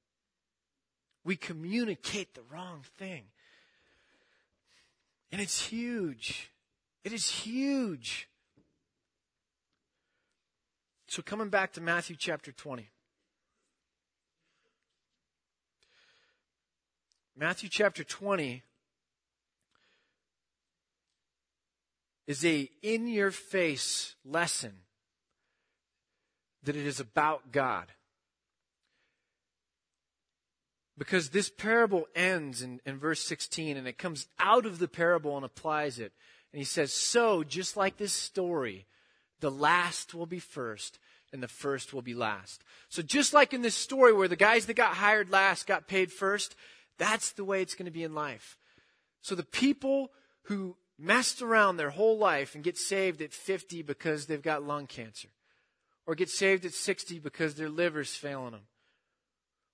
We 1.23 1.35
communicate 1.35 2.33
the 2.33 2.43
wrong 2.43 2.83
thing. 2.97 3.23
And 5.31 5.41
it's 5.41 5.65
huge. 5.67 6.51
It 7.03 7.11
is 7.11 7.27
huge. 7.27 8.29
So, 11.07 11.21
coming 11.21 11.49
back 11.49 11.73
to 11.73 11.81
Matthew 11.81 12.15
chapter 12.15 12.51
20. 12.51 12.89
Matthew 17.35 17.69
chapter 17.69 18.03
20 18.03 18.63
is 22.27 22.45
a 22.45 22.69
in 22.81 23.07
your 23.07 23.31
face 23.31 24.15
lesson 24.23 24.73
that 26.63 26.75
it 26.75 26.85
is 26.85 26.99
about 26.99 27.51
God. 27.51 27.91
Because 30.97 31.29
this 31.29 31.49
parable 31.49 32.05
ends 32.15 32.61
in, 32.61 32.79
in 32.85 32.99
verse 32.99 33.21
16 33.21 33.77
and 33.77 33.87
it 33.87 33.97
comes 33.97 34.27
out 34.39 34.65
of 34.65 34.79
the 34.79 34.87
parable 34.87 35.35
and 35.35 35.45
applies 35.45 35.99
it. 35.99 36.13
And 36.51 36.59
he 36.59 36.65
says, 36.65 36.93
So, 36.93 37.43
just 37.43 37.75
like 37.75 37.97
this 37.97 38.13
story, 38.13 38.85
the 39.39 39.49
last 39.51 40.13
will 40.13 40.27
be 40.27 40.39
first 40.39 40.99
and 41.33 41.41
the 41.41 41.47
first 41.47 41.93
will 41.93 42.03
be 42.03 42.13
last. 42.13 42.63
So, 42.89 43.01
just 43.01 43.33
like 43.33 43.53
in 43.53 43.63
this 43.63 43.75
story 43.75 44.13
where 44.13 44.27
the 44.27 44.35
guys 44.35 44.67
that 44.67 44.75
got 44.75 44.93
hired 44.93 45.31
last 45.31 45.65
got 45.65 45.87
paid 45.87 46.11
first, 46.11 46.55
that's 46.99 47.31
the 47.31 47.43
way 47.43 47.61
it's 47.61 47.73
going 47.73 47.87
to 47.87 47.91
be 47.91 48.03
in 48.03 48.13
life. 48.13 48.57
So, 49.21 49.33
the 49.33 49.43
people 49.43 50.11
who 50.43 50.77
messed 50.97 51.41
around 51.41 51.77
their 51.77 51.89
whole 51.89 52.17
life 52.17 52.55
and 52.55 52.63
get 52.63 52.77
saved 52.77 53.21
at 53.21 53.33
50 53.33 53.81
because 53.81 54.25
they've 54.25 54.41
got 54.41 54.63
lung 54.63 54.87
cancer, 54.87 55.29
or 56.05 56.15
get 56.15 56.29
saved 56.29 56.65
at 56.65 56.73
60 56.73 57.19
because 57.19 57.55
their 57.55 57.69
liver's 57.69 58.15
failing 58.15 58.51
them, 58.51 58.67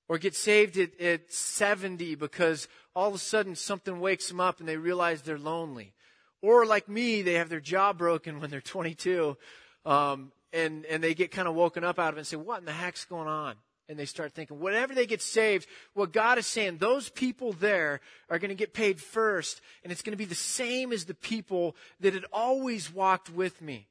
or 0.07 0.17
get 0.17 0.35
saved 0.35 0.77
at, 0.77 0.99
at 0.99 1.31
70 1.31 2.15
because 2.15 2.67
all 2.95 3.09
of 3.09 3.15
a 3.15 3.19
sudden 3.19 3.55
something 3.55 3.99
wakes 3.99 4.27
them 4.27 4.39
up 4.39 4.59
and 4.59 4.67
they 4.67 4.77
realize 4.77 5.21
they're 5.21 5.37
lonely. 5.37 5.93
Or 6.41 6.65
like 6.65 6.87
me, 6.87 7.21
they 7.21 7.33
have 7.33 7.49
their 7.49 7.59
jaw 7.59 7.91
broken 7.91 8.39
when 8.39 8.49
they're 8.49 8.61
22, 8.61 9.37
um, 9.85 10.31
and, 10.53 10.85
and 10.85 11.03
they 11.03 11.13
get 11.13 11.31
kind 11.31 11.47
of 11.47 11.55
woken 11.55 11.83
up 11.83 11.99
out 11.99 12.13
of 12.13 12.17
it 12.17 12.19
and 12.19 12.27
say, 12.27 12.37
what 12.37 12.59
in 12.59 12.65
the 12.65 12.71
heck's 12.71 13.05
going 13.05 13.27
on? 13.27 13.55
And 13.89 13.97
they 13.97 14.05
start 14.05 14.33
thinking, 14.33 14.59
whatever 14.59 14.93
they 14.93 15.07
get 15.07 15.19
saved, 15.19 15.67
what 15.95 16.13
God 16.13 16.37
is 16.37 16.45
saying, 16.45 16.77
those 16.77 17.09
people 17.09 17.53
there 17.53 18.01
are 18.29 18.37
going 18.37 18.49
to 18.49 18.55
get 18.55 18.71
paid 18.71 19.01
first, 19.01 19.61
and 19.83 19.91
it's 19.91 20.03
going 20.03 20.13
to 20.13 20.17
be 20.17 20.25
the 20.25 20.35
same 20.35 20.93
as 20.93 21.05
the 21.05 21.15
people 21.15 21.75
that 21.99 22.13
had 22.13 22.25
always 22.31 22.93
walked 22.93 23.31
with 23.31 23.63
me. 23.63 23.87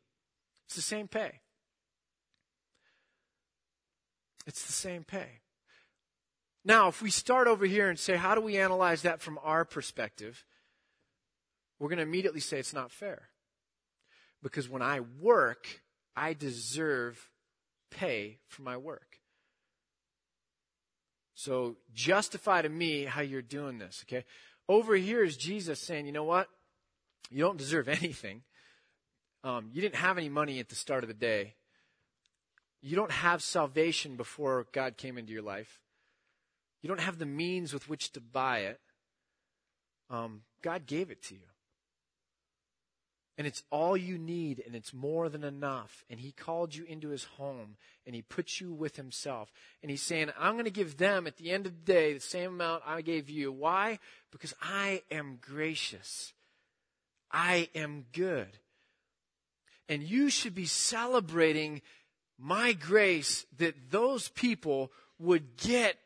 It's 0.67 0.77
the 0.77 0.83
same 0.83 1.09
pay. 1.09 1.41
It's 4.47 4.65
the 4.67 4.73
same 4.73 5.03
pay. 5.03 5.41
Now, 6.65 6.87
if 6.89 7.03
we 7.03 7.11
start 7.11 7.49
over 7.49 7.67
here 7.67 7.89
and 7.89 7.99
say, 7.99 8.17
how 8.17 8.37
do 8.37 8.41
we 8.41 8.57
analyze 8.57 9.03
that 9.03 9.21
from 9.21 9.41
our 9.43 9.65
perspective? 9.65 10.45
We're 11.81 11.89
going 11.89 11.99
to 11.99 12.05
immediately 12.05 12.41
say 12.41 12.61
it's 12.61 12.73
not 12.73 12.93
fair. 12.93 13.31
Because 14.45 14.69
when 14.69 14.83
I 14.83 15.01
work, 15.21 15.67
I 16.15 16.35
deserve 16.35 17.31
pay 17.91 18.39
for 18.47 18.63
my 18.63 18.77
work. 18.77 19.08
So 21.39 21.77
justify 21.95 22.63
to 22.63 22.69
me 22.69 23.05
how 23.05 23.21
you're 23.21 23.43
doing 23.43 23.79
this, 23.79 24.05
okay? 24.05 24.25
Over 24.69 24.97
here 24.97 25.23
is 25.23 25.37
Jesus 25.37 25.79
saying, 25.79 26.07
you 26.07 26.11
know 26.11 26.25
what? 26.25 26.49
You 27.31 27.45
don't 27.45 27.57
deserve 27.57 27.87
anything. 27.89 28.43
Um, 29.45 29.71
you 29.73 29.81
didn't 29.81 29.95
have 29.95 30.19
any 30.19 30.29
money 30.29 30.59
at 30.59 30.69
the 30.69 30.75
start 30.75 31.05
of 31.05 31.09
the 31.09 31.15
day. 31.15 31.55
You 32.83 32.97
don't 32.97 33.13
have 33.13 33.41
salvation 33.41 34.17
before 34.17 34.67
God 34.73 34.97
came 34.97 35.17
into 35.17 35.33
your 35.33 35.43
life. 35.43 35.79
You 36.83 36.89
don't 36.89 37.01
have 37.01 37.19
the 37.19 37.27
means 37.27 37.73
with 37.73 37.89
which 37.89 38.11
to 38.15 38.21
buy 38.21 38.63
it. 38.63 38.81
Um, 40.11 40.43
God 40.61 40.87
gave 40.87 41.09
it 41.09 41.23
to 41.25 41.35
you. 41.35 41.47
And 43.39 43.47
it's 43.47 43.63
all 43.71 43.97
you 43.97 44.19
need, 44.19 44.61
and 44.67 44.75
it's 44.75 44.93
more 44.93 45.29
than 45.29 45.45
enough. 45.45 46.05
And 46.11 46.19
He 46.19 46.33
called 46.33 46.75
you 46.75 46.85
into 46.85 47.11
His 47.11 47.23
home, 47.25 47.77
and 48.05 48.15
He 48.15 48.21
put 48.21 48.61
you 48.61 48.73
with 48.73 48.97
Himself. 48.97 49.53
And 49.81 49.91
He's 49.91 50.03
saying, 50.03 50.31
I'm 50.37 50.55
going 50.55 50.65
to 50.65 50.71
give 50.71 50.97
them 50.97 51.27
at 51.29 51.37
the 51.37 51.53
end 51.53 51.65
of 51.65 51.73
the 51.73 51.93
day 51.93 52.13
the 52.13 52.21
same 52.21 52.55
amount 52.55 52.83
I 52.85 53.01
gave 53.01 53.31
you. 53.31 53.53
Why? 53.53 54.01
Because 54.33 54.55
I 54.61 55.03
am 55.11 55.39
gracious. 55.41 56.33
I 57.31 57.69
am 57.77 58.07
good. 58.13 58.59
And 59.89 60.03
you 60.03 60.31
should 60.31 60.55
be 60.55 60.67
celebrating 60.67 61.81
my 62.39 62.73
grace 62.73 63.47
that 63.59 63.91
those 63.91 64.29
people 64.29 64.91
would 65.19 65.57
get 65.57 65.97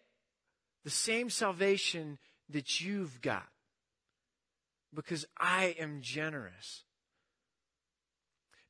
the 0.85 0.91
same 0.91 1.31
salvation 1.31 2.19
that 2.51 2.81
you've 2.81 3.21
got 3.21 3.47
because 4.95 5.25
I 5.39 5.77
am 5.79 6.01
generous. 6.01 6.85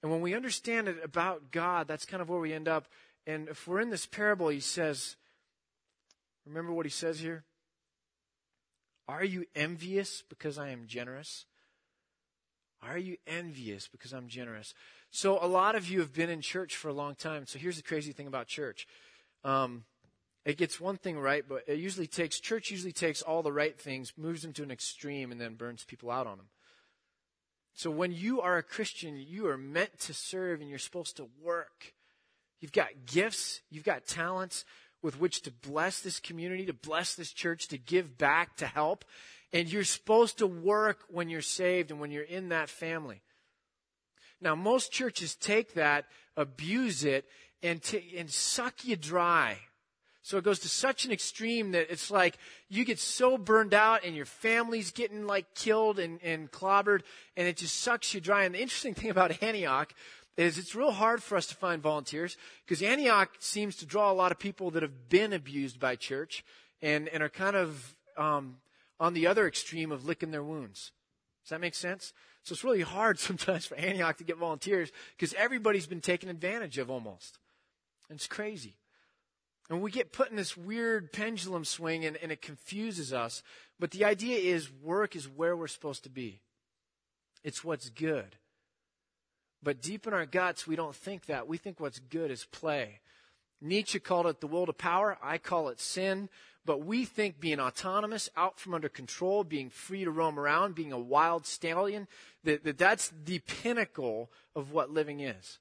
And 0.03 0.11
when 0.11 0.21
we 0.21 0.35
understand 0.35 0.89
it 0.89 0.99
about 1.03 1.51
God, 1.51 1.87
that's 1.87 2.05
kind 2.05 2.21
of 2.21 2.29
where 2.29 2.41
we 2.41 2.53
end 2.53 2.69
up. 2.69 2.89
And 3.27 3.49
if 3.49 3.69
we're 3.69 3.81
in 3.81 3.91
this 3.91 4.07
parable, 4.07 4.49
he 4.49 4.61
says, 4.61 5.17
remember 6.45 6.73
what 6.73 6.87
he 6.87 6.91
says 6.91 7.21
here? 7.21 7.45
Are 9.09 9.25
you 9.25 9.45
envious 9.55 10.23
because 10.29 10.59
I 10.59 10.71
am 10.71 10.87
generous? 10.87 11.47
Are 12.83 12.99
you 12.99 13.17
envious 13.27 13.87
because 13.87 14.13
I'm 14.13 14.29
generous? 14.29 14.75
So, 15.11 15.39
a 15.41 15.47
lot 15.47 15.77
of 15.77 15.89
you 15.89 16.01
have 16.01 16.13
been 16.13 16.31
in 16.31 16.41
church 16.41 16.75
for 16.77 16.89
a 16.89 16.93
long 16.93 17.15
time. 17.15 17.47
So, 17.47 17.59
here's 17.59 17.77
the 17.77 17.83
crazy 17.83 18.13
thing 18.13 18.27
about 18.27 18.49
church. 18.49 18.89
Um, 19.45 19.85
it 20.45 20.57
gets 20.57 20.81
one 20.81 20.97
thing 20.97 21.19
right, 21.19 21.45
but 21.49 21.63
it 21.69 21.79
usually 21.79 22.09
takes, 22.09 22.41
church 22.41 22.71
usually 22.71 22.93
takes 22.93 23.23
all 23.23 23.43
the 23.43 23.53
right 23.53 23.79
things, 23.79 24.13
moves 24.17 24.43
them 24.43 24.53
to 24.55 24.65
an 24.65 24.73
extreme, 24.73 25.31
and 25.31 25.41
then 25.41 25.55
burns 25.55 25.85
people 25.85 26.11
out 26.11 26.27
on 26.27 26.39
them. 26.39 26.47
So 27.75 27.91
when 27.91 28.13
you 28.13 28.41
are 28.41 28.59
a 28.59 28.63
Christian, 28.63 29.17
you 29.17 29.47
are 29.49 29.57
meant 29.57 29.99
to 30.01 30.15
serve 30.15 30.61
and 30.61 30.69
you're 30.69 30.79
supposed 30.79 31.17
to 31.17 31.29
work. 31.43 31.95
You've 32.61 32.73
got 32.73 33.07
gifts, 33.07 33.61
you've 33.71 33.85
got 33.85 34.07
talents 34.07 34.65
with 35.03 35.19
which 35.19 35.43
to 35.43 35.51
bless 35.51 36.01
this 36.01 36.21
community, 36.21 36.67
to 36.67 36.73
bless 36.73 37.15
this 37.15 37.33
church, 37.33 37.69
to 37.69 37.79
give 37.79 38.17
back, 38.17 38.57
to 38.59 38.67
help. 38.67 39.05
And 39.53 39.71
you're 39.71 39.85
supposed 39.85 40.39
to 40.39 40.47
work 40.47 41.01
when 41.09 41.29
you're 41.29 41.43
saved 41.43 41.91
and 41.91 42.01
when 42.01 42.11
you're 42.11 42.23
in 42.23 42.51
that 42.51 42.69
family. 42.69 43.23
Now, 44.41 44.55
most 44.55 44.93
churches 44.93 45.35
take 45.35 45.75
that, 45.75 46.07
abuse 46.37 47.05
it, 47.05 47.27
and, 47.63 47.83
t- 47.83 48.15
and 48.17 48.31
suck 48.31 48.85
you 48.85 48.97
dry 48.97 49.59
So 50.23 50.39
it 50.39 50.45
goes 50.45 50.61
to 50.61 50.69
such 50.69 51.05
an 51.05 51.11
extreme 51.11 51.73
that 51.73 51.91
it's 51.91 52.11
like 52.11 52.39
you 52.69 52.85
get 52.85 53.01
so 53.01 53.37
burned 53.37 53.75
out 53.75 54.05
and 54.05 54.15
your 54.15 54.25
family's 54.25 54.93
getting 54.93 55.27
like 55.27 55.55
killed 55.55 55.99
and, 55.99 56.21
and 56.23 56.51
clobbered 56.51 57.03
and 57.37 57.49
it 57.49 57.57
just 57.57 57.81
sucks 57.81 58.15
you 58.15 58.21
dry. 58.21 58.45
And 58.45 58.55
the 58.55 58.63
interesting 58.63 58.95
thing 58.95 59.11
about 59.11 59.43
Antioch 59.43 59.93
is 60.37 60.59
it's 60.59 60.75
real 60.75 60.93
hard 60.93 61.23
for 61.23 61.37
us 61.37 61.47
to 61.47 61.57
find 61.57 61.83
volunteers 61.83 62.37
because 62.65 62.83
Antioch 62.83 63.31
seems 63.41 63.77
to 63.77 63.87
draw 63.87 64.11
a 64.11 64.15
lot 64.15 64.33
of 64.33 64.39
people 64.39 64.71
that 64.71 64.83
have 64.83 65.09
been 65.09 65.33
abused 65.33 65.81
by 65.81 65.97
church 65.97 66.45
and, 66.81 67.09
and 67.09 67.23
are 67.23 67.29
kind 67.29 67.57
of 67.57 67.95
um, 68.17 68.57
on 69.01 69.15
the 69.15 69.27
other 69.27 69.47
extreme 69.47 69.91
of 69.91 70.07
licking 70.07 70.31
their 70.31 70.45
wounds. 70.45 70.93
Does 71.45 71.51
that 71.51 71.61
make 71.61 71.75
sense? 71.75 72.13
So 72.45 72.53
it's 72.53 72.65
really 72.65 72.83
hard 72.83 73.19
sometimes 73.19 73.67
for 73.67 73.75
Antioch 73.75 74.19
to 74.19 74.25
get 74.25 74.39
volunteers 74.39 74.93
because 75.17 75.35
everybody's 75.35 75.87
been 75.87 76.01
taken 76.01 76.29
advantage 76.29 76.79
of 76.79 76.91
almost. 76.91 77.39
And 78.09 78.17
it's 78.17 78.29
crazy. 78.29 78.77
And 79.71 79.81
we 79.81 79.91
get 79.91 80.13
put 80.13 80.31
in 80.31 80.37
this 80.37 80.57
weird 80.57 81.13
pendulum 81.13 81.65
swing 81.65 82.05
and, 82.05 82.17
and 82.17 82.33
it 82.33 82.43
confuses 82.43 83.13
us. 83.13 83.43
But 83.79 83.91
the 83.91 84.05
idea 84.05 84.39
is 84.39 84.71
work 84.71 85.17
is 85.17 85.29
where 85.29 85.57
we're 85.57 85.69
supposed 85.69 86.05
to 86.05 86.11
be. 86.11 86.41
It's 87.43 87.65
what's 87.65 87.91
good. 87.91 88.37
But 89.63 89.81
deep 89.81 90.07
in 90.07 90.13
our 90.13 90.27
guts, 90.27 90.67
we 90.67 90.77
don't 90.77 90.95
think 90.95 91.27
that. 91.27 91.47
We 91.47 91.57
think 91.57 91.79
what's 91.79 92.01
good 92.01 92.31
is 92.31 92.45
play. 92.45 93.01
Nietzsche 93.61 94.01
called 94.01 94.27
it 94.27 94.41
the 94.41 94.49
will 94.49 94.67
to 94.67 94.73
power. 94.73 95.17
I 95.23 95.39
call 95.39 95.69
it 95.69 95.81
sin. 95.81 96.29
But 96.65 96.85
we 96.85 97.05
think 97.05 97.41
being 97.41 97.59
autonomous, 97.61 98.29
out 98.37 98.59
from 98.59 98.75
under 98.75 98.89
control, 98.89 99.43
being 99.43 99.71
free 99.71 100.05
to 100.05 100.11
roam 100.11 100.39
around, 100.39 100.75
being 100.75 100.93
a 100.93 100.99
wild 100.99 101.47
stallion, 101.47 102.07
that, 102.45 102.63
that 102.65 102.79
that's 102.79 103.13
the 103.25 103.41
pinnacle 103.41 104.31
of 104.55 104.71
what 104.73 104.91
living 104.91 105.21
is. 105.21 105.59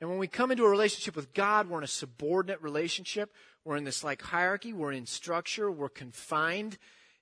And 0.00 0.08
when 0.08 0.18
we 0.18 0.28
come 0.28 0.50
into 0.50 0.64
a 0.64 0.70
relationship 0.70 1.14
with 1.14 1.34
God, 1.34 1.68
we're 1.68 1.78
in 1.78 1.84
a 1.84 1.88
subordinate 1.88 2.62
relationship. 2.62 3.32
We're 3.64 3.76
in 3.76 3.84
this 3.84 4.02
like 4.02 4.22
hierarchy. 4.22 4.72
We're 4.72 4.92
in 4.92 5.06
structure. 5.06 5.70
We're 5.70 5.90
confined. 5.90 6.78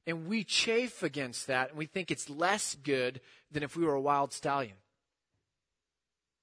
And 0.07 0.27
we 0.27 0.45
chafe 0.45 1.03
against 1.03 1.49
that. 1.49 1.71
And 1.71 1.79
we 1.79 1.87
think 1.87 2.11
it's 2.11 2.31
less 2.31 2.77
good 2.77 3.21
than 3.51 3.63
if 3.63 3.77
we 3.77 3.85
were 3.85 3.95
a 3.95 4.01
wild 4.01 4.33
stallion. 4.33 4.77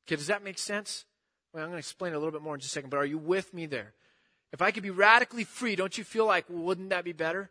Okay, 0.05 0.17
does 0.17 0.27
that 0.27 0.43
make 0.43 0.59
sense? 0.59 1.05
Well, 1.53 1.63
I'm 1.63 1.69
going 1.69 1.77
to 1.77 1.79
explain 1.79 2.13
a 2.13 2.17
little 2.17 2.33
bit 2.33 2.41
more 2.41 2.55
in 2.55 2.59
just 2.59 2.73
a 2.73 2.75
second, 2.75 2.89
but 2.89 2.97
are 2.97 3.05
you 3.05 3.17
with 3.17 3.53
me 3.53 3.65
there? 3.65 3.93
If 4.51 4.61
I 4.61 4.71
could 4.71 4.83
be 4.83 4.89
radically 4.89 5.45
free, 5.45 5.75
don't 5.75 5.97
you 5.97 6.03
feel 6.03 6.25
like, 6.25 6.45
wouldn't 6.49 6.89
that 6.89 7.05
be 7.05 7.13
better? 7.13 7.49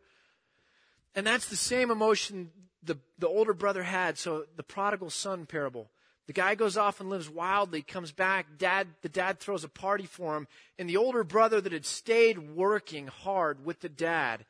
And 1.14 1.26
that's 1.26 1.49
the 1.49 1.57
same 1.57 1.91
emotion 1.91 2.51
the, 2.82 2.99
the 3.18 3.28
older 3.28 3.55
brother 3.55 3.82
had. 3.82 4.18
So 4.18 4.45
the 4.57 4.62
prodigal 4.62 5.11
son 5.11 5.47
parable. 5.47 5.91
The 6.27 6.33
guy 6.33 6.55
goes 6.55 6.77
off 6.77 7.01
and 7.01 7.11
lives 7.11 7.29
wildly, 7.29 7.83
comes 7.83 8.11
back, 8.11 8.47
dad, 8.57 8.89
the 9.03 9.09
dad 9.11 9.41
throws 9.41 9.62
a 9.62 9.68
party 9.68 10.07
for 10.07 10.37
him, 10.37 10.49
and 10.79 10.89
the 10.89 10.97
older 10.97 11.22
brother 11.22 11.61
that 11.61 11.72
had 11.72 11.85
stayed 11.85 12.55
working 12.55 13.09
hard 13.09 13.64
with 13.64 13.81
the 13.81 13.91
dad 13.91 14.47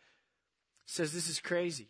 says, 0.87 1.12
this 1.12 1.29
is 1.29 1.41
crazy. 1.41 1.89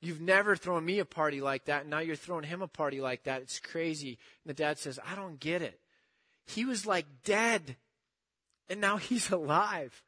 You've 0.00 0.20
never 0.20 0.56
thrown 0.56 0.84
me 0.84 0.98
a 0.98 1.04
party 1.04 1.40
like 1.40 1.66
that, 1.66 1.82
and 1.82 1.90
now 1.90 2.00
you're 2.00 2.16
throwing 2.16 2.44
him 2.44 2.60
a 2.60 2.66
party 2.66 3.00
like 3.00 3.22
that. 3.24 3.42
It's 3.42 3.60
crazy. 3.60 4.18
And 4.44 4.50
the 4.50 4.54
dad 4.54 4.78
says, 4.78 4.98
I 5.08 5.14
don't 5.14 5.38
get 5.38 5.62
it. 5.62 5.78
He 6.44 6.64
was 6.64 6.84
like 6.84 7.06
dead, 7.24 7.76
and 8.68 8.80
now 8.80 8.96
he's 8.96 9.30
alive. 9.30 10.02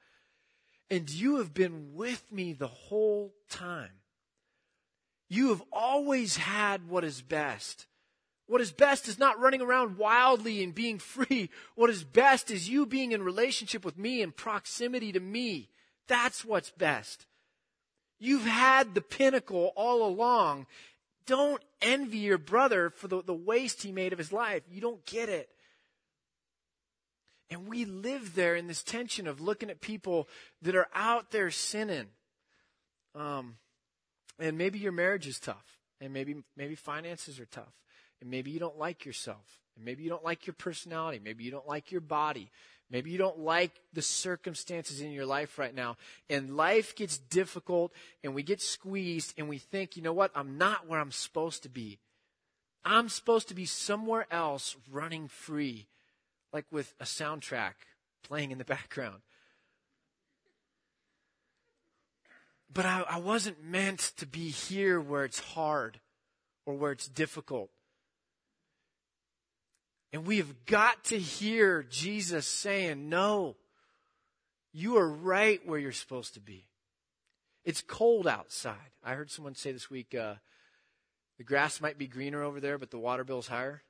And 0.91 1.09
you 1.09 1.37
have 1.37 1.55
been 1.55 1.95
with 1.95 2.31
me 2.33 2.53
the 2.53 2.67
whole 2.67 3.33
time. 3.49 4.01
You 5.29 5.51
have 5.51 5.63
always 5.73 6.37
had 6.37 6.89
what 6.89 7.05
is 7.05 7.23
best. 7.23 7.87
What 8.47 8.61
is 8.61 8.73
best 8.73 9.09
is 9.09 9.19
not 9.19 9.41
running 9.41 9.63
around 9.63 9.97
wildly 9.97 10.63
and 10.63 10.75
being 10.75 10.99
free. 10.99 11.51
What 11.75 11.91
is 11.91 12.05
best 12.05 12.51
is 12.51 12.69
you 12.69 12.87
being 12.87 13.13
in 13.13 13.23
relationship 13.23 13.85
with 13.85 13.99
me 13.99 14.23
and 14.23 14.35
proximity 14.35 15.13
to 15.13 15.21
me. 15.21 15.71
That's 16.09 16.45
what's 16.45 16.71
best. 16.71 17.27
You've 18.19 18.47
had 18.47 18.95
the 18.95 19.01
pinnacle 19.01 19.73
all 19.77 20.07
along. 20.07 20.67
Don't 21.27 21.63
envy 21.81 22.19
your 22.19 22.39
brother 22.39 22.91
for 22.91 23.09
the, 23.09 23.23
the 23.23 23.35
waste 23.35 23.83
he 23.83 23.93
made 23.93 24.13
of 24.13 24.19
his 24.19 24.33
life. 24.33 24.63
You 24.71 24.81
don't 24.81 25.05
get 25.07 25.29
it. 25.29 25.49
And 27.51 27.67
we 27.69 27.85
live 27.85 28.35
there 28.35 28.57
in 28.57 28.67
this 28.67 28.83
tension 28.83 29.27
of 29.27 29.41
looking 29.41 29.71
at 29.71 29.81
people 29.81 30.29
that 30.63 30.75
are 30.75 30.89
out 30.95 31.31
there 31.31 31.51
sinning. 31.51 32.09
Um, 33.15 33.57
and 34.39 34.59
maybe 34.59 34.79
your 34.79 34.93
marriage 34.93 35.27
is 35.27 35.39
tough, 35.39 35.79
and 36.01 36.13
maybe 36.13 36.37
maybe 36.57 36.75
finances 36.75 37.39
are 37.39 37.47
tough, 37.47 37.73
and 38.25 38.31
maybe 38.31 38.51
you 38.51 38.59
don't 38.59 38.79
like 38.79 39.05
yourself, 39.05 39.61
and 39.77 39.85
maybe 39.85 40.03
you 40.03 40.09
don't 40.09 40.25
like 40.25 40.47
your 40.47 40.55
personality, 40.55 41.21
maybe 41.23 41.45
you 41.45 41.51
don't 41.51 41.69
like 41.69 41.93
your 41.93 42.01
body, 42.01 42.51
maybe 42.91 43.11
you 43.11 43.19
don't 43.19 43.39
like 43.39 43.83
the 43.93 44.01
circumstances 44.01 45.03
in 45.03 45.11
your 45.11 45.27
life 45.27 45.59
right 45.59 45.75
now, 45.75 45.99
and 46.31 46.57
life 46.57 46.97
gets 46.97 47.19
difficult, 47.19 47.93
and 48.25 48.35
we 48.35 48.43
get 48.43 48.63
squeezed, 48.63 49.35
and 49.37 49.47
we 49.47 49.59
think, 49.59 49.95
you 49.95 50.03
know 50.03 50.15
what, 50.15 50.31
I'm 50.35 50.57
not 50.57 50.89
where 50.89 50.99
I'm 50.99 51.13
supposed 51.13 51.63
to 51.65 51.69
be. 51.69 51.99
I'm 52.83 53.11
supposed 53.11 53.49
to 53.49 53.55
be 53.55 53.67
somewhere 53.67 54.27
else 54.31 54.75
running 54.91 55.29
free, 55.29 55.87
like 56.51 56.65
with 56.71 56.95
a 56.99 57.05
soundtrack 57.05 57.75
playing 58.23 58.53
in 58.53 58.59
the 58.59 58.65
background. 58.77 59.21
But 62.73 62.87
I, 62.87 63.05
I 63.07 63.19
wasn't 63.19 63.63
meant 63.63 64.13
to 64.17 64.27
be 64.27 64.49
here 64.49 64.99
where 64.99 65.25
it's 65.25 65.41
hard 65.41 66.01
or 66.65 66.75
where 66.75 66.93
it's 66.93 67.07
difficult. 67.07 67.69
And 70.15 70.29
we 70.29 70.37
have 70.37 70.65
got 70.67 71.03
to 71.07 71.19
hear 71.19 71.83
Jesus 71.83 72.47
saying, 72.47 73.09
No, 73.09 73.57
you 74.73 74.97
are 74.97 75.11
right 75.11 75.61
where 75.67 75.77
you're 75.77 75.91
supposed 75.91 76.35
to 76.35 76.41
be. 76.41 76.69
It's 77.65 77.83
cold 77.83 78.29
outside. 78.29 78.93
I 79.03 79.15
heard 79.15 79.33
someone 79.33 79.57
say 79.57 79.73
this 79.73 79.91
week, 79.91 80.15
uh, 80.15 80.35
the 81.37 81.43
grass 81.43 81.81
might 81.81 81.99
be 81.99 82.07
greener 82.07 82.45
over 82.45 82.61
there, 82.61 82.79
but 82.79 82.93
the 82.93 82.99
water 82.99 83.25
bill's 83.25 83.49
higher. 83.49 83.83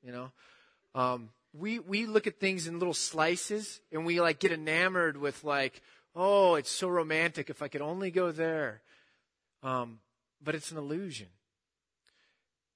You 0.00 0.12
know, 0.12 0.30
um, 0.94 1.30
we 1.52 1.80
we 1.80 2.06
look 2.06 2.28
at 2.28 2.38
things 2.38 2.68
in 2.68 2.78
little 2.78 2.94
slices, 2.94 3.80
and 3.90 4.06
we 4.06 4.20
like 4.20 4.38
get 4.38 4.52
enamored 4.52 5.16
with 5.16 5.42
like, 5.42 5.82
Oh, 6.14 6.54
it's 6.54 6.70
so 6.70 6.86
romantic. 6.86 7.50
If 7.50 7.62
I 7.62 7.68
could 7.68 7.82
only 7.82 8.12
go 8.12 8.30
there. 8.30 8.80
Um, 9.64 9.98
but 10.40 10.54
it's 10.54 10.70
an 10.70 10.78
illusion. 10.78 11.26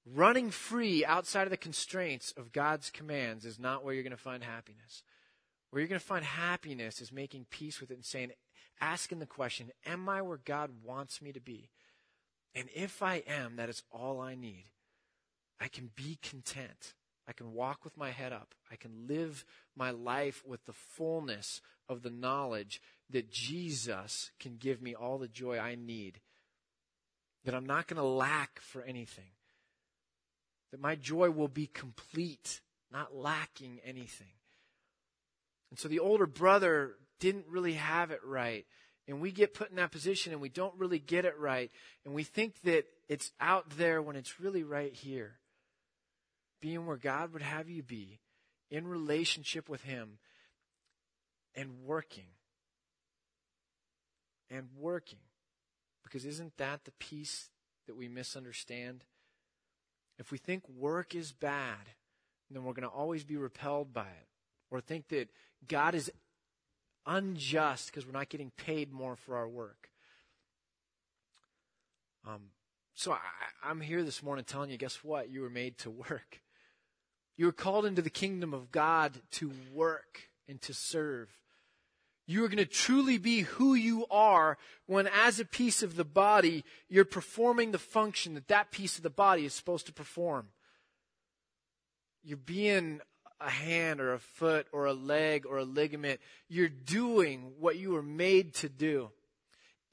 Running 0.05 0.51
free 0.51 1.05
outside 1.05 1.43
of 1.43 1.49
the 1.49 1.57
constraints 1.57 2.33
of 2.35 2.51
God's 2.51 2.89
commands 2.89 3.45
is 3.45 3.57
not 3.57 3.83
where 3.83 3.93
you're 3.93 4.03
going 4.03 4.11
to 4.11 4.17
find 4.17 4.43
happiness. 4.43 5.03
Where 5.69 5.79
you're 5.79 5.87
going 5.87 5.99
to 5.99 6.05
find 6.05 6.25
happiness 6.25 7.01
is 7.01 7.11
making 7.11 7.47
peace 7.49 7.79
with 7.79 7.89
it 7.89 7.95
and 7.95 8.05
saying, 8.05 8.31
asking 8.81 9.19
the 9.19 9.25
question, 9.25 9.71
Am 9.85 10.09
I 10.09 10.21
where 10.21 10.39
God 10.43 10.71
wants 10.83 11.21
me 11.21 11.31
to 11.31 11.39
be? 11.39 11.69
And 12.53 12.67
if 12.75 13.01
I 13.01 13.23
am, 13.27 13.55
that 13.55 13.69
is 13.69 13.83
all 13.91 14.19
I 14.19 14.35
need. 14.35 14.65
I 15.59 15.67
can 15.67 15.89
be 15.95 16.19
content. 16.21 16.93
I 17.27 17.31
can 17.31 17.53
walk 17.53 17.85
with 17.85 17.97
my 17.97 18.11
head 18.11 18.33
up. 18.33 18.53
I 18.71 18.75
can 18.75 19.07
live 19.07 19.45
my 19.75 19.91
life 19.91 20.43
with 20.45 20.65
the 20.65 20.73
fullness 20.73 21.61
of 21.87 22.01
the 22.01 22.09
knowledge 22.09 22.81
that 23.09 23.31
Jesus 23.31 24.31
can 24.39 24.57
give 24.57 24.81
me 24.81 24.93
all 24.93 25.17
the 25.17 25.27
joy 25.27 25.57
I 25.57 25.75
need, 25.75 26.19
that 27.45 27.55
I'm 27.55 27.65
not 27.65 27.87
going 27.87 27.97
to 27.97 28.03
lack 28.07 28.59
for 28.59 28.81
anything, 28.81 29.31
that 30.73 30.81
my 30.81 30.95
joy 30.95 31.29
will 31.29 31.47
be 31.47 31.67
complete, 31.67 32.59
not 32.91 33.15
lacking 33.15 33.79
anything. 33.85 34.33
And 35.69 35.77
so 35.77 35.87
the 35.87 35.99
older 35.99 36.25
brother 36.25 36.95
didn't 37.19 37.45
really 37.47 37.73
have 37.73 38.09
it 38.09 38.21
right. 38.25 38.65
And 39.07 39.21
we 39.21 39.31
get 39.31 39.53
put 39.53 39.69
in 39.69 39.75
that 39.75 39.91
position 39.91 40.33
and 40.33 40.41
we 40.41 40.49
don't 40.49 40.73
really 40.79 40.97
get 40.97 41.25
it 41.25 41.37
right. 41.37 41.69
And 42.03 42.15
we 42.15 42.23
think 42.23 42.59
that 42.63 42.85
it's 43.07 43.31
out 43.39 43.69
there 43.77 44.01
when 44.01 44.15
it's 44.15 44.39
really 44.39 44.63
right 44.63 44.91
here. 44.91 45.35
Being 46.59 46.87
where 46.87 46.97
God 46.97 47.33
would 47.33 47.43
have 47.43 47.69
you 47.69 47.83
be, 47.83 48.19
in 48.71 48.87
relationship 48.87 49.69
with 49.69 49.83
Him, 49.83 50.17
and 51.53 51.83
working 51.85 52.29
and 54.49 54.69
working. 54.75 55.19
Because 56.03 56.25
isn't 56.25 56.57
that 56.57 56.85
the 56.85 56.93
peace 56.93 57.51
that 57.85 57.95
we 57.95 58.07
misunderstand? 58.07 59.03
If 60.19 60.31
we 60.31 60.37
think 60.37 60.67
work 60.69 61.15
is 61.15 61.31
bad, 61.31 61.89
then 62.49 62.63
we're 62.63 62.73
going 62.73 62.87
to 62.87 62.95
always 62.95 63.23
be 63.23 63.37
repelled 63.37 63.93
by 63.93 64.01
it. 64.01 64.27
Or 64.69 64.81
think 64.81 65.09
that 65.09 65.29
God 65.67 65.95
is 65.95 66.11
unjust 67.05 67.87
because 67.87 68.05
we're 68.05 68.13
not 68.13 68.29
getting 68.29 68.51
paid 68.51 68.91
more 68.91 69.15
for 69.15 69.35
our 69.35 69.47
work. 69.47 69.89
Um, 72.27 72.51
so 72.93 73.11
I, 73.11 73.19
I'm 73.63 73.81
here 73.81 74.03
this 74.03 74.23
morning 74.23 74.45
telling 74.45 74.69
you, 74.69 74.77
guess 74.77 75.03
what? 75.03 75.29
You 75.29 75.41
were 75.41 75.49
made 75.49 75.77
to 75.79 75.89
work. 75.89 76.41
You 77.35 77.47
were 77.47 77.51
called 77.51 77.85
into 77.85 78.01
the 78.01 78.09
kingdom 78.09 78.53
of 78.53 78.71
God 78.71 79.13
to 79.31 79.51
work 79.73 80.29
and 80.47 80.61
to 80.61 80.73
serve. 80.73 81.29
You 82.25 82.45
are 82.45 82.47
going 82.47 82.57
to 82.57 82.65
truly 82.65 83.17
be 83.17 83.41
who 83.41 83.73
you 83.73 84.05
are 84.09 84.57
when, 84.85 85.07
as 85.07 85.39
a 85.39 85.45
piece 85.45 85.83
of 85.83 85.95
the 85.95 86.05
body, 86.05 86.63
you're 86.87 87.05
performing 87.05 87.71
the 87.71 87.79
function 87.79 88.35
that 88.35 88.47
that 88.47 88.71
piece 88.71 88.97
of 88.97 89.03
the 89.03 89.09
body 89.09 89.45
is 89.45 89.53
supposed 89.53 89.85
to 89.87 89.93
perform. 89.93 90.47
You're 92.23 92.37
being 92.37 93.01
a 93.41 93.49
hand 93.49 93.99
or 93.99 94.13
a 94.13 94.19
foot 94.19 94.67
or 94.71 94.85
a 94.85 94.93
leg 94.93 95.45
or 95.45 95.57
a 95.57 95.65
ligament. 95.65 96.21
You're 96.47 96.69
doing 96.69 97.51
what 97.59 97.77
you 97.77 97.91
were 97.91 98.03
made 98.03 98.53
to 98.55 98.69
do 98.69 99.09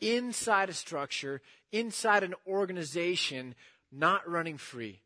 inside 0.01 0.69
a 0.69 0.73
structure, 0.73 1.43
inside 1.73 2.23
an 2.23 2.35
organization, 2.47 3.55
not 3.91 4.29
running 4.29 4.57
free, 4.57 5.01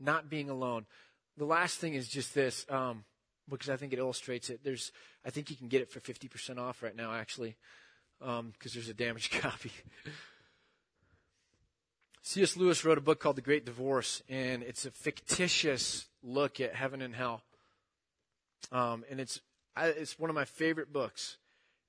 not 0.00 0.30
being 0.30 0.48
alone. 0.48 0.86
The 1.36 1.44
last 1.44 1.78
thing 1.78 1.94
is 1.94 2.08
just 2.08 2.34
this, 2.34 2.66
um, 2.70 3.04
because 3.48 3.68
I 3.68 3.76
think 3.76 3.92
it 3.92 3.98
illustrates 3.98 4.50
it. 4.50 4.60
There's, 4.64 4.90
I 5.28 5.30
think 5.30 5.50
you 5.50 5.56
can 5.56 5.68
get 5.68 5.82
it 5.82 5.90
for 5.90 6.00
50% 6.00 6.58
off 6.58 6.82
right 6.82 6.96
now, 6.96 7.12
actually, 7.12 7.54
because 8.18 8.38
um, 8.40 8.54
there's 8.62 8.88
a 8.88 8.94
damaged 8.94 9.30
copy. 9.42 9.70
C.S. 12.22 12.56
Lewis 12.56 12.82
wrote 12.82 12.96
a 12.96 13.02
book 13.02 13.20
called 13.20 13.36
The 13.36 13.42
Great 13.42 13.66
Divorce, 13.66 14.22
and 14.30 14.62
it's 14.62 14.86
a 14.86 14.90
fictitious 14.90 16.06
look 16.22 16.60
at 16.60 16.74
heaven 16.74 17.02
and 17.02 17.14
hell. 17.14 17.42
Um, 18.72 19.04
and 19.10 19.20
it's, 19.20 19.42
it's 19.76 20.18
one 20.18 20.30
of 20.30 20.34
my 20.34 20.46
favorite 20.46 20.94
books. 20.94 21.36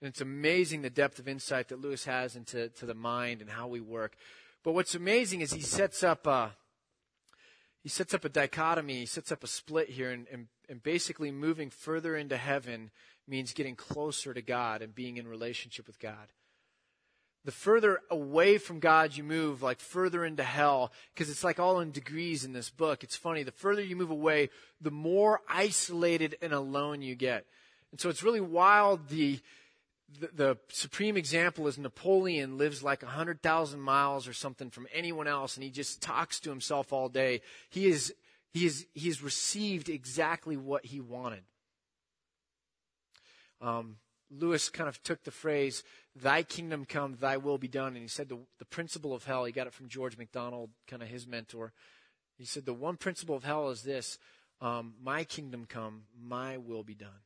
And 0.02 0.10
it's 0.10 0.20
amazing 0.20 0.82
the 0.82 0.90
depth 0.90 1.18
of 1.18 1.30
insight 1.30 1.70
that 1.70 1.80
Lewis 1.80 2.04
has 2.04 2.36
into 2.36 2.68
to 2.68 2.86
the 2.86 2.94
mind 2.94 3.40
and 3.40 3.50
how 3.50 3.70
we 3.70 3.80
work. 3.80 4.18
But 4.66 4.74
what's 4.74 4.96
amazing 4.96 5.40
is 5.40 5.54
he 5.54 5.62
sets 5.62 6.04
up 6.04 6.28
a, 6.28 6.52
he 7.84 7.88
sets 7.88 8.14
up 8.14 8.26
a 8.26 8.30
dichotomy, 8.30 9.00
he 9.00 9.06
sets 9.06 9.32
up 9.32 9.46
a 9.46 9.48
split 9.48 9.92
here, 9.92 10.12
and, 10.12 10.28
and, 10.30 10.48
and 10.68 10.84
basically 10.84 11.32
moving 11.32 11.70
further 11.70 12.18
into 12.18 12.36
heaven 12.36 12.92
means 13.30 13.54
getting 13.54 13.76
closer 13.76 14.34
to 14.34 14.42
God 14.42 14.82
and 14.82 14.94
being 14.94 15.18
in 15.18 15.28
relationship 15.28 15.88
with 15.88 16.00
God 16.00 16.28
the 17.46 17.52
further 17.52 18.02
away 18.12 18.58
from 18.58 18.80
God 18.80 19.16
you 19.16 19.24
move, 19.24 19.64
like 19.64 19.80
further 19.80 20.26
into 20.26 20.44
hell, 20.44 20.92
because 21.14 21.30
it's 21.30 21.44
like 21.44 21.60
all 21.60 21.80
in 21.80 21.92
degrees 21.92 22.44
in 22.44 22.54
this 22.54 22.70
book. 22.70 23.04
It's 23.04 23.16
funny. 23.16 23.44
The 23.44 23.52
further 23.52 23.82
you 23.82 23.96
move 23.96 24.12
away, 24.12 24.50
the 24.82 24.92
more 24.92 25.42
isolated 25.48 26.38
and 26.42 26.54
alone 26.54 27.02
you 27.02 27.16
get. 27.16 27.46
And 27.92 28.00
so 28.00 28.10
it's 28.10 28.24
really 28.24 28.42
wild. 28.42 29.08
The, 29.08 29.40
the, 30.20 30.30
the 30.36 30.58
supreme 30.68 31.16
example 31.16 31.68
is 31.68 31.78
Napoleon 31.78 32.58
lives 32.58 32.84
like 32.84 33.04
100,000 33.04 33.80
miles 33.80 34.28
or 34.28 34.34
something 34.34 34.70
from 34.70 34.88
anyone 34.94 35.28
else, 35.28 35.56
and 35.56 35.64
he 35.64 35.70
just 35.70 36.02
talks 36.02 36.42
to 36.42 36.50
himself 36.50 36.92
all 36.92 37.08
day. 37.08 37.42
He 37.70 37.88
is, 37.88 38.14
he 38.52 38.66
is, 38.66 38.86
he 38.94 39.08
has 39.08 39.24
received 39.24 39.88
exactly 39.88 40.58
what 40.58 40.86
he 40.86 41.00
wanted. 41.00 41.44
Um, 43.62 43.98
Lewis 44.32 44.70
kind 44.70 44.88
of 44.88 45.02
took 45.04 45.24
the 45.24 45.32
phrase, 45.32 45.84
Thy 46.16 46.44
kingdom 46.44 46.86
come, 46.86 47.18
thy 47.20 47.38
will 47.38 47.58
be 47.58 47.68
done. 47.68 47.94
And 47.94 47.98
he 47.98 48.08
said 48.08 48.30
the, 48.30 48.40
the 48.58 48.66
principle 48.66 49.14
of 49.14 49.24
hell, 49.24 49.46
he 49.46 49.52
got 49.52 49.68
it 49.68 49.74
from 49.74 49.88
George 49.88 50.18
MacDonald, 50.18 50.70
kind 50.88 51.02
of 51.02 51.10
his 51.10 51.26
mentor. 51.26 51.74
He 52.38 52.46
said, 52.46 52.66
The 52.66 52.74
one 52.74 52.98
principle 52.98 53.36
of 53.36 53.44
hell 53.44 53.70
is 53.70 53.84
this 53.84 54.18
um, 54.62 54.94
My 55.02 55.24
kingdom 55.24 55.66
come, 55.68 56.04
my 56.20 56.58
will 56.58 56.84
be 56.84 56.96
done. 56.96 57.24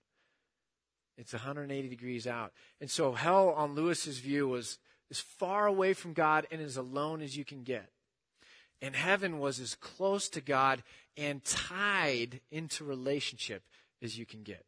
It's 1.17 1.33
180 1.33 1.87
degrees 1.89 2.25
out. 2.25 2.53
And 2.81 2.89
so 2.89 3.13
hell, 3.13 3.49
on 3.49 3.75
Lewis's 3.75 4.19
view, 4.19 4.47
was 4.47 4.79
as 5.11 5.19
far 5.19 5.67
away 5.67 5.93
from 5.93 6.13
God 6.13 6.47
and 6.51 6.61
as 6.61 6.77
alone 6.77 7.21
as 7.21 7.37
you 7.37 7.45
can 7.45 7.63
get. 7.63 7.89
And 8.81 8.95
heaven 8.95 9.39
was 9.39 9.59
as 9.59 9.75
close 9.75 10.27
to 10.29 10.41
God 10.41 10.83
and 11.15 11.43
tied 11.43 12.41
into 12.51 12.83
relationship 12.83 13.63
as 14.01 14.17
you 14.17 14.25
can 14.25 14.41
get. 14.41 14.65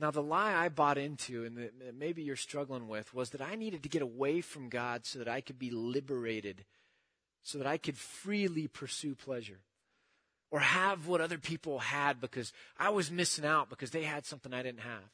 Now, 0.00 0.12
the 0.12 0.22
lie 0.22 0.54
I 0.54 0.68
bought 0.68 0.96
into, 0.96 1.44
and 1.44 1.56
that 1.56 1.94
maybe 1.98 2.22
you're 2.22 2.36
struggling 2.36 2.86
with, 2.86 3.12
was 3.12 3.30
that 3.30 3.40
I 3.40 3.56
needed 3.56 3.82
to 3.82 3.88
get 3.88 4.02
away 4.02 4.40
from 4.40 4.68
God 4.68 5.04
so 5.04 5.18
that 5.18 5.28
I 5.28 5.40
could 5.40 5.58
be 5.58 5.70
liberated, 5.70 6.64
so 7.42 7.58
that 7.58 7.66
I 7.66 7.78
could 7.78 7.98
freely 7.98 8.68
pursue 8.68 9.16
pleasure 9.16 9.60
or 10.50 10.60
have 10.60 11.06
what 11.06 11.20
other 11.20 11.38
people 11.38 11.78
had 11.78 12.20
because 12.20 12.52
I 12.78 12.90
was 12.90 13.10
missing 13.10 13.44
out 13.44 13.68
because 13.68 13.90
they 13.90 14.04
had 14.04 14.24
something 14.24 14.52
I 14.52 14.62
didn't 14.62 14.80
have. 14.80 15.10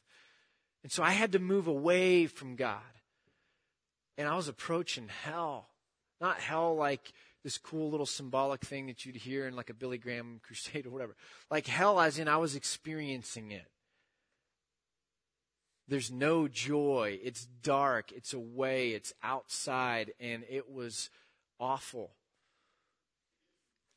And 0.83 0.91
so 0.91 1.03
I 1.03 1.11
had 1.11 1.31
to 1.33 1.39
move 1.39 1.67
away 1.67 2.27
from 2.27 2.55
God. 2.55 2.79
And 4.17 4.27
I 4.27 4.35
was 4.35 4.47
approaching 4.47 5.09
hell. 5.23 5.67
Not 6.21 6.39
hell 6.39 6.75
like 6.75 7.11
this 7.43 7.57
cool 7.57 7.91
little 7.91 8.05
symbolic 8.05 8.61
thing 8.61 8.87
that 8.87 9.05
you'd 9.05 9.17
hear 9.17 9.47
in 9.47 9.55
like 9.55 9.69
a 9.69 9.73
Billy 9.73 9.97
Graham 9.97 10.39
crusade 10.45 10.85
or 10.85 10.91
whatever. 10.91 11.15
Like 11.51 11.67
hell 11.67 11.99
as 11.99 12.17
in 12.17 12.27
I 12.27 12.37
was 12.37 12.55
experiencing 12.55 13.51
it. 13.51 13.65
There's 15.87 16.11
no 16.11 16.47
joy. 16.47 17.19
It's 17.23 17.45
dark. 17.61 18.11
It's 18.11 18.33
away. 18.33 18.91
It's 18.91 19.13
outside. 19.21 20.13
And 20.19 20.43
it 20.49 20.71
was 20.71 21.09
awful. 21.59 22.11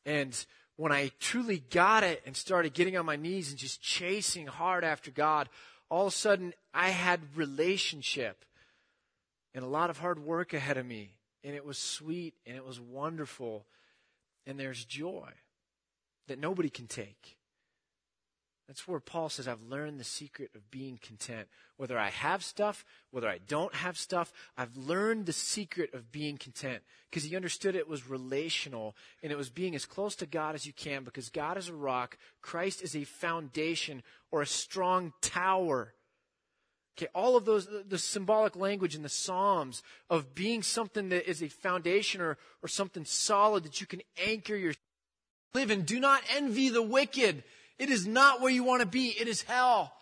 And 0.04 0.44
when 0.76 0.92
I 0.92 1.10
truly 1.18 1.62
got 1.70 2.04
it 2.04 2.22
and 2.26 2.36
started 2.36 2.74
getting 2.74 2.96
on 2.96 3.06
my 3.06 3.16
knees 3.16 3.50
and 3.50 3.58
just 3.58 3.82
chasing 3.82 4.46
hard 4.46 4.84
after 4.84 5.10
God, 5.10 5.48
all 5.90 6.06
of 6.06 6.12
a 6.12 6.16
sudden 6.16 6.52
I 6.74 6.90
had 6.90 7.20
relationship 7.34 8.44
and 9.54 9.64
a 9.64 9.68
lot 9.68 9.90
of 9.90 9.98
hard 9.98 10.18
work 10.18 10.52
ahead 10.52 10.76
of 10.76 10.86
me. 10.86 11.14
And 11.42 11.54
it 11.54 11.64
was 11.64 11.78
sweet 11.78 12.34
and 12.46 12.56
it 12.56 12.64
was 12.64 12.78
wonderful. 12.78 13.64
And 14.46 14.60
there's 14.60 14.84
joy 14.84 15.30
that 16.26 16.38
nobody 16.38 16.68
can 16.68 16.86
take. 16.86 17.37
That's 18.68 18.86
where 18.86 19.00
Paul 19.00 19.30
says, 19.30 19.48
I've 19.48 19.62
learned 19.62 19.98
the 19.98 20.04
secret 20.04 20.50
of 20.54 20.70
being 20.70 20.98
content. 21.02 21.48
Whether 21.78 21.98
I 21.98 22.10
have 22.10 22.44
stuff, 22.44 22.84
whether 23.10 23.26
I 23.26 23.38
don't 23.38 23.74
have 23.74 23.96
stuff, 23.96 24.30
I've 24.58 24.76
learned 24.76 25.24
the 25.24 25.32
secret 25.32 25.94
of 25.94 26.12
being 26.12 26.36
content. 26.36 26.82
Because 27.08 27.24
he 27.24 27.34
understood 27.34 27.74
it 27.74 27.88
was 27.88 28.10
relational 28.10 28.94
and 29.22 29.32
it 29.32 29.38
was 29.38 29.48
being 29.48 29.74
as 29.74 29.86
close 29.86 30.14
to 30.16 30.26
God 30.26 30.54
as 30.54 30.66
you 30.66 30.74
can 30.74 31.02
because 31.02 31.30
God 31.30 31.56
is 31.56 31.70
a 31.70 31.74
rock, 31.74 32.18
Christ 32.42 32.82
is 32.82 32.94
a 32.94 33.04
foundation 33.04 34.02
or 34.30 34.42
a 34.42 34.46
strong 34.46 35.14
tower. 35.22 35.94
Okay, 36.98 37.08
all 37.14 37.38
of 37.38 37.46
those, 37.46 37.66
the 37.88 37.96
symbolic 37.96 38.54
language 38.54 38.94
in 38.94 39.02
the 39.02 39.08
Psalms 39.08 39.82
of 40.10 40.34
being 40.34 40.62
something 40.62 41.08
that 41.08 41.30
is 41.30 41.42
a 41.42 41.48
foundation 41.48 42.20
or, 42.20 42.36
or 42.62 42.68
something 42.68 43.06
solid 43.06 43.64
that 43.64 43.80
you 43.80 43.86
can 43.86 44.02
anchor 44.26 44.56
your 44.56 44.74
live 45.54 45.70
in. 45.70 45.82
Do 45.82 46.00
not 46.00 46.22
envy 46.36 46.68
the 46.68 46.82
wicked 46.82 47.44
it 47.78 47.90
is 47.90 48.06
not 48.06 48.40
where 48.40 48.50
you 48.50 48.64
want 48.64 48.80
to 48.80 48.86
be. 48.86 49.08
It 49.08 49.28
is 49.28 49.42
hell. 49.42 49.92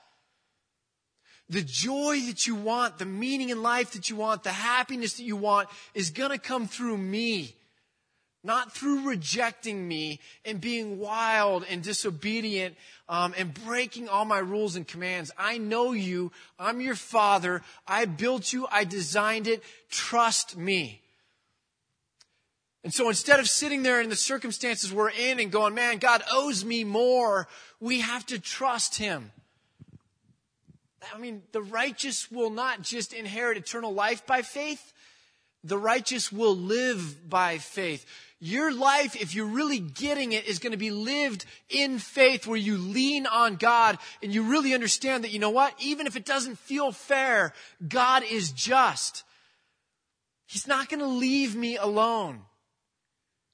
The 1.48 1.62
joy 1.62 2.20
that 2.26 2.46
you 2.46 2.56
want, 2.56 2.98
the 2.98 3.04
meaning 3.04 3.50
in 3.50 3.62
life 3.62 3.92
that 3.92 4.10
you 4.10 4.16
want, 4.16 4.42
the 4.42 4.50
happiness 4.50 5.14
that 5.14 5.22
you 5.22 5.36
want 5.36 5.68
is 5.94 6.10
going 6.10 6.30
to 6.30 6.38
come 6.38 6.66
through 6.66 6.96
me. 6.96 7.54
Not 8.42 8.72
through 8.72 9.08
rejecting 9.08 9.86
me 9.86 10.20
and 10.44 10.60
being 10.60 10.98
wild 10.98 11.64
and 11.68 11.82
disobedient 11.82 12.76
um, 13.08 13.34
and 13.36 13.52
breaking 13.52 14.08
all 14.08 14.24
my 14.24 14.38
rules 14.38 14.76
and 14.76 14.86
commands. 14.86 15.32
I 15.36 15.58
know 15.58 15.92
you. 15.92 16.30
I'm 16.58 16.80
your 16.80 16.94
father. 16.94 17.62
I 17.88 18.04
built 18.04 18.52
you. 18.52 18.68
I 18.70 18.84
designed 18.84 19.48
it. 19.48 19.64
Trust 19.90 20.56
me. 20.56 21.02
And 22.86 22.94
so 22.94 23.08
instead 23.08 23.40
of 23.40 23.48
sitting 23.48 23.82
there 23.82 24.00
in 24.00 24.10
the 24.10 24.14
circumstances 24.14 24.92
we're 24.92 25.10
in 25.10 25.40
and 25.40 25.50
going, 25.50 25.74
man, 25.74 25.98
God 25.98 26.22
owes 26.32 26.64
me 26.64 26.84
more, 26.84 27.48
we 27.80 27.98
have 27.98 28.24
to 28.26 28.38
trust 28.38 28.96
Him. 28.96 29.32
I 31.12 31.18
mean, 31.18 31.42
the 31.50 31.62
righteous 31.62 32.30
will 32.30 32.50
not 32.50 32.82
just 32.82 33.12
inherit 33.12 33.58
eternal 33.58 33.92
life 33.92 34.24
by 34.24 34.42
faith, 34.42 34.92
the 35.64 35.76
righteous 35.76 36.30
will 36.30 36.56
live 36.56 37.28
by 37.28 37.58
faith. 37.58 38.06
Your 38.38 38.72
life, 38.72 39.20
if 39.20 39.34
you're 39.34 39.46
really 39.46 39.80
getting 39.80 40.30
it, 40.30 40.46
is 40.46 40.60
going 40.60 40.70
to 40.70 40.76
be 40.76 40.92
lived 40.92 41.44
in 41.68 41.98
faith 41.98 42.46
where 42.46 42.56
you 42.56 42.78
lean 42.78 43.26
on 43.26 43.56
God 43.56 43.98
and 44.22 44.32
you 44.32 44.44
really 44.44 44.74
understand 44.74 45.24
that, 45.24 45.32
you 45.32 45.40
know 45.40 45.50
what? 45.50 45.74
Even 45.80 46.06
if 46.06 46.14
it 46.14 46.24
doesn't 46.24 46.56
feel 46.56 46.92
fair, 46.92 47.52
God 47.88 48.22
is 48.22 48.52
just. 48.52 49.24
He's 50.46 50.68
not 50.68 50.88
going 50.88 51.00
to 51.00 51.06
leave 51.08 51.56
me 51.56 51.76
alone. 51.76 52.42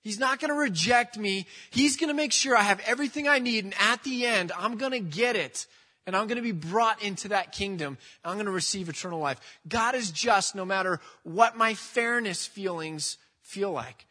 He's 0.02 0.18
not 0.18 0.40
going 0.40 0.50
to 0.50 0.56
reject 0.56 1.16
me. 1.16 1.46
He's 1.70 1.96
going 1.96 2.08
to 2.08 2.14
make 2.14 2.32
sure 2.32 2.56
I 2.56 2.62
have 2.62 2.80
everything 2.86 3.28
I 3.28 3.38
need. 3.38 3.64
And 3.64 3.74
at 3.78 4.02
the 4.02 4.26
end, 4.26 4.50
I'm 4.58 4.76
going 4.76 4.92
to 4.92 5.00
get 5.00 5.36
it. 5.36 5.66
And 6.06 6.16
I'm 6.16 6.26
going 6.26 6.36
to 6.36 6.42
be 6.42 6.50
brought 6.50 7.00
into 7.02 7.28
that 7.28 7.52
kingdom. 7.52 7.96
I'm 8.24 8.34
going 8.34 8.46
to 8.46 8.52
receive 8.52 8.88
eternal 8.88 9.20
life. 9.20 9.40
God 9.68 9.94
is 9.94 10.10
just 10.10 10.56
no 10.56 10.64
matter 10.64 10.98
what 11.22 11.56
my 11.56 11.74
fairness 11.74 12.44
feelings 12.44 13.18
feel 13.42 13.70
like. 13.70 14.06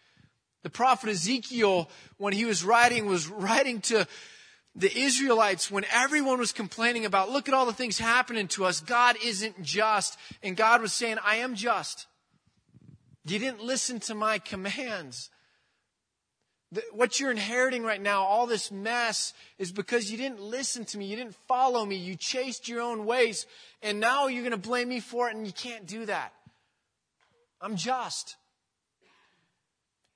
The 0.63 0.69
prophet 0.69 1.09
Ezekiel, 1.09 1.89
when 2.17 2.31
he 2.33 2.45
was 2.45 2.63
writing, 2.63 3.07
was 3.07 3.27
writing 3.27 3.81
to 3.81 4.07
the 4.73 4.97
Israelites 4.97 5.69
when 5.69 5.83
everyone 5.91 6.39
was 6.39 6.53
complaining 6.53 7.03
about, 7.03 7.29
look 7.29 7.49
at 7.49 7.53
all 7.53 7.65
the 7.65 7.73
things 7.73 7.99
happening 7.99 8.47
to 8.49 8.63
us. 8.63 8.79
God 8.79 9.17
isn't 9.21 9.61
just. 9.61 10.17
And 10.41 10.55
God 10.55 10.81
was 10.81 10.93
saying, 10.93 11.17
I 11.25 11.37
am 11.37 11.55
just. 11.55 12.07
You 13.25 13.37
didn't 13.37 13.61
listen 13.61 13.99
to 14.01 14.15
my 14.15 14.39
commands 14.39 15.29
what 16.93 17.19
you're 17.19 17.31
inheriting 17.31 17.83
right 17.83 18.01
now, 18.01 18.23
all 18.23 18.47
this 18.47 18.71
mess, 18.71 19.33
is 19.57 19.71
because 19.71 20.09
you 20.09 20.17
didn't 20.17 20.41
listen 20.41 20.85
to 20.85 20.97
me. 20.97 21.05
You 21.05 21.17
didn't 21.17 21.35
follow 21.47 21.85
me. 21.85 21.95
You 21.95 22.15
chased 22.15 22.67
your 22.67 22.81
own 22.81 23.05
ways. 23.05 23.45
And 23.81 23.99
now 23.99 24.27
you're 24.27 24.43
going 24.43 24.51
to 24.51 24.57
blame 24.57 24.89
me 24.89 24.99
for 24.99 25.29
it, 25.29 25.35
and 25.35 25.45
you 25.45 25.53
can't 25.53 25.85
do 25.85 26.05
that. 26.05 26.33
I'm 27.59 27.75
just. 27.75 28.37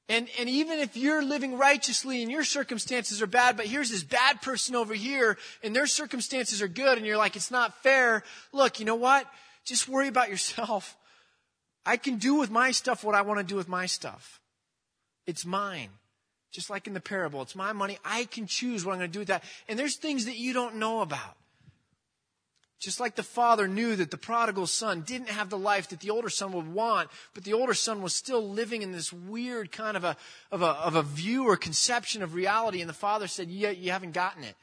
And, 0.07 0.29
and 0.39 0.47
even 0.47 0.79
if 0.79 0.95
you're 0.95 1.23
living 1.23 1.57
righteously 1.57 2.21
and 2.21 2.31
your 2.31 2.43
circumstances 2.43 3.21
are 3.21 3.27
bad, 3.27 3.57
but 3.57 3.65
here's 3.65 3.89
this 3.89 4.03
bad 4.03 4.41
person 4.41 4.75
over 4.75 4.93
here 4.93 5.37
and 5.63 5.75
their 5.75 5.87
circumstances 5.87 6.61
are 6.61 6.67
good 6.67 6.97
and 6.97 7.07
you're 7.07 7.17
like, 7.17 7.35
it's 7.35 7.49
not 7.49 7.81
fair. 7.81 8.23
Look, 8.53 8.79
you 8.79 8.85
know 8.85 8.95
what? 8.95 9.25
Just 9.65 9.89
worry 9.89 10.07
about 10.07 10.29
yourself. 10.29 10.95
I 11.87 11.97
can 11.97 12.17
do 12.17 12.35
with 12.35 12.51
my 12.51 12.69
stuff 12.69 13.03
what 13.03 13.15
I 13.15 13.21
want 13.21 13.39
to 13.39 13.45
do 13.45 13.55
with 13.55 13.67
my 13.67 13.87
stuff. 13.87 14.39
It's 15.25 15.43
mine. 15.43 15.89
Just 16.55 16.69
like 16.69 16.87
in 16.87 16.93
the 16.93 17.01
parable, 17.01 17.41
it's 17.41 17.53
my 17.53 17.73
money. 17.73 17.97
I 18.05 18.23
can 18.23 18.47
choose 18.47 18.85
what 18.85 18.93
I'm 18.93 18.99
going 18.99 19.09
to 19.09 19.13
do 19.13 19.19
with 19.19 19.27
that. 19.27 19.43
And 19.67 19.77
there's 19.77 19.97
things 19.97 20.23
that 20.23 20.37
you 20.37 20.53
don't 20.53 20.75
know 20.75 21.01
about. 21.01 21.35
Just 22.79 23.01
like 23.01 23.15
the 23.15 23.23
father 23.23 23.67
knew 23.67 23.97
that 23.97 24.09
the 24.09 24.17
prodigal 24.17 24.65
son 24.65 25.01
didn't 25.01 25.27
have 25.27 25.49
the 25.49 25.57
life 25.57 25.89
that 25.89 25.99
the 25.99 26.11
older 26.11 26.29
son 26.29 26.53
would 26.53 26.73
want, 26.73 27.09
but 27.33 27.43
the 27.43 27.51
older 27.51 27.73
son 27.73 28.01
was 28.01 28.13
still 28.13 28.47
living 28.47 28.83
in 28.83 28.93
this 28.93 29.11
weird 29.11 29.69
kind 29.69 29.97
of 29.97 30.05
a, 30.05 30.15
of 30.49 30.61
a, 30.61 30.67
of 30.67 30.95
a 30.95 31.03
view 31.03 31.43
or 31.43 31.57
conception 31.57 32.23
of 32.23 32.33
reality. 32.33 32.79
And 32.79 32.89
the 32.89 32.93
father 32.93 33.27
said, 33.27 33.49
yeah, 33.49 33.71
you 33.71 33.91
haven't 33.91 34.13
gotten 34.13 34.45
it. 34.45 34.55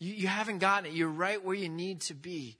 You, 0.00 0.12
you 0.12 0.26
haven't 0.26 0.58
gotten 0.58 0.86
it. 0.86 0.92
You're 0.96 1.08
right 1.08 1.44
where 1.44 1.54
you 1.54 1.68
need 1.68 2.00
to 2.02 2.14
be. 2.14 2.56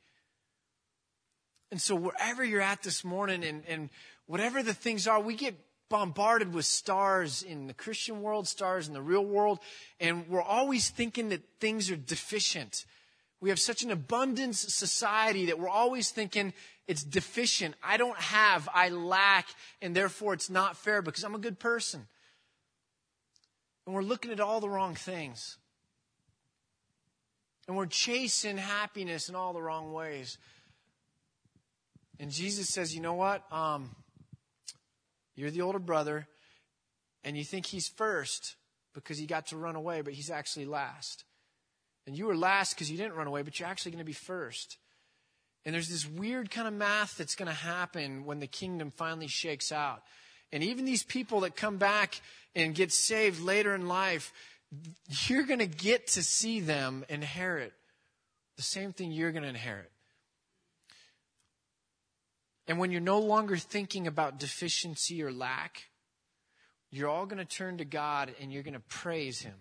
And 1.73 1.81
so 1.81 1.97
wherever 1.97 2.45
you're 2.45 2.61
at 2.61 2.85
this 2.85 3.03
morning 3.03 3.43
and, 3.43 3.65
and 3.67 3.91
whatever 4.27 4.63
the 4.63 4.75
things 4.75 5.09
are, 5.09 5.19
we 5.19 5.35
get 5.35 5.57
bombarded 5.89 6.53
with 6.53 6.65
stars 6.65 7.43
in 7.43 7.67
the 7.67 7.75
Christian 7.75 8.23
world, 8.23 8.49
stars 8.49 8.89
in 8.89 8.95
the 8.95 9.03
real 9.03 9.25
world, 9.25 9.61
and 10.01 10.29
we're 10.29 10.43
always 10.43 10.91
thinking 10.91 11.29
that 11.29 11.43
things 11.61 11.91
are 11.91 11.97
deficient. 11.97 12.85
We 13.41 13.51
have 13.51 13.61
such 13.61 13.83
an 13.83 13.91
abundance 13.91 14.61
society 14.75 15.47
that 15.47 15.59
we're 15.59 15.69
always 15.69 16.11
thinking 16.11 16.53
it's 16.89 17.03
deficient. 17.03 17.75
I 17.83 17.97
don't 17.97 18.19
have, 18.19 18.69
I 18.73 18.89
lack, 18.89 19.49
and 19.83 19.95
therefore 19.95 20.35
it's 20.35 20.51
not 20.51 20.77
fair 20.77 21.03
because 21.03 21.25
I'm 21.25 21.35
a 21.35 21.39
good 21.39 21.59
person. 21.59 22.07
And 23.87 23.95
we're 23.95 24.03
looking 24.03 24.33
at 24.33 24.41
all 24.41 24.61
the 24.61 24.69
wrong 24.69 24.95
things. 24.95 25.59
And 27.69 27.77
we're 27.77 27.87
chasing 27.87 28.57
happiness 28.57 29.29
in 29.29 29.35
all 29.35 29.53
the 29.53 29.63
wrong 29.63 29.93
ways. 29.93 30.39
And 32.19 32.31
Jesus 32.31 32.69
says, 32.69 32.95
you 32.95 33.01
know 33.01 33.15
what? 33.15 33.45
Um, 33.53 33.95
you're 35.37 35.51
the 35.51 35.63
older 35.63 35.79
brother, 35.79 36.27
and 37.23 37.37
you 37.37 37.45
think 37.45 37.67
he's 37.67 37.89
first 37.89 38.57
because 38.95 39.19
he 39.19 39.27
got 39.27 39.47
to 39.49 39.57
run 39.57 39.77
away, 39.77 40.01
but 40.01 40.15
he's 40.15 40.31
actually 40.31 40.67
last. 40.67 41.25
And 42.07 42.17
you 42.17 42.27
were 42.27 42.37
last 42.37 42.75
because 42.75 42.91
you 42.91 42.97
didn't 42.97 43.15
run 43.15 43.27
away, 43.27 43.43
but 43.43 43.59
you're 43.59 43.69
actually 43.69 43.93
going 43.93 43.99
to 43.99 44.05
be 44.05 44.13
first. 44.13 44.79
And 45.65 45.75
there's 45.75 45.89
this 45.89 46.09
weird 46.09 46.51
kind 46.51 46.69
of 46.69 46.75
math 46.75 47.17
that's 47.19 47.35
going 47.35 47.49
to 47.49 47.55
happen 47.55 48.25
when 48.25 48.39
the 48.39 48.47
kingdom 48.47 48.91
finally 48.91 49.27
shakes 49.27 49.73
out. 49.73 50.03
And 50.53 50.63
even 50.63 50.85
these 50.85 51.03
people 51.03 51.41
that 51.41 51.57
come 51.57 51.77
back 51.77 52.21
and 52.55 52.75
get 52.75 52.93
saved 52.93 53.41
later 53.41 53.75
in 53.75 53.89
life, 53.89 54.33
you're 55.27 55.43
going 55.43 55.59
to 55.59 55.67
get 55.67 56.07
to 56.09 56.23
see 56.23 56.61
them 56.61 57.05
inherit 57.09 57.73
the 58.57 58.63
same 58.63 58.93
thing 58.93 59.11
you're 59.11 59.33
going 59.33 59.43
to 59.43 59.49
inherit. 59.49 59.91
And 62.69 62.79
when 62.79 62.91
you're 62.91 63.01
no 63.01 63.21
longer 63.21 63.57
thinking 63.57 64.07
about 64.07 64.39
deficiency 64.39 65.23
or 65.23 65.33
lack, 65.33 65.85
you're 66.91 67.09
all 67.09 67.27
going 67.27 67.39
to 67.39 67.45
turn 67.45 67.79
to 67.79 67.85
God 67.85 68.35
and 68.41 68.53
you're 68.53 68.63
going 68.63 68.75
to 68.75 68.81
praise 68.81 69.41
Him. 69.41 69.55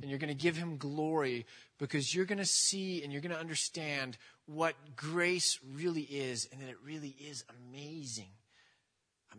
And 0.00 0.10
you're 0.10 0.18
going 0.18 0.36
to 0.36 0.42
give 0.42 0.56
Him 0.56 0.76
glory 0.76 1.46
because 1.78 2.14
you're 2.14 2.24
going 2.24 2.38
to 2.38 2.44
see 2.44 3.02
and 3.02 3.12
you're 3.12 3.22
going 3.22 3.32
to 3.32 3.40
understand 3.40 4.18
what 4.46 4.74
grace 4.96 5.58
really 5.74 6.02
is 6.02 6.48
and 6.52 6.60
that 6.60 6.68
it 6.68 6.76
really 6.84 7.14
is 7.18 7.44
amazing. 7.70 8.30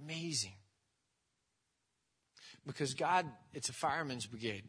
Amazing. 0.04 0.54
Because 2.66 2.94
God, 2.94 3.26
it's 3.54 3.70
a 3.70 3.74
fireman's 3.74 4.26
brigade, 4.26 4.64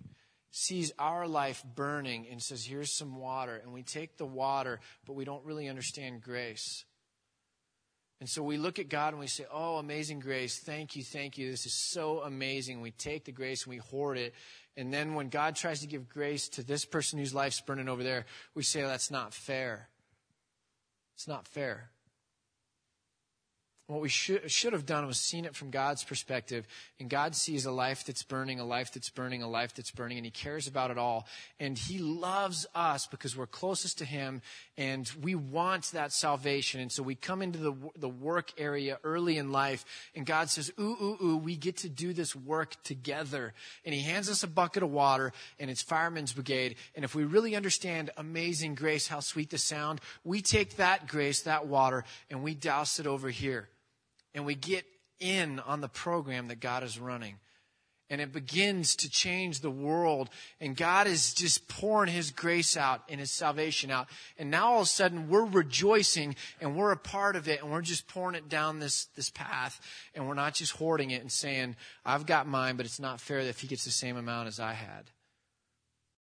sees 0.51 0.93
our 0.99 1.27
life 1.27 1.64
burning 1.74 2.27
and 2.31 2.43
says, 2.43 2.64
Here's 2.64 2.93
some 2.97 3.16
water. 3.16 3.57
And 3.62 3.72
we 3.72 3.83
take 3.83 4.18
the 4.18 4.27
water, 4.27 4.81
but 5.07 5.14
we 5.14 5.24
don't 5.24 5.45
really 5.45 5.68
understand 5.68 6.20
grace. 6.20 6.85
And 8.21 8.29
so 8.29 8.43
we 8.43 8.57
look 8.57 8.79
at 8.79 8.89
God 8.89 9.12
and 9.12 9.21
we 9.21 9.27
say, 9.27 9.45
Oh, 9.53 9.77
amazing 9.77 10.21
grace. 10.21 10.59
Thank 10.59 10.97
you, 10.97 11.03
thank 11.03 11.37
you. 11.37 11.51
This 11.51 11.67
is 11.67 11.75
so 11.75 12.21
amazing. 12.21 12.81
We 12.81 12.93
take 12.93 13.25
the 13.25 13.33
grace 13.33 13.64
and 13.64 13.71
we 13.71 13.79
hoard 13.79 14.17
it. 14.17 14.35
And 14.77 14.93
then 14.93 15.14
when 15.14 15.29
God 15.29 15.57
tries 15.57 15.81
to 15.81 15.87
give 15.87 16.09
grace 16.09 16.49
to 16.51 16.62
this 16.62 16.85
person 16.85 17.19
whose 17.19 17.35
life's 17.35 17.61
burning 17.61 17.89
over 17.89 18.03
there, 18.03 18.27
we 18.55 18.62
say, 18.62 18.83
oh, 18.83 18.89
That's 18.89 19.11
not 19.11 19.35
fair. 19.35 19.89
It's 21.14 21.29
not 21.29 21.47
fair. 21.47 21.91
What 23.89 24.01
we 24.01 24.09
should, 24.09 24.51
should 24.51 24.72
have 24.72 24.84
done 24.84 25.07
was 25.07 25.20
seen 25.20 25.45
it 25.45 25.55
from 25.55 25.70
God's 25.70 26.03
perspective. 26.03 26.66
And 26.99 27.09
God 27.09 27.37
sees 27.37 27.66
a 27.66 27.70
life 27.70 28.05
that's 28.05 28.24
burning, 28.24 28.59
a 28.59 28.64
life 28.64 28.93
that's 28.93 29.11
burning, 29.11 29.45
a 29.45 29.49
life 29.49 29.74
that's 29.76 29.93
burning, 29.93 30.18
and 30.18 30.24
He 30.24 30.32
cares 30.32 30.66
about 30.66 30.91
it 30.91 30.99
all. 30.99 31.28
And 31.61 31.78
He 31.78 31.99
loves 31.99 32.66
us 32.74 33.07
because 33.07 33.37
we're 33.37 33.47
closest 33.47 33.99
to 33.99 34.05
Him 34.05 34.43
and 34.76 35.09
we 35.22 35.37
want 35.37 35.93
that 35.93 36.12
salvation. 36.12 36.80
And 36.80 36.91
so 36.91 37.05
we 37.05 37.14
come 37.14 37.43
into 37.43 37.61
the, 37.61 37.74
the 37.97 38.09
work 38.09 38.53
area 38.59 38.99
early 39.05 39.39
in 39.39 39.53
life 39.53 39.84
and 40.16 40.26
God 40.26 40.51
says, 40.51 40.72
ooh, 40.80 40.97
ooh, 41.01 41.24
ooh, 41.24 41.37
we 41.37 41.55
get 41.55 41.76
to 41.78 41.89
do 41.89 42.12
this 42.12 42.34
work 42.34 42.82
together. 42.82 43.55
And 43.84 43.95
He 43.95 44.01
hands 44.01 44.28
us 44.28 44.43
a 44.43 44.49
bucket 44.49 44.82
of 44.82 44.91
water 44.91 45.32
and 45.61 45.70
it's 45.70 45.82
Fireman's 45.82 46.32
Brigade. 46.32 46.74
And 46.97 47.05
if 47.05 47.14
we 47.14 47.22
really 47.22 47.55
understand 47.55 48.11
amazing 48.16 48.74
grace, 48.74 49.07
how 49.07 49.20
sweet 49.20 49.51
the 49.51 49.59
sound, 49.59 50.01
we 50.24 50.43
take 50.43 50.78
that 50.78 51.07
grace, 51.07 51.43
that 51.43 51.68
water, 51.68 52.03
and 52.28 52.43
we 52.43 52.57
douse 52.57 52.99
it 52.99 53.07
over 53.07 53.30
here 53.30 53.68
and 54.37 54.45
we 54.45 54.55
get 54.55 54.84
in 55.18 55.59
on 55.61 55.80
the 55.80 55.89
program 55.89 56.49
that 56.49 56.61
God 56.61 56.84
is 56.84 57.01
running. 57.01 57.39
And 58.09 58.20
it 58.20 58.32
begins 58.32 58.95
to 58.97 59.11
change 59.11 59.61
the 59.61 59.70
world. 59.70 60.30
And 60.61 60.76
God 60.76 61.09
is 61.09 61.34
just 61.34 61.66
pouring 61.66 62.12
His 62.12 62.30
grace 62.30 62.76
out 62.76 63.03
and 63.09 63.18
His 63.18 63.32
salvation 63.32 63.91
out. 63.91 64.07
And 64.39 64.49
now 64.49 64.74
all 64.74 64.80
of 64.82 64.84
a 64.84 64.87
sudden 64.87 65.28
we're 65.28 65.47
rejoicing 65.47 66.37
and 66.61 66.76
we're 66.76 66.93
a 66.93 66.97
part 66.97 67.34
of 67.34 67.49
it 67.49 67.62
and 67.62 67.72
we're 67.72 67.80
just 67.80 68.07
pouring 68.07 68.37
it 68.37 68.49
down 68.49 68.78
this, 68.78 69.07
this 69.16 69.30
path. 69.30 69.80
And 70.14 70.28
we're 70.28 70.34
not 70.34 70.55
just 70.55 70.72
hoarding 70.72 71.11
it 71.11 71.22
and 71.22 71.32
saying, 71.32 71.74
I've 72.05 72.26
got 72.26 72.47
mine, 72.47 72.76
but 72.76 72.87
it's 72.87 73.01
not 73.01 73.20
fair 73.20 73.43
that 73.43 73.51
if 73.51 73.61
He 73.61 73.66
gets 73.66 73.84
the 73.84 73.91
same 73.91 74.16
amount 74.16 74.47
as 74.47 74.61
I 74.61 74.74
had. 74.74 75.11